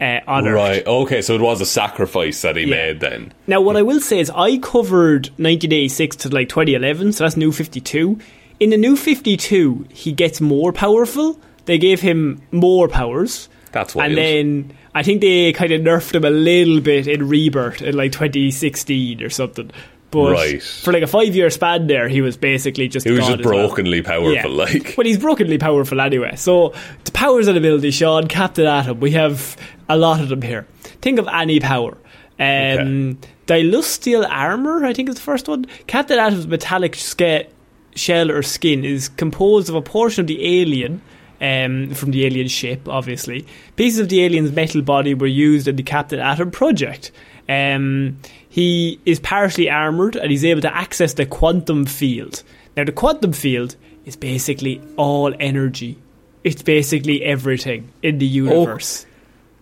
uh, 0.00 0.20
on 0.26 0.46
Earth. 0.48 0.54
right. 0.54 0.86
Okay. 0.86 1.20
So 1.22 1.34
it 1.34 1.40
was 1.42 1.60
a 1.60 1.66
sacrifice 1.66 2.40
that 2.42 2.56
he 2.56 2.62
Yeah. 2.64 2.76
made 2.76 3.00
then. 3.00 3.32
Now, 3.46 3.60
what 3.60 3.76
I 3.76 3.82
will 3.82 4.00
say 4.00 4.18
is, 4.20 4.30
I 4.30 4.56
covered 4.58 5.26
1986 5.36 6.16
to 6.16 6.28
like 6.30 6.48
2011, 6.48 7.12
so 7.12 7.24
that's 7.24 7.36
New 7.36 7.52
52. 7.52 8.18
In 8.60 8.70
the 8.70 8.76
New 8.78 8.96
52, 8.96 9.86
he 9.92 10.12
gets 10.12 10.40
more 10.40 10.72
powerful. 10.72 11.38
They 11.66 11.78
gave 11.78 12.00
him 12.00 12.40
more 12.50 12.88
powers. 12.88 13.48
That's 13.72 13.94
wild. 13.94 14.08
And 14.10 14.18
then 14.18 14.72
I 14.94 15.02
think 15.02 15.20
they 15.20 15.52
kind 15.52 15.72
of 15.72 15.80
nerfed 15.82 16.14
him 16.14 16.24
a 16.24 16.30
little 16.30 16.80
bit 16.80 17.06
in 17.06 17.28
Rebirth 17.28 17.82
in 17.82 17.94
like 17.96 18.12
2016 18.12 19.22
or 19.22 19.30
something. 19.30 19.70
But 20.10 20.32
Right. 20.32 20.62
for 20.62 20.92
like 20.92 21.02
a 21.04 21.06
five 21.06 21.36
year 21.36 21.50
span 21.50 21.86
there, 21.86 22.08
he 22.08 22.20
was 22.20 22.36
basically 22.36 22.88
just 22.88 23.06
He 23.06 23.12
was 23.12 23.20
God 23.20 23.28
just 23.28 23.40
as 23.40 23.46
well. 23.46 23.68
brokenly 23.68 24.02
powerful, 24.02 24.32
Yeah. 24.34 24.46
like. 24.46 24.94
Well, 24.98 25.06
he's 25.06 25.18
brokenly 25.18 25.56
powerful 25.58 26.00
anyway. 26.00 26.32
So, 26.36 26.72
the 27.04 27.12
powers 27.12 27.46
and 27.46 27.56
abilities, 27.56 27.94
Shaun, 27.94 28.26
Captain 28.26 28.66
Atom, 28.66 28.98
we 29.00 29.12
have 29.12 29.56
a 29.88 29.96
lot 29.96 30.20
of 30.20 30.28
them 30.28 30.42
here. 30.42 30.66
Think 31.00 31.18
of 31.20 31.28
any 31.32 31.60
power. 31.60 31.96
Um, 32.40 33.18
Dilustel 33.46 34.26
armor, 34.28 34.84
I 34.84 34.92
think 34.92 35.08
is 35.08 35.16
the 35.16 35.20
first 35.20 35.48
one. 35.48 35.66
Captain 35.86 36.18
Atom's 36.18 36.46
metallic 36.46 36.94
ske- 36.94 37.46
shell 37.94 38.30
or 38.30 38.42
skin 38.42 38.84
is 38.84 39.08
composed 39.08 39.68
of 39.68 39.74
a 39.74 39.82
portion 39.82 40.22
of 40.22 40.26
the 40.28 40.60
alien 40.60 41.02
um, 41.40 41.90
from 41.94 42.10
the 42.12 42.26
alien 42.26 42.48
ship, 42.48 42.88
obviously. 42.88 43.46
Pieces 43.76 43.98
of 44.00 44.08
the 44.08 44.22
alien's 44.24 44.52
metal 44.52 44.82
body 44.82 45.14
were 45.14 45.26
used 45.26 45.66
in 45.68 45.76
the 45.76 45.82
Captain 45.82 46.18
Atom 46.20 46.50
project. 46.50 47.10
Um, 47.50 48.18
he 48.48 49.00
is 49.04 49.18
partially 49.18 49.68
armoured 49.68 50.14
and 50.14 50.30
he's 50.30 50.44
able 50.44 50.60
to 50.60 50.74
access 50.74 51.14
the 51.14 51.26
quantum 51.26 51.84
field. 51.84 52.44
Now, 52.76 52.84
the 52.84 52.92
quantum 52.92 53.32
field 53.32 53.74
is 54.04 54.14
basically 54.14 54.80
all 54.96 55.34
energy, 55.40 55.98
it's 56.44 56.62
basically 56.62 57.24
everything 57.24 57.92
in 58.02 58.18
the 58.18 58.26
universe. 58.26 59.04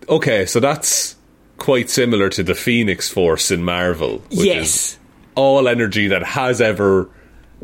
Okay, 0.09 0.45
so 0.45 0.61
that's 0.61 1.16
quite 1.57 1.89
similar 1.89 2.28
to 2.30 2.43
the 2.43 2.55
Phoenix 2.55 3.09
Force 3.09 3.51
in 3.51 3.64
Marvel. 3.64 4.18
Which 4.28 4.41
yes. 4.41 4.66
Is 4.66 4.99
all 5.34 5.66
energy 5.66 6.09
that 6.09 6.22
has 6.22 6.61
ever 6.61 7.09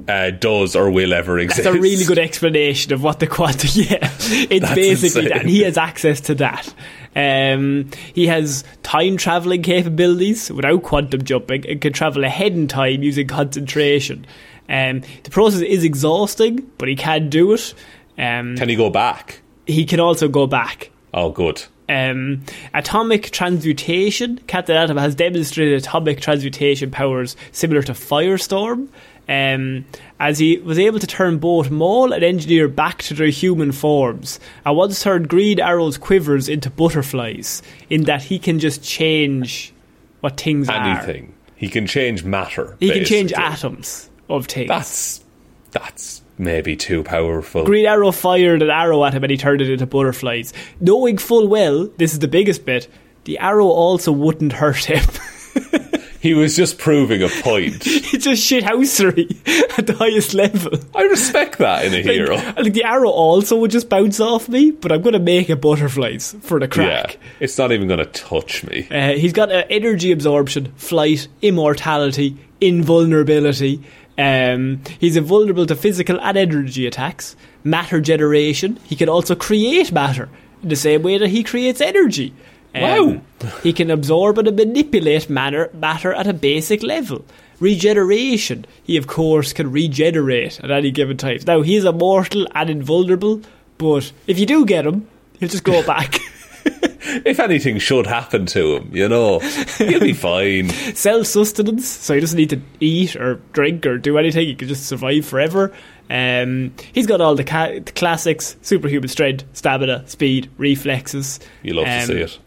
uh, 0.09 0.31
does 0.31 0.75
or 0.77 0.91
will 0.91 1.13
ever 1.15 1.39
exist. 1.39 1.65
That's 1.65 1.77
a 1.77 1.81
really 1.81 2.05
good 2.05 2.19
explanation 2.19 2.93
of 2.93 3.03
what 3.03 3.21
the 3.21 3.27
quantum. 3.27 3.71
Yeah, 3.75 4.11
it's 4.21 4.61
That's 4.61 4.75
basically 4.75 5.27
insane. 5.27 5.29
that. 5.29 5.41
And 5.43 5.51
he 5.51 5.61
has 5.63 5.77
access 5.79 6.21
to 6.23 6.35
that. 6.37 6.75
Um, 7.17 7.91
he 8.13 8.27
has 8.27 8.65
time 8.83 9.17
traveling 9.17 9.63
capabilities 9.63 10.51
without 10.51 10.83
quantum 10.83 11.23
jumping 11.25 11.65
and 11.69 11.81
can 11.81 11.93
travel 11.93 12.25
ahead 12.25 12.53
in 12.53 12.67
time 12.69 13.03
using 13.03 13.27
concentration. 13.29 14.27
Um, 14.69 15.03
the 15.23 15.31
process 15.31 15.61
is 15.61 15.85
exhausting, 15.85 16.71
but 16.79 16.89
he 16.89 16.97
can 16.97 17.29
do 17.29 17.53
it. 17.53 17.75
Um, 18.19 18.57
Can 18.57 18.69
he 18.69 18.77
go 18.77 18.91
back? 18.91 19.41
he 19.67 19.85
can 19.85 20.01
also 20.01 20.29
go 20.29 20.47
back. 20.47 20.91
Oh, 21.13 21.31
good. 21.31 21.63
Um, 21.89 22.43
atomic 22.73 23.31
transmutation. 23.31 24.39
Captain 24.47 24.77
Atom 24.77 24.97
has 24.97 25.15
demonstrated 25.15 25.75
atomic 25.79 26.21
transmutation 26.21 26.91
powers 26.91 27.37
similar 27.53 27.83
to 27.83 27.93
Firestorm, 27.93 28.89
um, 29.29 29.85
as 30.21 30.39
he 30.39 30.59
was 30.59 30.79
able 30.79 30.99
to 30.99 31.07
turn 31.07 31.39
both 31.39 31.71
mole 31.71 32.13
and 32.13 32.23
Engineer 32.23 32.69
back 32.69 33.03
to 33.05 33.15
their 33.15 33.29
human 33.29 33.73
forms, 33.73 34.39
and 34.65 34.77
once 34.77 35.03
turned 35.03 35.29
Green 35.29 35.61
Arrow's 35.61 35.99
quivers 35.99 36.49
into 36.49 36.71
butterflies, 36.71 37.63
in 37.89 38.05
that 38.05 38.23
he 38.23 38.39
can 38.39 38.59
just 38.59 38.83
change 38.83 39.73
what 40.21 40.41
things 40.41 40.69
are. 40.69 40.83
Anything. 40.83 41.35
He 41.57 41.69
can 41.69 41.87
change 41.87 42.25
matter. 42.25 42.77
He 42.81 42.91
can 42.91 43.05
change 43.05 43.33
atoms 43.33 44.11
of 44.29 44.47
things. 44.47 44.69
That's 44.69 45.25
that's 45.71 46.23
maybe 46.37 46.77
too 46.77 47.03
powerful. 47.03 47.65
Green 47.65 47.87
Arrow 47.87 48.13
fired 48.13 48.63
an 48.63 48.71
arrow 48.71 49.05
at 49.05 49.15
him 49.15 49.25
and 49.25 49.31
he 49.31 49.37
turned 49.37 49.61
it 49.61 49.71
into 49.71 49.87
butterflies. 49.87 50.53
Knowing 50.81 51.19
full 51.19 51.49
well, 51.49 51.89
this 51.97 52.13
is 52.13 52.19
the 52.19 52.29
biggest 52.29 52.65
bit, 52.65 52.89
the 53.25 53.39
arrow 53.39 53.67
also 53.67 54.13
wouldn't 54.13 54.53
hurt 54.53 54.85
him. 54.85 55.05
He 56.25 56.33
was 56.33 56.57
just 56.57 56.79
proving 56.79 57.23
a 57.23 57.29
point. 57.29 57.87
just 58.25 58.43
shithousery 58.51 59.31
at 59.79 59.87
the 59.87 59.95
highest 59.95 60.35
level. 60.35 60.79
I 60.95 61.03
respect 61.05 61.59
that 61.59 61.85
in 61.85 61.93
a 61.95 61.97
Like, 61.99 62.05
hero. 62.07 62.37
like 62.37 62.73
the 62.73 62.85
arrow 62.85 63.11
also 63.11 63.57
would 63.59 63.71
just 63.71 63.89
bounce 63.89 64.19
off 64.21 64.49
me, 64.49 64.71
but 64.73 64.91
I'm 64.91 65.03
going 65.03 65.13
to 65.13 65.19
make 65.19 65.49
it 65.51 65.61
butterflies 65.61 66.35
for 66.41 66.59
the 66.59 66.67
crack. 66.69 67.15
Yeah, 67.15 67.21
it's 67.41 67.57
not 67.59 67.71
even 67.73 67.87
going 67.89 68.01
to 68.01 68.07
touch 68.07 68.65
me. 68.65 68.89
Uh, 68.91 69.13
he's 69.13 69.33
got 69.33 69.53
uh, 69.53 69.65
energy 69.71 70.11
absorption, 70.13 70.73
flight, 70.77 71.29
immortality, 71.43 72.37
invulnerability. 72.61 73.81
Um, 74.17 74.81
he's 75.01 75.17
invulnerable 75.17 75.67
to 75.67 75.75
physical 75.75 76.21
and 76.21 76.37
energy 76.39 76.87
attacks. 76.87 77.35
Matter 77.65 78.01
generation. 78.01 78.79
He 78.85 78.95
can 78.97 79.09
also 79.09 79.35
create 79.35 79.91
matter 79.93 80.29
in 80.63 80.69
the 80.69 80.77
same 80.77 81.03
way 81.03 81.19
that 81.19 81.29
he 81.31 81.43
creates 81.43 81.81
energy. 81.81 82.33
Um, 82.75 82.83
Wow. 82.83 83.23
he 83.63 83.73
can 83.73 83.91
absorb 83.91 84.39
and 84.39 84.55
manipulate 84.57 85.31
matter, 85.31 85.71
matter 85.75 86.13
at 86.13 86.27
a 86.27 86.33
basic 86.33 86.83
level. 86.83 87.25
Regeneration. 87.61 88.67
He, 88.83 88.97
of 88.97 89.07
course, 89.07 89.53
can 89.53 89.71
regenerate 89.71 90.61
at 90.63 90.71
any 90.71 90.91
given 90.91 91.17
time. 91.17 91.39
Now, 91.47 91.63
he's 91.63 91.85
immortal 91.85 92.47
and 92.55 92.71
invulnerable, 92.71 93.43
but 93.79 94.13
if 94.27 94.39
you 94.39 94.47
do 94.47 94.65
get 94.67 94.87
him, 94.87 95.09
he'll 95.39 95.49
just 95.49 95.65
go 95.65 95.85
back. 95.87 96.19
If 97.07 97.39
anything 97.39 97.79
should 97.79 98.07
happen 98.07 98.47
to 98.47 98.77
him, 98.77 98.91
you 98.97 99.07
know, 99.09 99.39
he'll 99.39 100.01
be 100.01 100.15
fine. 100.15 100.71
self 100.95 101.27
sustenance, 101.27 101.87
so 101.87 102.15
he 102.15 102.21
doesn't 102.21 102.37
need 102.37 102.51
to 102.51 102.61
eat 102.81 103.15
or 103.15 103.35
drink 103.53 103.85
or 103.85 103.99
do 103.99 104.17
anything. 104.17 104.47
He 104.47 104.55
can 104.55 104.69
just 104.69 104.87
survive 104.87 105.27
forever. 105.27 105.71
Um, 106.09 106.73
he's 106.95 107.07
got 107.07 107.21
all 107.21 107.35
the, 107.35 107.45
ca- 107.45 107.79
the 107.81 107.93
classics: 107.93 108.57
superhuman 108.63 109.09
strength, 109.09 109.45
stamina, 109.53 110.09
speed, 110.09 110.51
reflexes. 110.57 111.41
You 111.63 111.75
love 111.75 111.85
to 111.85 111.91
Um, 112.01 112.07
see 112.07 112.21
it. 112.23 112.39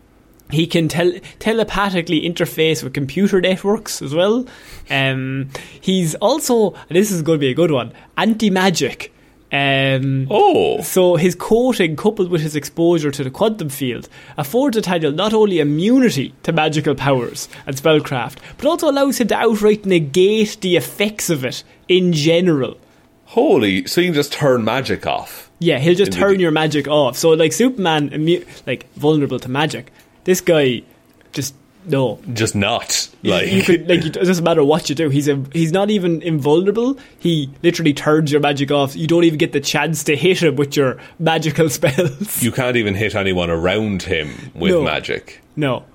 He 0.50 0.66
can 0.68 0.88
tel- 0.88 1.20
telepathically 1.40 2.22
interface 2.22 2.84
with 2.84 2.94
computer 2.94 3.42
networks 3.42 4.02
as 4.02 4.14
well. 4.14 4.46
Um, 4.90 5.50
he's 5.82 6.16
also, 6.16 6.74
this 6.90 7.12
is 7.12 7.22
going 7.22 7.38
to 7.38 7.42
be 7.42 7.50
a 7.52 7.54
good 7.56 7.72
one, 7.72 7.92
anti 8.18 8.50
magic. 8.50 9.14
Um, 9.52 10.28
Oh, 10.30 10.82
so 10.82 11.16
his 11.16 11.34
coating, 11.34 11.96
coupled 11.96 12.30
with 12.30 12.42
his 12.42 12.56
exposure 12.56 13.12
to 13.12 13.24
the 13.24 13.30
quantum 13.32 13.70
field, 13.70 14.10
affords 14.38 14.76
Nathaniel 14.76 15.14
not 15.14 15.34
only 15.34 15.60
immunity 15.60 16.34
to 16.44 16.52
magical 16.52 16.96
powers 16.96 17.48
and 17.66 17.76
spellcraft, 17.76 18.38
but 18.58 18.66
also 18.66 18.90
allows 18.90 19.20
him 19.20 19.28
to 19.30 19.36
outright 19.36 19.86
negate 19.86 20.58
the 20.62 20.76
effects 20.76 21.30
of 21.30 21.46
it 21.46 21.64
in 21.88 22.12
general. 22.14 22.78
holy! 23.26 23.86
So 23.88 24.02
you 24.02 24.08
can 24.08 24.14
just 24.16 24.34
turn 24.34 24.64
magic 24.66 25.06
off. 25.08 25.50
Yeah, 25.60 25.80
he'll 25.80 25.96
just 25.96 26.12
the 26.12 26.18
turn 26.18 26.40
your 26.42 26.52
magic 26.52 26.88
off. 26.88 27.18
So 27.18 27.30
like 27.30 27.54
Superman, 27.54 28.10
immu- 28.10 28.46
like 28.68 28.92
vulnerable 28.96 29.40
to 29.40 29.50
magic. 29.50 29.92
This 30.28 30.42
guy, 30.42 30.84
just 31.32 31.56
no. 31.86 32.20
Just 32.34 32.54
not 32.54 33.08
like 33.24 33.50
you 33.50 33.64
could 33.64 33.88
like 33.88 34.04
it 34.04 34.12
doesn't 34.14 34.44
matter 34.44 34.62
what 34.62 34.90
you 34.90 34.96
do. 34.96 35.08
He's 35.10 35.30
a, 35.30 35.42
he's 35.54 35.72
not 35.72 35.90
even 35.90 36.22
invulnerable. 36.22 36.98
He 37.18 37.50
literally 37.64 37.94
turns 37.94 38.30
your 38.30 38.42
magic 38.42 38.70
off. 38.72 38.94
You 38.94 39.08
don't 39.08 39.24
even 39.24 39.38
get 39.40 39.54
the 39.54 39.62
chance 39.62 40.04
to 40.04 40.16
hit 40.18 40.44
him 40.44 40.58
with 40.58 40.76
your 40.76 41.00
magical 41.18 41.70
spells. 41.78 42.44
you 42.44 42.52
can't 42.52 42.76
even 42.76 42.94
hit 42.94 43.16
anyone 43.16 43.50
around 43.50 44.04
him 44.04 44.52
with 44.54 44.74
No. 44.74 44.84
magic. 44.84 45.42
No. 45.56 45.86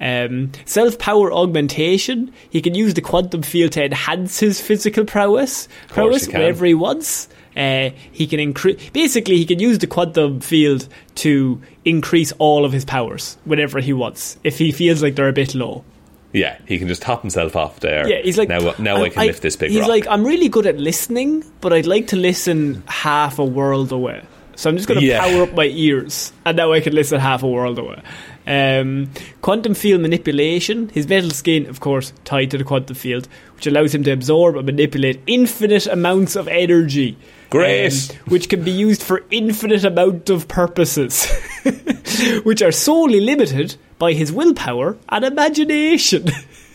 Um, 0.00 0.52
Self 0.66 0.98
power 0.98 1.32
augmentation. 1.32 2.32
He 2.48 2.62
can 2.62 2.74
use 2.76 2.94
the 2.94 3.00
quantum 3.02 3.42
field 3.42 3.72
to 3.72 3.84
enhance 3.84 4.38
his 4.40 4.60
physical 4.60 5.04
prowess. 5.04 5.66
Prowess 5.88 6.26
he 6.26 6.30
can. 6.30 6.40
whenever 6.40 6.64
he 6.64 6.74
wants. 6.74 7.28
Uh, 7.60 7.90
he 8.10 8.26
can 8.26 8.40
increase. 8.40 8.88
Basically, 8.90 9.36
he 9.36 9.44
can 9.44 9.58
use 9.58 9.78
the 9.78 9.86
quantum 9.86 10.40
field 10.40 10.88
to 11.16 11.60
increase 11.84 12.32
all 12.38 12.64
of 12.64 12.72
his 12.72 12.86
powers 12.86 13.36
whenever 13.44 13.80
he 13.80 13.92
wants. 13.92 14.38
If 14.42 14.58
he 14.58 14.72
feels 14.72 15.02
like 15.02 15.14
they're 15.14 15.28
a 15.28 15.32
bit 15.32 15.54
low. 15.54 15.84
Yeah, 16.32 16.56
he 16.66 16.78
can 16.78 16.88
just 16.88 17.02
top 17.02 17.20
himself 17.20 17.56
off 17.56 17.80
there. 17.80 18.08
Yeah, 18.08 18.22
he's 18.22 18.38
like 18.38 18.48
now. 18.48 18.74
Now 18.78 19.02
I, 19.02 19.10
can 19.10 19.26
lift 19.26 19.42
this 19.42 19.56
big 19.56 19.70
He's 19.72 19.80
rock. 19.80 19.88
like, 19.88 20.06
I'm 20.06 20.24
really 20.24 20.48
good 20.48 20.64
at 20.64 20.78
listening, 20.78 21.44
but 21.60 21.72
I'd 21.72 21.86
like 21.86 22.06
to 22.08 22.16
listen 22.16 22.82
half 22.86 23.38
a 23.38 23.44
world 23.44 23.92
away. 23.92 24.22
So 24.60 24.68
I'm 24.68 24.76
just 24.76 24.86
going 24.88 25.00
to 25.00 25.06
Yeah. 25.06 25.20
power 25.20 25.44
up 25.44 25.54
my 25.54 25.64
ears, 25.64 26.32
and 26.44 26.54
now 26.54 26.70
I 26.72 26.80
can 26.80 26.92
listen 26.94 27.18
half 27.18 27.42
a 27.42 27.48
world 27.48 27.78
away. 27.78 28.02
Um, 28.46 29.08
quantum 29.40 29.72
field 29.72 30.02
manipulation. 30.02 30.90
His 30.90 31.08
metal 31.08 31.30
skin, 31.30 31.64
of 31.66 31.80
course, 31.80 32.12
tied 32.26 32.50
to 32.50 32.58
the 32.58 32.64
quantum 32.64 32.94
field, 32.94 33.26
which 33.56 33.66
allows 33.66 33.94
him 33.94 34.04
to 34.04 34.10
absorb 34.10 34.56
and 34.56 34.66
manipulate 34.66 35.20
infinite 35.26 35.86
amounts 35.86 36.36
of 36.36 36.46
energy. 36.46 37.16
Great. 37.48 38.10
um, 38.10 38.16
which 38.28 38.50
can 38.50 38.62
be 38.62 38.70
used 38.70 39.02
for 39.02 39.24
infinite 39.30 39.82
amount 39.84 40.28
of 40.28 40.46
purposes, 40.46 41.26
which 42.44 42.60
are 42.60 42.70
solely 42.72 43.20
limited 43.20 43.76
by 43.98 44.12
his 44.12 44.30
willpower 44.30 44.98
and 45.08 45.24
imagination. 45.24 46.26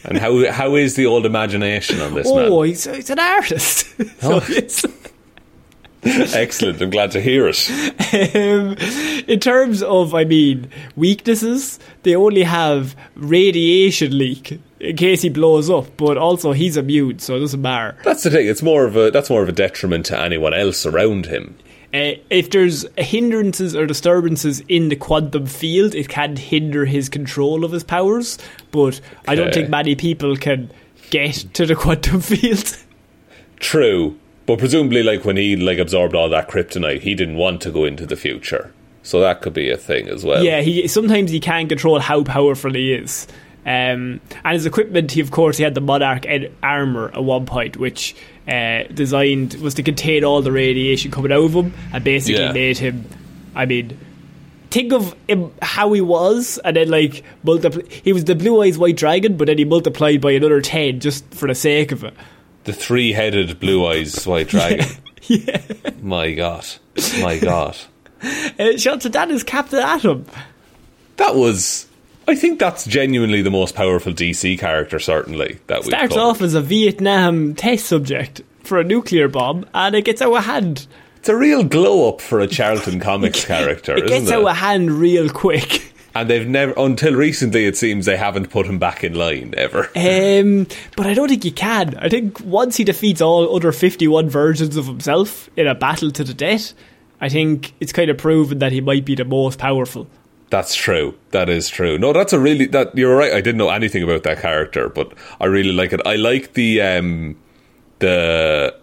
and 0.03 0.17
how 0.17 0.51
how 0.51 0.75
is 0.75 0.95
the 0.95 1.05
old 1.05 1.25
imagination 1.25 2.01
on 2.01 2.15
this 2.15 2.25
Oh, 2.29 2.61
man? 2.61 2.67
he's, 2.69 2.83
he's 2.86 3.09
an 3.11 3.19
artist. 3.19 3.86
so 4.21 4.41
it's, 4.49 4.83
Excellent. 6.34 6.82
I'm 6.82 6.91
glad 6.91 7.12
to 7.12 7.22
hear 7.22 7.47
it. 7.47 7.70
um, 8.36 8.76
in 9.28 9.39
terms 9.39 9.82
of, 9.82 10.14
I 10.14 10.24
mean, 10.24 10.70
weaknesses, 10.95 11.80
they 12.03 12.16
only 12.16 12.43
have 12.43 12.95
radiation 13.16 14.18
leak 14.18 14.60
in 14.80 14.95
case 14.97 15.24
he 15.24 15.30
blows 15.30 15.70
up, 15.70 15.97
but 15.97 16.18
also 16.18 16.51
he's 16.51 16.78
immune, 16.78 17.20
so 17.20 17.36
it 17.36 17.39
doesn't 17.39 17.62
matter. 17.62 17.97
That's 18.03 18.24
the 18.24 18.30
thing. 18.30 18.47
It's 18.47 18.62
more 18.62 18.86
of 18.86 18.95
a 18.95 19.10
that's 19.10 19.30
more 19.30 19.41
of 19.41 19.49
a 19.49 19.53
detriment 19.53 20.06
to 20.08 20.20
anyone 20.20 20.53
else 20.53 20.86
around 20.86 21.26
him. 21.26 21.58
Uh, 21.93 22.20
if 22.30 22.49
there's 22.51 22.86
hindrances 22.97 23.76
or 23.76 23.86
disturbances 23.86 24.60
in 24.68 24.89
the 24.89 24.95
quantum 24.95 25.45
field, 25.45 25.95
it 25.95 26.10
can 26.10 26.36
hinder 26.36 26.86
his 26.86 27.08
control 27.08 27.64
of 27.64 27.72
his 27.72 27.84
powers, 27.84 28.38
but 28.72 28.99
I 29.28 29.36
don't 29.36 29.53
think 29.53 29.70
many 29.70 29.95
people 29.95 30.36
can 30.36 30.72
get 31.10 31.34
to 31.53 31.66
the 31.66 31.76
quantum 31.76 32.20
field. 32.22 32.78
True, 33.60 34.20
but 34.45 34.59
presumably, 34.59 35.03
like 35.03 35.25
when 35.25 35.37
he 35.37 35.55
like 35.55 35.77
absorbed 35.79 36.15
all 36.15 36.29
that 36.29 36.49
kryptonite, 36.49 37.01
he 37.01 37.15
didn't 37.15 37.35
want 37.37 37.61
to 37.61 37.71
go 37.71 37.85
into 37.85 38.05
the 38.05 38.15
future, 38.15 38.71
so 39.03 39.19
that 39.19 39.41
could 39.41 39.53
be 39.53 39.69
a 39.71 39.77
thing 39.77 40.07
as 40.07 40.23
well. 40.23 40.43
Yeah, 40.43 40.61
he 40.61 40.87
sometimes 40.87 41.31
he 41.31 41.39
can't 41.39 41.69
control 41.69 41.99
how 41.99 42.23
powerful 42.23 42.73
he 42.73 42.93
is. 42.93 43.27
Um, 43.67 44.21
and 44.43 44.53
his 44.53 44.67
equipment, 44.67 45.11
he 45.11 45.21
of 45.21 45.31
course 45.31 45.57
he 45.57 45.63
had 45.63 45.73
the 45.73 45.81
Monarch 45.81 46.27
ed- 46.27 46.51
armor 46.61 47.09
at 47.15 47.23
one 47.23 47.47
point, 47.47 47.77
which 47.77 48.15
uh, 48.47 48.83
designed 48.93 49.55
was 49.55 49.73
to 49.73 49.81
contain 49.83 50.23
all 50.23 50.43
the 50.43 50.51
radiation 50.51 51.09
coming 51.09 51.31
out 51.31 51.45
of 51.45 51.53
him, 51.53 51.73
and 51.91 52.03
basically 52.03 52.43
Yeah. 52.43 52.51
made 52.51 52.77
him. 52.77 53.05
I 53.55 53.65
mean, 53.65 53.97
think 54.69 54.93
of 54.93 55.15
him, 55.27 55.51
how 55.63 55.91
he 55.93 56.01
was, 56.01 56.59
and 56.63 56.75
then 56.75 56.89
like 56.89 57.23
multiply. 57.43 57.81
He 58.03 58.13
was 58.13 58.25
the 58.25 58.35
blue 58.35 58.61
eyes 58.61 58.77
white 58.77 58.97
dragon, 58.97 59.35
but 59.35 59.47
then 59.47 59.57
he 59.57 59.65
multiplied 59.65 60.21
by 60.21 60.33
another 60.33 60.61
ten 60.61 60.99
just 60.99 61.25
for 61.33 61.47
the 61.47 61.55
sake 61.55 61.91
of 61.91 62.03
it. 62.03 62.13
The 62.66 62.74
three-headed 62.74 63.59
blue 63.59 63.86
eyes 63.88 64.26
white 64.28 64.47
dragon. 64.49 64.86
Yeah, 65.24 65.61
My 66.01 66.34
God, 66.34 66.66
my 67.22 67.39
God. 67.39 67.76
Uh, 68.59 68.78
Shaun, 68.78 69.01
so 69.01 69.09
that 69.09 69.30
is 69.32 69.43
Captain 69.43 69.80
Atom. 69.80 70.26
That 71.18 71.36
was. 71.36 71.88
I 72.28 72.36
think 72.36 72.59
that's 72.59 72.86
genuinely 72.86 73.41
the 73.43 73.51
most 73.51 73.76
powerful 73.76 74.11
DC 74.13 74.57
character, 74.59 74.99
certainly. 74.99 75.59
That 75.68 75.82
we 75.84 75.89
Starts 75.89 76.16
off 76.18 76.41
as 76.41 76.53
a 76.55 76.61
Vietnam 76.61 77.53
test 77.55 77.86
subject 77.86 78.41
for 78.63 78.80
a 78.80 78.84
nuclear 78.84 79.28
bomb, 79.28 79.66
and 79.74 79.95
it 79.95 80.05
gets 80.05 80.22
out 80.22 80.36
of 80.36 80.45
hand. 80.45 80.88
It's 81.18 81.30
a 81.30 81.36
real 81.36 81.63
glow 81.63 82.09
up 82.09 82.22
for 82.22 82.39
a 82.39 82.47
Charlton 82.47 82.99
Comics 82.99 83.45
character, 83.45 83.95
It 83.95 84.07
gets 84.07 84.24
isn't 84.26 84.34
out 84.36 84.41
it? 84.41 84.47
of 84.49 84.57
hand 84.57 84.91
real 84.91 85.30
quick. 85.30 85.93
And 86.16 86.30
they've 86.30 86.47
never, 86.47 86.74
until 86.78 87.13
recently, 87.13 87.66
it 87.66 87.76
seems 87.76 88.05
they 88.05 88.16
haven't 88.16 88.49
put 88.49 88.66
him 88.66 88.80
back 88.80 89.03
in 89.03 89.13
line 89.13 89.53
ever. 89.57 89.89
Um, 89.95 90.66
but 90.95 91.05
I 91.05 91.13
don't 91.13 91.28
think 91.28 91.43
you 91.43 91.51
can. 91.51 91.95
I 91.97 92.07
think 92.07 92.39
once 92.39 92.78
he 92.78 92.86
defeats 92.86 93.22
all 93.22 93.53
other 93.53 93.74
51 93.74 94.30
versions 94.30 94.78
of 94.78 94.88
himself 94.88 95.49
in 95.57 95.68
a 95.68 95.76
battle 95.76 96.11
to 96.11 96.24
the 96.24 96.34
death, 96.34 96.74
I 97.20 97.28
think 97.28 97.74
it's 97.82 97.91
kind 97.91 98.09
of 98.09 98.18
proven 98.18 98.59
that 98.59 98.72
he 98.72 98.80
might 98.80 99.03
be 99.03 99.16
the 99.16 99.26
most 99.26 99.59
powerful. 99.59 100.07
That's 100.49 100.74
true. 100.74 101.18
That 101.32 101.49
is 101.49 101.68
true. 101.68 101.97
No, 101.97 102.13
that's 102.13 102.32
a 102.32 102.39
really 102.39 102.68
that 102.68 102.97
you're 102.97 103.16
right. 103.16 103.34
I 103.34 103.41
didn't 103.41 103.57
know 103.57 103.70
anything 103.70 104.03
about 104.03 104.24
that 104.24 104.39
character, 104.39 104.88
but 104.88 105.11
I 105.41 105.45
really 105.45 105.72
like 105.72 105.91
it. 105.91 106.01
I 106.05 106.16
like 106.16 106.53
the 106.53 106.82
um 106.82 107.36
the 107.99 108.76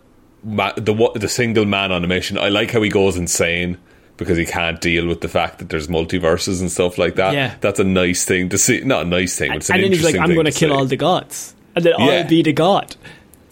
the 0.42 1.10
the 1.14 1.28
single 1.28 1.64
man 1.64 1.92
on 1.92 2.04
a 2.04 2.08
mission. 2.08 2.36
I 2.36 2.48
like 2.48 2.72
how 2.72 2.82
he 2.82 2.90
goes 2.90 3.16
insane 3.16 3.78
because 4.16 4.36
he 4.38 4.44
can't 4.46 4.80
deal 4.80 5.06
with 5.06 5.20
the 5.20 5.28
fact 5.28 5.58
that 5.58 5.68
there's 5.68 5.88
multiverses 5.88 6.60
and 6.60 6.70
stuff 6.70 6.98
like 6.98 7.16
that. 7.16 7.34
Yeah. 7.34 7.54
That's 7.60 7.80
a 7.80 7.84
nice 7.84 8.24
thing 8.24 8.48
to 8.50 8.58
see. 8.58 8.80
Not 8.80 9.02
a 9.06 9.08
nice 9.08 9.36
thing, 9.36 9.50
but 9.50 9.56
it's 9.58 9.70
an 9.70 9.76
and 9.76 9.84
then 9.84 9.92
he's 9.92 10.04
like, 10.04 10.16
I'm 10.16 10.32
going 10.34 10.46
to 10.46 10.52
kill 10.52 10.70
see." 10.70 10.74
all 10.74 10.84
the 10.84 10.96
gods. 10.96 11.54
And 11.74 11.84
then 11.84 11.94
Yeah. 11.98 12.04
I'll 12.06 12.28
be 12.28 12.42
the 12.42 12.52
god. 12.52 12.94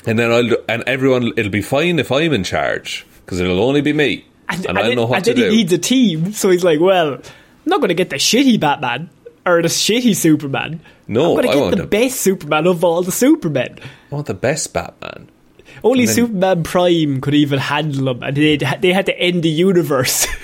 And 0.06 0.18
then 0.18 0.30
I'll 0.32 0.56
and 0.68 0.82
everyone 0.86 1.32
it'll 1.36 1.50
be 1.50 1.62
fine 1.62 1.98
if 1.98 2.10
I'm 2.12 2.32
in 2.32 2.44
charge 2.44 3.06
because 3.24 3.40
it'll 3.40 3.62
only 3.62 3.80
be 3.80 3.92
me 3.92 4.24
and, 4.48 4.66
I'll 4.68 4.74
then, 4.74 4.96
know 4.96 5.06
what 5.06 5.16
and 5.16 5.24
to 5.26 5.34
then 5.34 5.44
do. 5.44 5.50
he 5.50 5.56
needs 5.58 5.72
a 5.72 5.78
team, 5.78 6.32
so 6.32 6.50
he's 6.50 6.64
like, 6.64 6.80
well, 6.80 7.14
I'm 7.14 7.22
not 7.66 7.78
going 7.80 7.88
to 7.88 7.94
get 7.94 8.10
the 8.10 8.16
shitty 8.16 8.58
Batman 8.58 9.10
or 9.46 9.62
the 9.62 9.68
shitty 9.68 10.16
Superman. 10.16 10.80
No, 11.06 11.36
I'm 11.38 11.42
going 11.42 11.48
to 11.48 11.54
get 11.54 11.70
the 11.70 11.82
the- 11.82 11.86
best 11.88 12.20
Superman 12.20 12.66
of 12.66 12.82
all 12.84 13.02
the 13.02 13.12
Supermen. 13.12 13.78
I 14.10 14.14
want 14.14 14.26
the 14.26 14.34
best 14.34 14.72
Batman. 14.72 15.28
Only 15.82 16.06
then- 16.06 16.14
Superman 16.14 16.62
Prime 16.62 17.20
could 17.20 17.34
even 17.34 17.58
handle 17.58 18.06
them, 18.06 18.22
and 18.22 18.36
they 18.36 18.56
they 18.56 18.92
had 18.92 19.06
to 19.06 19.18
end 19.18 19.42
the 19.42 19.50
universe. 19.50 20.26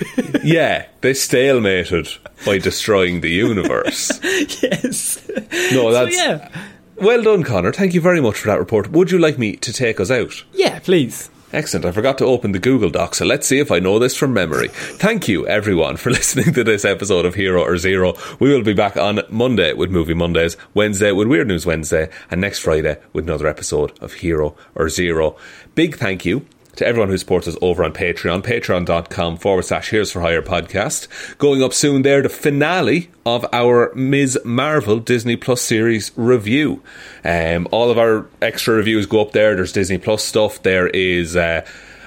Yeah, 0.43 0.85
they 1.01 1.11
stalemated 1.11 2.17
by 2.45 2.57
destroying 2.57 3.19
the 3.19 3.29
universe. 3.29 4.11
yes. 4.63 5.27
No, 5.73 5.91
that's 5.91 6.15
so 6.15 6.23
yeah, 6.23 6.49
well 6.95 7.21
done, 7.21 7.43
Connor. 7.43 7.73
Thank 7.73 7.93
you 7.93 7.99
very 7.99 8.21
much 8.21 8.37
for 8.39 8.47
that 8.47 8.59
report. 8.59 8.89
Would 8.91 9.11
you 9.11 9.17
like 9.19 9.37
me 9.37 9.57
to 9.57 9.73
take 9.73 9.99
us 9.99 10.09
out? 10.09 10.43
yeah, 10.53 10.79
please. 10.79 11.29
Excellent. 11.53 11.85
I 11.85 11.91
forgot 11.91 12.17
to 12.17 12.25
open 12.25 12.51
the 12.51 12.59
Google 12.59 12.89
Doc, 12.89 13.15
so 13.15 13.25
let's 13.25 13.47
see 13.47 13.59
if 13.59 13.71
I 13.71 13.79
know 13.79 13.99
this 13.99 14.17
from 14.17 14.33
memory. 14.33 14.67
Thank 14.67 15.29
you, 15.29 15.47
everyone, 15.47 15.95
for 15.95 16.09
listening 16.11 16.53
to 16.53 16.63
this 16.63 16.83
episode 16.83 17.25
of 17.25 17.35
Hero 17.35 17.61
or 17.61 17.77
Zero. 17.77 18.15
We 18.39 18.49
will 18.53 18.63
be 18.63 18.73
back 18.73 18.97
on 18.97 19.21
Monday 19.29 19.71
with 19.71 19.89
Movie 19.89 20.13
Mondays, 20.13 20.57
Wednesday 20.73 21.13
with 21.13 21.29
Weird 21.29 21.47
News 21.47 21.65
Wednesday, 21.65 22.09
and 22.29 22.41
next 22.41 22.59
Friday 22.59 22.97
with 23.13 23.23
another 23.23 23.47
episode 23.47 23.97
of 24.01 24.13
Hero 24.15 24.57
or 24.75 24.89
Zero. 24.89 25.37
Big 25.73 25.95
thank 25.95 26.25
you 26.25 26.45
to 26.77 26.87
everyone 26.87 27.09
who 27.09 27.17
supports 27.17 27.47
us 27.47 27.57
over 27.61 27.83
on 27.83 27.91
Patreon, 27.91 28.43
patreon.com 28.43 29.37
forward 29.37 29.63
slash 29.63 29.89
Heroes 29.89 30.11
for 30.11 30.21
Hire 30.21 30.41
podcast. 30.41 31.07
Going 31.37 31.61
up 31.61 31.73
soon 31.73 32.03
there, 32.03 32.21
the 32.21 32.29
finale 32.29 33.09
of 33.25 33.45
our 33.51 33.93
Ms. 33.95 34.39
Marvel 34.45 34.99
Disney 34.99 35.35
Plus 35.35 35.61
series 35.61 36.11
review. 36.15 36.81
Um, 37.23 37.67
all 37.71 37.89
of 37.89 37.97
our 37.97 38.27
extra 38.41 38.75
reviews 38.75 39.05
go 39.05 39.21
up 39.21 39.31
there. 39.31 39.55
There's 39.55 39.73
Disney 39.73 39.97
Plus 39.97 40.23
stuff. 40.23 40.61
There 40.63 40.87
is 40.87 41.35
uh, 41.35 41.65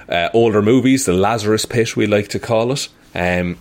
uh, 0.09 0.29
older 0.33 0.63
movies, 0.63 1.05
the 1.05 1.13
Lazarus 1.13 1.65
Pit, 1.65 1.97
we 1.97 2.07
like 2.07 2.29
to 2.29 2.39
call 2.39 2.73
it. 2.73 2.89
Um, 3.15 3.59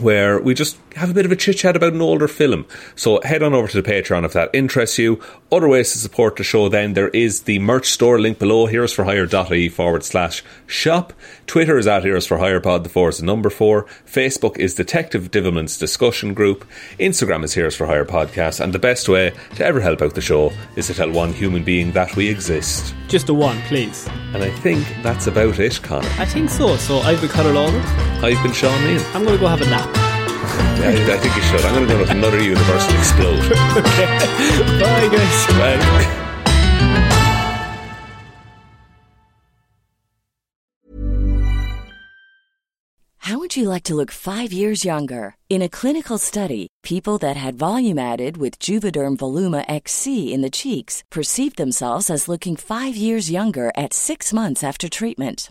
where 0.00 0.40
we 0.40 0.54
just 0.54 0.76
have 0.96 1.10
a 1.10 1.14
bit 1.14 1.24
of 1.26 1.32
a 1.32 1.36
chit 1.36 1.58
chat 1.58 1.76
about 1.76 1.92
an 1.92 2.00
older 2.00 2.28
film. 2.28 2.66
So 2.96 3.20
head 3.22 3.42
on 3.42 3.54
over 3.54 3.68
to 3.68 3.80
the 3.80 3.88
Patreon 3.88 4.24
if 4.24 4.32
that 4.32 4.50
interests 4.52 4.98
you. 4.98 5.20
Other 5.50 5.68
ways 5.68 5.92
to 5.92 5.98
support 5.98 6.36
the 6.36 6.44
show 6.44 6.68
then, 6.68 6.94
there 6.94 7.08
is 7.08 7.42
the 7.42 7.58
merch 7.58 7.86
store 7.90 8.20
link 8.20 8.38
below, 8.38 8.66
heroesforhire.ie 8.66 9.68
forward 9.68 10.04
slash 10.04 10.42
shop. 10.66 11.12
Twitter 11.46 11.78
is 11.78 11.86
at 11.86 12.04
Heroes 12.04 12.26
for 12.26 12.38
Hire 12.38 12.60
Pod, 12.60 12.84
the 12.84 12.90
four 12.90 13.08
is 13.08 13.18
the 13.18 13.24
number 13.24 13.48
four. 13.48 13.84
Facebook 14.06 14.58
is 14.58 14.74
Detective 14.74 15.30
Divilment's 15.30 15.78
discussion 15.78 16.34
group. 16.34 16.66
Instagram 16.98 17.44
is 17.44 17.54
Heroes 17.54 17.76
for 17.76 17.86
Hire 17.86 18.04
Podcast. 18.04 18.60
And 18.60 18.72
the 18.72 18.78
best 18.78 19.08
way 19.08 19.32
to 19.56 19.64
ever 19.64 19.80
help 19.80 20.02
out 20.02 20.14
the 20.14 20.20
show 20.20 20.52
is 20.76 20.88
to 20.88 20.94
tell 20.94 21.10
one 21.10 21.32
human 21.32 21.64
being 21.64 21.92
that 21.92 22.14
we 22.16 22.28
exist. 22.28 22.94
Just 23.08 23.28
a 23.28 23.34
one, 23.34 23.60
please. 23.62 24.06
And 24.34 24.42
I 24.42 24.50
think 24.50 24.86
that's 25.02 25.26
about 25.26 25.58
it, 25.58 25.80
Connor. 25.82 26.08
I 26.18 26.26
think 26.26 26.50
so. 26.50 26.76
So 26.76 26.98
I've 26.98 27.20
been 27.20 27.30
Connor 27.30 27.52
Lawler. 27.52 27.80
I've 28.22 28.42
been 28.42 28.52
Shaun 28.52 28.78
Meighan. 28.82 29.14
I'm 29.14 29.24
going 29.24 29.36
to 29.36 29.40
go 29.40 29.48
have 29.48 29.62
a 29.62 29.66
nap. 29.66 29.87
I, 30.58 31.14
I 31.14 31.16
think 31.18 31.36
you 31.36 31.42
should. 31.42 31.64
I'm 31.64 31.74
going 31.74 31.86
to 31.88 31.94
go 31.94 32.04
to 32.04 32.10
another 32.10 32.42
universe 32.42 32.86
and 32.88 32.98
explode. 32.98 33.48
Bye, 34.80 35.08
guys. 35.08 35.46
Well, 35.58 36.24
How 43.28 43.38
would 43.38 43.56
you 43.56 43.68
like 43.68 43.82
to 43.84 43.94
look 43.94 44.10
five 44.10 44.54
years 44.54 44.86
younger? 44.86 45.34
In 45.50 45.60
a 45.60 45.68
clinical 45.68 46.16
study, 46.16 46.68
people 46.82 47.18
that 47.18 47.36
had 47.36 47.58
volume 47.58 47.98
added 47.98 48.38
with 48.38 48.58
Juvederm 48.58 49.18
Voluma 49.18 49.66
XC 49.68 50.32
in 50.32 50.40
the 50.40 50.48
cheeks 50.48 51.04
perceived 51.10 51.58
themselves 51.58 52.08
as 52.08 52.28
looking 52.28 52.56
five 52.56 52.96
years 52.96 53.30
younger 53.30 53.70
at 53.76 53.92
six 53.92 54.32
months 54.32 54.64
after 54.64 54.88
treatment. 54.88 55.50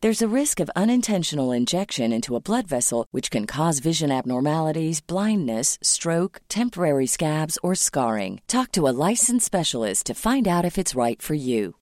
There's 0.00 0.22
a 0.22 0.28
risk 0.28 0.60
of 0.60 0.70
unintentional 0.76 1.50
injection 1.50 2.12
into 2.12 2.36
a 2.36 2.40
blood 2.40 2.68
vessel, 2.68 3.08
which 3.10 3.32
can 3.32 3.46
cause 3.46 3.80
vision 3.80 4.12
abnormalities, 4.12 5.00
blindness, 5.00 5.76
stroke, 5.82 6.40
temporary 6.48 7.08
scabs, 7.08 7.58
or 7.64 7.74
scarring. 7.74 8.40
Talk 8.46 8.70
to 8.72 8.86
a 8.86 8.94
licensed 9.08 9.46
specialist 9.46 10.06
to 10.06 10.14
find 10.14 10.46
out 10.46 10.64
if 10.64 10.78
it's 10.78 10.94
right 10.94 11.20
for 11.20 11.34
you. 11.34 11.74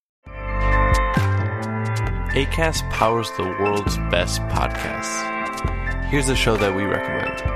ACAST 2.32 2.90
powers 2.90 3.30
the 3.32 3.42
world's 3.42 3.98
best 4.10 4.40
podcasts. 4.48 6.06
Here's 6.06 6.30
a 6.30 6.36
show 6.36 6.56
that 6.56 6.74
we 6.74 6.84
recommend. 6.84 7.55